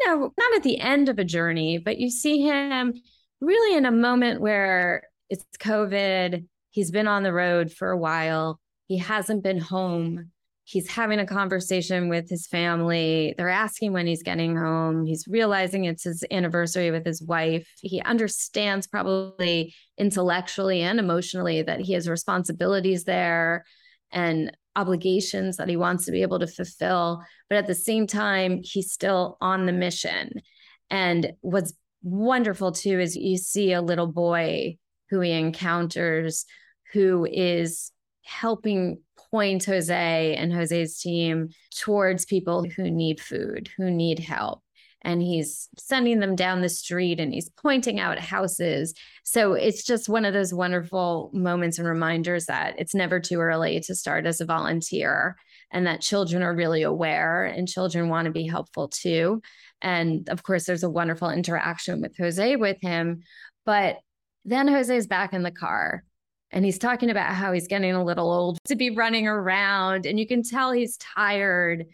you 0.00 0.06
know, 0.06 0.32
not 0.38 0.56
at 0.56 0.62
the 0.62 0.78
end 0.78 1.08
of 1.08 1.18
a 1.18 1.24
journey, 1.24 1.78
but 1.78 1.98
you 1.98 2.10
see 2.10 2.42
him 2.42 2.94
really 3.40 3.76
in 3.76 3.84
a 3.84 3.90
moment 3.90 4.40
where 4.40 5.02
it's 5.28 5.44
COVID. 5.58 6.46
He's 6.70 6.90
been 6.90 7.08
on 7.08 7.22
the 7.22 7.32
road 7.32 7.72
for 7.72 7.90
a 7.90 7.98
while. 7.98 8.60
He 8.86 8.98
hasn't 8.98 9.42
been 9.42 9.58
home 9.58 10.30
he's 10.66 10.90
having 10.90 11.20
a 11.20 11.26
conversation 11.26 12.08
with 12.08 12.28
his 12.28 12.48
family. 12.48 13.34
They're 13.38 13.48
asking 13.48 13.92
when 13.92 14.08
he's 14.08 14.24
getting 14.24 14.56
home. 14.56 15.06
He's 15.06 15.24
realizing 15.28 15.84
it's 15.84 16.02
his 16.02 16.24
anniversary 16.28 16.90
with 16.90 17.06
his 17.06 17.22
wife. 17.22 17.68
He 17.80 18.00
understands 18.02 18.88
probably 18.88 19.72
intellectually 19.96 20.82
and 20.82 20.98
emotionally 20.98 21.62
that 21.62 21.80
he 21.80 21.92
has 21.92 22.08
responsibilities 22.08 23.04
there 23.04 23.64
and 24.10 24.56
obligations 24.74 25.56
that 25.58 25.68
he 25.68 25.76
wants 25.76 26.04
to 26.06 26.10
be 26.10 26.22
able 26.22 26.40
to 26.40 26.48
fulfill. 26.48 27.22
But 27.48 27.58
at 27.58 27.68
the 27.68 27.74
same 27.74 28.08
time, 28.08 28.60
he's 28.64 28.90
still 28.90 29.38
on 29.40 29.66
the 29.66 29.72
mission. 29.72 30.42
And 30.90 31.32
what's 31.42 31.74
wonderful 32.02 32.72
too 32.72 32.98
is 32.98 33.14
you 33.14 33.36
see 33.36 33.72
a 33.72 33.82
little 33.82 34.08
boy 34.08 34.78
who 35.10 35.20
he 35.20 35.30
encounters 35.30 36.44
who 36.92 37.24
is 37.30 37.92
helping 38.22 38.98
point 39.30 39.64
Jose 39.64 40.34
and 40.36 40.52
Jose's 40.52 40.98
team 40.98 41.50
towards 41.78 42.24
people 42.24 42.64
who 42.76 42.90
need 42.90 43.20
food, 43.20 43.70
who 43.76 43.90
need 43.90 44.18
help. 44.18 44.62
And 45.02 45.22
he's 45.22 45.68
sending 45.78 46.18
them 46.18 46.34
down 46.34 46.62
the 46.62 46.68
street 46.68 47.20
and 47.20 47.32
he's 47.32 47.48
pointing 47.50 48.00
out 48.00 48.18
houses. 48.18 48.92
So 49.22 49.52
it's 49.52 49.84
just 49.84 50.08
one 50.08 50.24
of 50.24 50.32
those 50.32 50.52
wonderful 50.52 51.30
moments 51.32 51.78
and 51.78 51.86
reminders 51.86 52.46
that 52.46 52.74
it's 52.78 52.94
never 52.94 53.20
too 53.20 53.38
early 53.38 53.78
to 53.80 53.94
start 53.94 54.26
as 54.26 54.40
a 54.40 54.46
volunteer 54.46 55.36
and 55.70 55.86
that 55.86 56.00
children 56.00 56.42
are 56.42 56.54
really 56.54 56.82
aware 56.82 57.44
and 57.44 57.68
children 57.68 58.08
want 58.08 58.26
to 58.26 58.32
be 58.32 58.46
helpful 58.46 58.88
too. 58.88 59.42
And 59.80 60.28
of 60.28 60.42
course, 60.42 60.64
there's 60.64 60.82
a 60.82 60.90
wonderful 60.90 61.30
interaction 61.30 62.00
with 62.00 62.16
Jose 62.16 62.56
with 62.56 62.80
him. 62.80 63.20
But 63.64 63.98
then 64.44 64.68
Jose's 64.68 65.06
back 65.06 65.32
in 65.32 65.42
the 65.42 65.50
car 65.50 66.04
and 66.52 66.64
he's 66.64 66.78
talking 66.78 67.10
about 67.10 67.34
how 67.34 67.52
he's 67.52 67.66
getting 67.66 67.92
a 67.92 68.04
little 68.04 68.30
old 68.30 68.58
to 68.66 68.76
be 68.76 68.90
running 68.90 69.26
around 69.26 70.06
and 70.06 70.18
you 70.18 70.26
can 70.26 70.42
tell 70.42 70.72
he's 70.72 70.96
tired. 70.96 71.86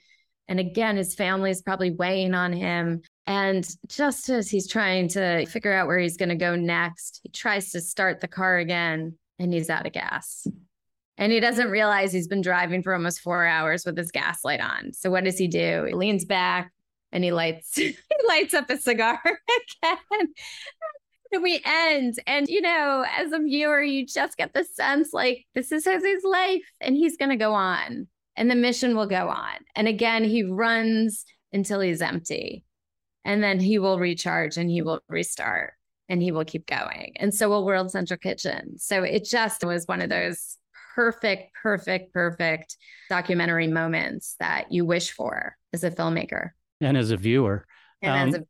And 0.48 0.60
again 0.60 0.96
his 0.96 1.14
family 1.14 1.50
is 1.50 1.62
probably 1.62 1.90
weighing 1.90 2.34
on 2.34 2.52
him. 2.52 3.02
And 3.26 3.68
just 3.88 4.28
as 4.28 4.50
he's 4.50 4.68
trying 4.68 5.08
to 5.10 5.46
figure 5.46 5.72
out 5.72 5.86
where 5.86 5.98
he's 5.98 6.16
going 6.16 6.28
to 6.28 6.34
go 6.34 6.56
next 6.56 7.20
he 7.22 7.30
tries 7.30 7.70
to 7.70 7.80
start 7.80 8.20
the 8.20 8.28
car 8.28 8.58
again 8.58 9.16
and 9.38 9.52
he's 9.52 9.70
out 9.70 9.86
of 9.86 9.92
gas. 9.92 10.46
And 11.18 11.30
he 11.30 11.40
doesn't 11.40 11.70
realize 11.70 12.12
he's 12.12 12.28
been 12.28 12.40
driving 12.40 12.82
for 12.82 12.94
almost 12.94 13.20
four 13.20 13.46
hours 13.46 13.84
with 13.84 13.96
his 13.96 14.10
gas 14.10 14.44
light 14.44 14.60
on. 14.60 14.92
So 14.92 15.10
what 15.10 15.24
does 15.24 15.38
he 15.38 15.46
do? 15.46 15.84
He 15.84 15.94
leans 15.94 16.24
back 16.24 16.72
and 17.12 17.22
he 17.22 17.30
lights 17.30 17.74
he 17.76 17.96
lights 18.26 18.54
up 18.54 18.68
a 18.70 18.78
cigar 18.78 19.20
again 19.82 20.28
we 21.40 21.60
end. 21.64 22.16
And, 22.26 22.48
you 22.48 22.60
know, 22.60 23.04
as 23.16 23.32
a 23.32 23.38
viewer, 23.38 23.82
you 23.82 24.06
just 24.06 24.36
get 24.36 24.52
the 24.52 24.64
sense 24.64 25.12
like 25.12 25.46
this 25.54 25.72
is 25.72 25.84
Jose's 25.84 26.24
life 26.24 26.62
and 26.80 26.96
he's 26.96 27.16
going 27.16 27.30
to 27.30 27.36
go 27.36 27.54
on 27.54 28.08
and 28.36 28.50
the 28.50 28.54
mission 28.54 28.96
will 28.96 29.06
go 29.06 29.28
on. 29.28 29.56
And 29.74 29.88
again, 29.88 30.24
he 30.24 30.42
runs 30.42 31.24
until 31.52 31.80
he's 31.80 32.02
empty 32.02 32.64
and 33.24 33.42
then 33.42 33.60
he 33.60 33.78
will 33.78 33.98
recharge 33.98 34.56
and 34.56 34.70
he 34.70 34.82
will 34.82 35.00
restart 35.08 35.74
and 36.08 36.22
he 36.22 36.32
will 36.32 36.44
keep 36.44 36.66
going. 36.66 37.14
And 37.16 37.34
so 37.34 37.48
will 37.48 37.64
World 37.64 37.90
Central 37.90 38.18
Kitchen. 38.18 38.78
So 38.78 39.02
it 39.02 39.24
just 39.24 39.64
was 39.64 39.86
one 39.86 40.02
of 40.02 40.10
those 40.10 40.58
perfect, 40.94 41.54
perfect, 41.62 42.12
perfect 42.12 42.76
documentary 43.08 43.66
moments 43.66 44.36
that 44.40 44.70
you 44.70 44.84
wish 44.84 45.10
for 45.10 45.56
as 45.72 45.84
a 45.84 45.90
filmmaker 45.90 46.50
and 46.80 46.96
as 46.96 47.10
a 47.10 47.16
viewer. 47.16 47.64
and 48.02 48.12
Um, 48.12 48.28
as 48.28 48.34
a 48.34 48.38
viewer. 48.38 48.46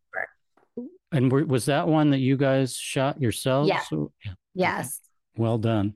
And 1.12 1.30
were, 1.30 1.44
was 1.44 1.66
that 1.66 1.86
one 1.88 2.10
that 2.10 2.18
you 2.20 2.36
guys 2.36 2.74
shot 2.76 3.20
yourselves? 3.20 3.68
Yeah. 3.68 3.80
So- 3.80 4.12
Yes. 4.54 5.00
Well 5.36 5.58
done. 5.58 5.94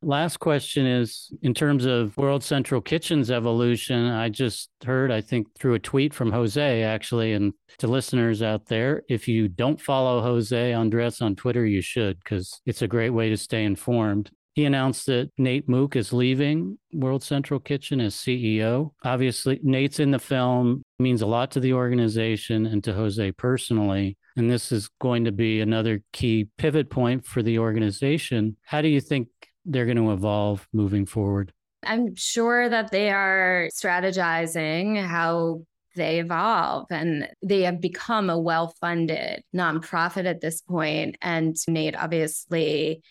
Last 0.00 0.36
question 0.36 0.86
is 0.86 1.32
in 1.42 1.52
terms 1.54 1.84
of 1.84 2.16
World 2.16 2.44
Central 2.44 2.80
Kitchen's 2.80 3.32
evolution, 3.32 4.06
I 4.06 4.28
just 4.28 4.70
heard, 4.84 5.10
I 5.10 5.20
think, 5.20 5.48
through 5.58 5.74
a 5.74 5.80
tweet 5.80 6.14
from 6.14 6.30
Jose, 6.30 6.82
actually, 6.84 7.32
and 7.32 7.52
to 7.78 7.88
listeners 7.88 8.40
out 8.40 8.66
there, 8.66 9.02
if 9.08 9.26
you 9.26 9.48
don't 9.48 9.80
follow 9.80 10.20
Jose 10.22 10.72
Andres 10.72 11.20
on 11.20 11.34
Twitter, 11.34 11.66
you 11.66 11.80
should, 11.80 12.20
because 12.20 12.60
it's 12.64 12.82
a 12.82 12.86
great 12.86 13.10
way 13.10 13.28
to 13.30 13.36
stay 13.36 13.64
informed. 13.64 14.30
He 14.54 14.64
announced 14.64 15.06
that 15.06 15.30
Nate 15.38 15.68
Mook 15.68 15.96
is 15.96 16.12
leaving 16.12 16.78
World 16.92 17.24
Central 17.24 17.58
Kitchen 17.58 18.00
as 18.00 18.14
CEO. 18.14 18.92
Obviously, 19.04 19.58
Nate's 19.64 19.98
in 19.98 20.12
the 20.12 20.18
film, 20.20 20.82
means 21.00 21.22
a 21.22 21.26
lot 21.26 21.50
to 21.52 21.60
the 21.60 21.72
organization 21.72 22.66
and 22.66 22.82
to 22.84 22.92
Jose 22.92 23.32
personally. 23.32 24.16
And 24.38 24.50
this 24.50 24.70
is 24.70 24.88
going 25.00 25.24
to 25.24 25.32
be 25.32 25.60
another 25.60 26.02
key 26.12 26.48
pivot 26.58 26.90
point 26.90 27.26
for 27.26 27.42
the 27.42 27.58
organization. 27.58 28.56
How 28.62 28.80
do 28.80 28.88
you 28.88 29.00
think 29.00 29.28
they're 29.64 29.84
going 29.84 29.96
to 29.96 30.12
evolve 30.12 30.66
moving 30.72 31.06
forward? 31.06 31.52
I'm 31.84 32.14
sure 32.14 32.68
that 32.68 32.90
they 32.90 33.10
are 33.10 33.68
strategizing 33.72 35.04
how 35.04 35.62
they 35.96 36.20
evolve 36.20 36.86
and 36.90 37.28
they 37.42 37.62
have 37.62 37.80
become 37.80 38.30
a 38.30 38.38
well 38.38 38.74
funded 38.80 39.42
nonprofit 39.54 40.24
at 40.24 40.40
this 40.40 40.62
point. 40.62 41.16
And 41.20 41.56
Nate 41.66 41.96
obviously 41.96 43.02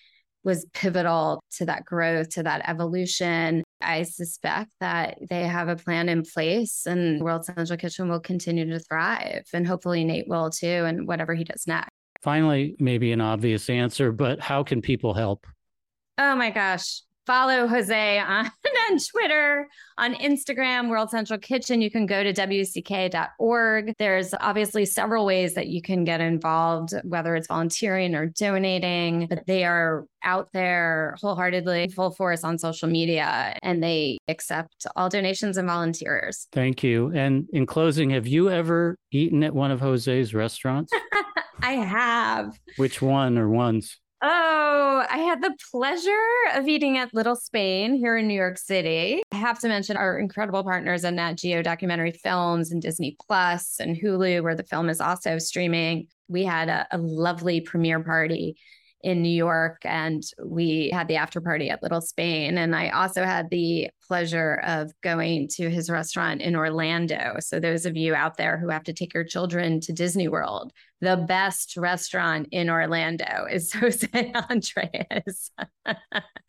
was 0.47 0.65
pivotal 0.73 1.43
to 1.51 1.65
that 1.65 1.83
growth, 1.83 2.29
to 2.29 2.41
that 2.41 2.67
evolution. 2.69 3.63
I 3.81 4.03
suspect 4.03 4.71
that 4.79 5.17
they 5.29 5.43
have 5.43 5.67
a 5.67 5.75
plan 5.75 6.07
in 6.07 6.23
place 6.23 6.85
and 6.87 7.21
World 7.21 7.43
Central 7.43 7.77
Kitchen 7.77 8.07
will 8.07 8.21
continue 8.21 8.65
to 8.69 8.79
thrive. 8.79 9.43
And 9.53 9.67
hopefully 9.67 10.05
Nate 10.05 10.29
will 10.29 10.49
too, 10.49 10.85
and 10.85 11.05
whatever 11.05 11.35
he 11.35 11.43
does 11.43 11.67
next. 11.67 11.89
Finally, 12.21 12.77
maybe 12.79 13.11
an 13.11 13.19
obvious 13.19 13.69
answer, 13.69 14.13
but 14.13 14.39
how 14.39 14.63
can 14.63 14.81
people 14.81 15.13
help? 15.13 15.45
Oh 16.17 16.35
my 16.37 16.49
gosh. 16.49 17.01
Follow 17.27 17.67
Jose 17.67 18.19
on, 18.19 18.45
on 18.89 18.97
Twitter, 19.11 19.67
on 19.97 20.15
Instagram, 20.15 20.87
World 20.87 21.09
Central 21.09 21.37
Kitchen. 21.37 21.81
You 21.81 21.91
can 21.91 22.05
go 22.05 22.23
to 22.23 22.31
wck.org. 22.31 23.93
There's 23.99 24.33
obviously 24.39 24.85
several 24.85 25.25
ways 25.25 25.53
that 25.55 25.67
you 25.67 25.81
can 25.81 26.05
get 26.05 26.21
involved, 26.21 26.93
whether 27.03 27.35
it's 27.35 27.47
volunteering 27.47 28.15
or 28.15 28.27
donating, 28.27 29.27
but 29.27 29.45
they 29.45 29.65
are 29.65 30.05
out 30.23 30.47
there 30.53 31.15
wholeheartedly, 31.19 31.89
full 31.89 32.11
force 32.11 32.45
on 32.45 32.57
social 32.57 32.87
media, 32.87 33.57
and 33.61 33.83
they 33.83 34.17
accept 34.29 34.87
all 34.95 35.09
donations 35.09 35.57
and 35.57 35.67
volunteers. 35.67 36.47
Thank 36.53 36.81
you. 36.81 37.11
And 37.13 37.47
in 37.51 37.65
closing, 37.65 38.11
have 38.11 38.25
you 38.25 38.49
ever 38.49 38.95
eaten 39.11 39.43
at 39.43 39.53
one 39.53 39.71
of 39.71 39.81
Jose's 39.81 40.33
restaurants? 40.33 40.93
I 41.61 41.73
have. 41.73 42.57
Which 42.77 43.01
one 43.01 43.37
or 43.37 43.49
ones? 43.49 43.99
Oh, 44.19 45.05
I 45.07 45.19
had 45.19 45.43
the 45.43 45.55
pleasure 45.71 46.11
of 46.55 46.67
eating 46.67 46.97
at 46.97 47.13
Little 47.13 47.35
Spain 47.35 47.93
here 47.93 48.17
in 48.17 48.27
New 48.27 48.33
York 48.33 48.57
City. 48.57 49.21
I 49.31 49.35
have 49.35 49.59
to 49.59 49.67
mention 49.67 49.95
our 49.95 50.17
incredible 50.17 50.63
partners 50.63 51.03
in 51.03 51.17
Nat 51.17 51.33
Geo 51.33 51.61
Documentary 51.61 52.13
Films 52.13 52.71
and 52.71 52.81
Disney 52.81 53.15
Plus 53.27 53.79
and 53.79 53.95
Hulu, 53.95 54.41
where 54.41 54.55
the 54.55 54.63
film 54.63 54.89
is 54.89 54.99
also 54.99 55.37
streaming. 55.37 56.07
We 56.27 56.43
had 56.43 56.67
a, 56.67 56.87
a 56.89 56.97
lovely 56.97 57.61
premiere 57.61 58.03
party 58.03 58.57
in 59.01 59.21
New 59.21 59.29
York 59.29 59.77
and 59.83 60.23
we 60.43 60.89
had 60.91 61.07
the 61.07 61.15
after 61.15 61.39
party 61.39 61.69
at 61.69 61.83
Little 61.83 62.01
Spain. 62.01 62.57
And 62.57 62.75
I 62.75 62.89
also 62.89 63.23
had 63.23 63.49
the 63.49 63.89
pleasure 64.07 64.61
of 64.65 64.91
going 65.01 65.47
to 65.49 65.69
his 65.69 65.89
restaurant 65.89 66.41
in 66.41 66.55
Orlando. 66.55 67.35
So, 67.39 67.59
those 67.59 67.85
of 67.85 67.95
you 67.95 68.15
out 68.15 68.37
there 68.37 68.57
who 68.57 68.69
have 68.69 68.83
to 68.83 68.93
take 68.93 69.13
your 69.13 69.23
children 69.23 69.79
to 69.81 69.93
Disney 69.93 70.27
World, 70.27 70.71
the 71.01 71.17
best 71.17 71.77
restaurant 71.77 72.47
in 72.51 72.69
Orlando 72.69 73.45
is 73.49 73.71
Jose 73.73 74.33
Andres. 74.49 75.51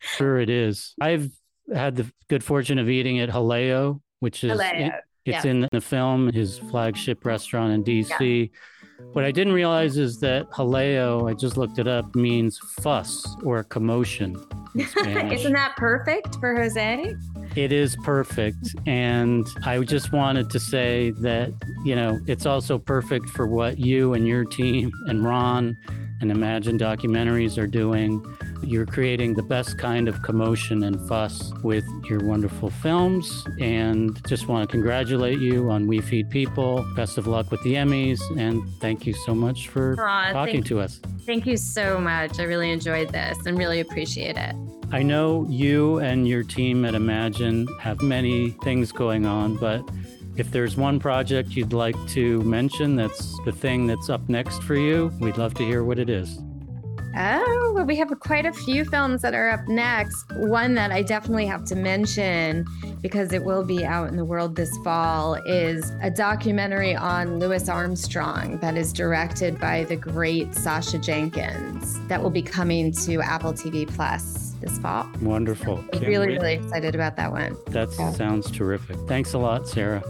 Sure, 0.01 0.39
it 0.39 0.49
is. 0.49 0.95
I've 1.01 1.29
had 1.73 1.97
the 1.97 2.09
good 2.29 2.41
fortune 2.41 2.79
of 2.79 2.89
eating 2.89 3.19
at 3.19 3.29
Jaleo, 3.29 3.99
which 4.21 4.45
is 4.45 4.51
Jaleo, 4.57 4.93
it's 5.25 5.45
yeah. 5.45 5.51
in 5.51 5.67
the 5.71 5.81
film, 5.81 6.31
his 6.31 6.57
flagship 6.57 7.25
restaurant 7.25 7.73
in 7.73 7.83
DC. 7.83 8.49
What 9.13 9.25
I 9.25 9.31
didn't 9.31 9.53
realize 9.53 9.97
is 9.97 10.19
that 10.19 10.49
Jaleo, 10.51 11.29
I 11.29 11.33
just 11.33 11.57
looked 11.57 11.79
it 11.79 11.87
up, 11.87 12.15
means 12.15 12.59
fuss 12.59 13.25
or 13.43 13.63
commotion. 13.63 14.35
Isn't 14.75 15.53
that 15.53 15.75
perfect 15.77 16.35
for 16.39 16.55
Jose? 16.55 17.15
It 17.55 17.71
is 17.71 17.95
perfect. 17.97 18.75
And 18.85 19.47
I 19.63 19.79
just 19.79 20.11
wanted 20.11 20.49
to 20.51 20.59
say 20.59 21.11
that, 21.21 21.51
you 21.83 21.95
know, 21.95 22.19
it's 22.27 22.45
also 22.45 22.77
perfect 22.77 23.29
for 23.29 23.47
what 23.47 23.79
you 23.79 24.13
and 24.13 24.27
your 24.27 24.45
team 24.45 24.91
and 25.07 25.23
Ron 25.23 25.75
and 26.21 26.31
Imagine 26.31 26.77
Documentaries 26.77 27.57
are 27.57 27.67
doing. 27.67 28.23
You're 28.61 28.85
creating 28.85 29.35
the 29.35 29.43
best 29.43 29.77
kind 29.77 30.07
of 30.07 30.21
commotion 30.21 30.83
and 30.83 30.99
fuss 31.07 31.53
with 31.63 31.85
your 32.09 32.19
wonderful 32.19 32.69
films. 32.69 33.45
And 33.59 34.19
just 34.27 34.47
want 34.47 34.67
to 34.67 34.71
congratulate 34.71 35.39
you 35.39 35.69
on 35.71 35.87
We 35.87 36.01
Feed 36.01 36.29
People. 36.29 36.85
Best 36.95 37.17
of 37.17 37.27
luck 37.27 37.51
with 37.51 37.61
the 37.63 37.75
Emmys. 37.75 38.19
And 38.37 38.61
thank 38.79 39.05
you 39.07 39.13
so 39.13 39.33
much 39.33 39.69
for 39.69 39.95
Aw, 39.99 40.31
talking 40.33 40.55
thank- 40.55 40.65
to 40.67 40.79
us. 40.81 40.99
Thank 41.25 41.45
you 41.45 41.57
so 41.57 41.99
much. 41.99 42.39
I 42.39 42.43
really 42.43 42.71
enjoyed 42.71 43.09
this 43.09 43.37
and 43.45 43.57
really 43.57 43.79
appreciate 43.79 44.35
it. 44.35 44.55
I 44.91 45.03
know 45.03 45.45
you 45.47 45.99
and 45.99 46.27
your 46.27 46.41
team 46.43 46.83
at 46.83 46.95
Imagine 46.95 47.67
have 47.79 48.01
many 48.01 48.49
things 48.63 48.91
going 48.91 49.27
on, 49.27 49.55
but 49.57 49.87
if 50.39 50.51
there's 50.51 50.77
one 50.77 50.99
project 50.99 51.49
you'd 51.49 51.73
like 51.73 51.97
to 52.07 52.41
mention 52.43 52.95
that's 52.95 53.37
the 53.43 53.51
thing 53.51 53.85
that's 53.85 54.09
up 54.09 54.27
next 54.29 54.63
for 54.63 54.75
you, 54.75 55.11
we'd 55.19 55.37
love 55.37 55.53
to 55.55 55.63
hear 55.63 55.83
what 55.83 55.99
it 55.99 56.09
is. 56.09 56.39
Oh, 57.17 57.73
well, 57.75 57.85
we 57.85 57.97
have 57.97 58.17
quite 58.19 58.45
a 58.45 58.53
few 58.53 58.85
films 58.85 59.21
that 59.23 59.33
are 59.33 59.49
up 59.49 59.67
next. 59.67 60.31
One 60.35 60.75
that 60.75 60.91
I 60.91 61.01
definitely 61.01 61.47
have 61.47 61.65
to 61.65 61.75
mention 61.75 62.65
because 63.01 63.33
it 63.33 63.43
will 63.43 63.65
be 63.65 63.83
out 63.83 64.07
in 64.07 64.15
the 64.15 64.23
world 64.23 64.55
this 64.55 64.75
fall 64.83 65.33
is 65.45 65.91
a 66.01 66.09
documentary 66.09 66.95
on 66.95 67.39
Louis 67.39 67.67
Armstrong 67.67 68.59
that 68.59 68.77
is 68.77 68.93
directed 68.93 69.59
by 69.59 69.83
the 69.85 69.95
great 69.95 70.55
Sacha 70.55 70.99
Jenkins 70.99 71.99
that 72.07 72.21
will 72.21 72.29
be 72.29 72.43
coming 72.43 72.93
to 72.93 73.21
Apple 73.21 73.53
TV 73.53 73.87
Plus 73.87 74.48
this 74.61 74.77
fall. 74.79 75.07
Wonderful. 75.21 75.83
I'm 75.93 75.99
really, 76.01 76.27
wait. 76.27 76.41
really 76.41 76.53
excited 76.55 76.95
about 76.95 77.15
that 77.17 77.31
one. 77.31 77.55
That 77.67 77.89
Yeah. 77.97 78.11
sounds 78.11 78.49
terrific. 78.51 78.97
Thanks 79.07 79.33
a 79.33 79.37
lot, 79.37 79.67
Sarah. 79.67 80.03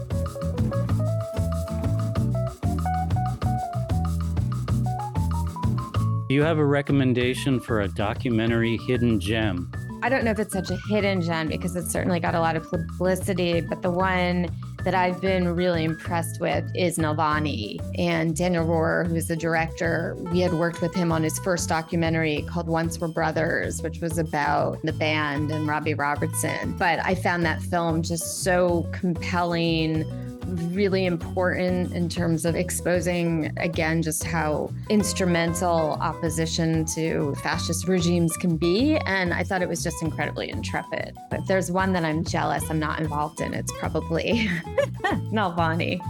Do 6.28 6.34
you 6.34 6.42
have 6.42 6.58
a 6.58 6.64
recommendation 6.64 7.58
for 7.58 7.80
a 7.80 7.88
documentary 7.88 8.76
hidden 8.86 9.18
gem? 9.18 9.70
I 10.02 10.08
don't 10.08 10.24
know 10.24 10.30
if 10.30 10.38
it's 10.38 10.52
such 10.52 10.70
a 10.70 10.78
hidden 10.88 11.20
gem 11.22 11.48
because 11.48 11.74
it's 11.74 11.90
certainly 11.90 12.20
got 12.20 12.36
a 12.36 12.40
lot 12.40 12.54
of 12.54 12.62
publicity, 12.70 13.60
but 13.60 13.82
the 13.82 13.90
one 13.90 14.48
that 14.84 14.94
I've 14.94 15.20
been 15.20 15.54
really 15.54 15.84
impressed 15.84 16.40
with 16.40 16.64
is 16.74 16.98
Navalny. 16.98 17.78
And 17.98 18.36
Daniel 18.36 18.66
Roher, 18.66 19.06
who's 19.06 19.28
the 19.28 19.36
director, 19.36 20.16
we 20.32 20.40
had 20.40 20.52
worked 20.52 20.80
with 20.80 20.94
him 20.94 21.12
on 21.12 21.22
his 21.22 21.38
first 21.40 21.68
documentary 21.68 22.42
called 22.48 22.66
Once 22.66 22.98
Were 22.98 23.08
Brothers, 23.08 23.82
which 23.82 24.00
was 24.00 24.18
about 24.18 24.80
the 24.82 24.92
band 24.92 25.50
and 25.50 25.66
Robbie 25.66 25.94
Robertson. 25.94 26.72
But 26.78 27.00
I 27.04 27.14
found 27.14 27.44
that 27.44 27.60
film 27.62 28.02
just 28.02 28.42
so 28.42 28.88
compelling 28.92 30.04
really 30.72 31.06
important 31.06 31.92
in 31.92 32.08
terms 32.08 32.44
of 32.44 32.54
exposing 32.54 33.52
again 33.58 34.02
just 34.02 34.24
how 34.24 34.70
instrumental 34.88 35.92
opposition 36.00 36.84
to 36.84 37.34
fascist 37.36 37.88
regimes 37.88 38.36
can 38.36 38.56
be. 38.56 38.96
And 39.06 39.32
i 39.32 39.42
thought 39.42 39.62
it 39.62 39.68
was 39.68 39.82
just 39.82 40.02
incredibly 40.02 40.50
intrepid. 40.50 41.16
But 41.30 41.40
if 41.40 41.46
there's 41.46 41.70
one 41.70 41.92
that 41.92 42.04
i'm 42.04 42.24
jealous 42.24 42.68
i'm 42.70 42.78
not 42.78 43.00
involved 43.00 43.40
in. 43.40 43.54
It's 43.54 43.72
probably 43.78 44.48
Navalny 45.32 46.00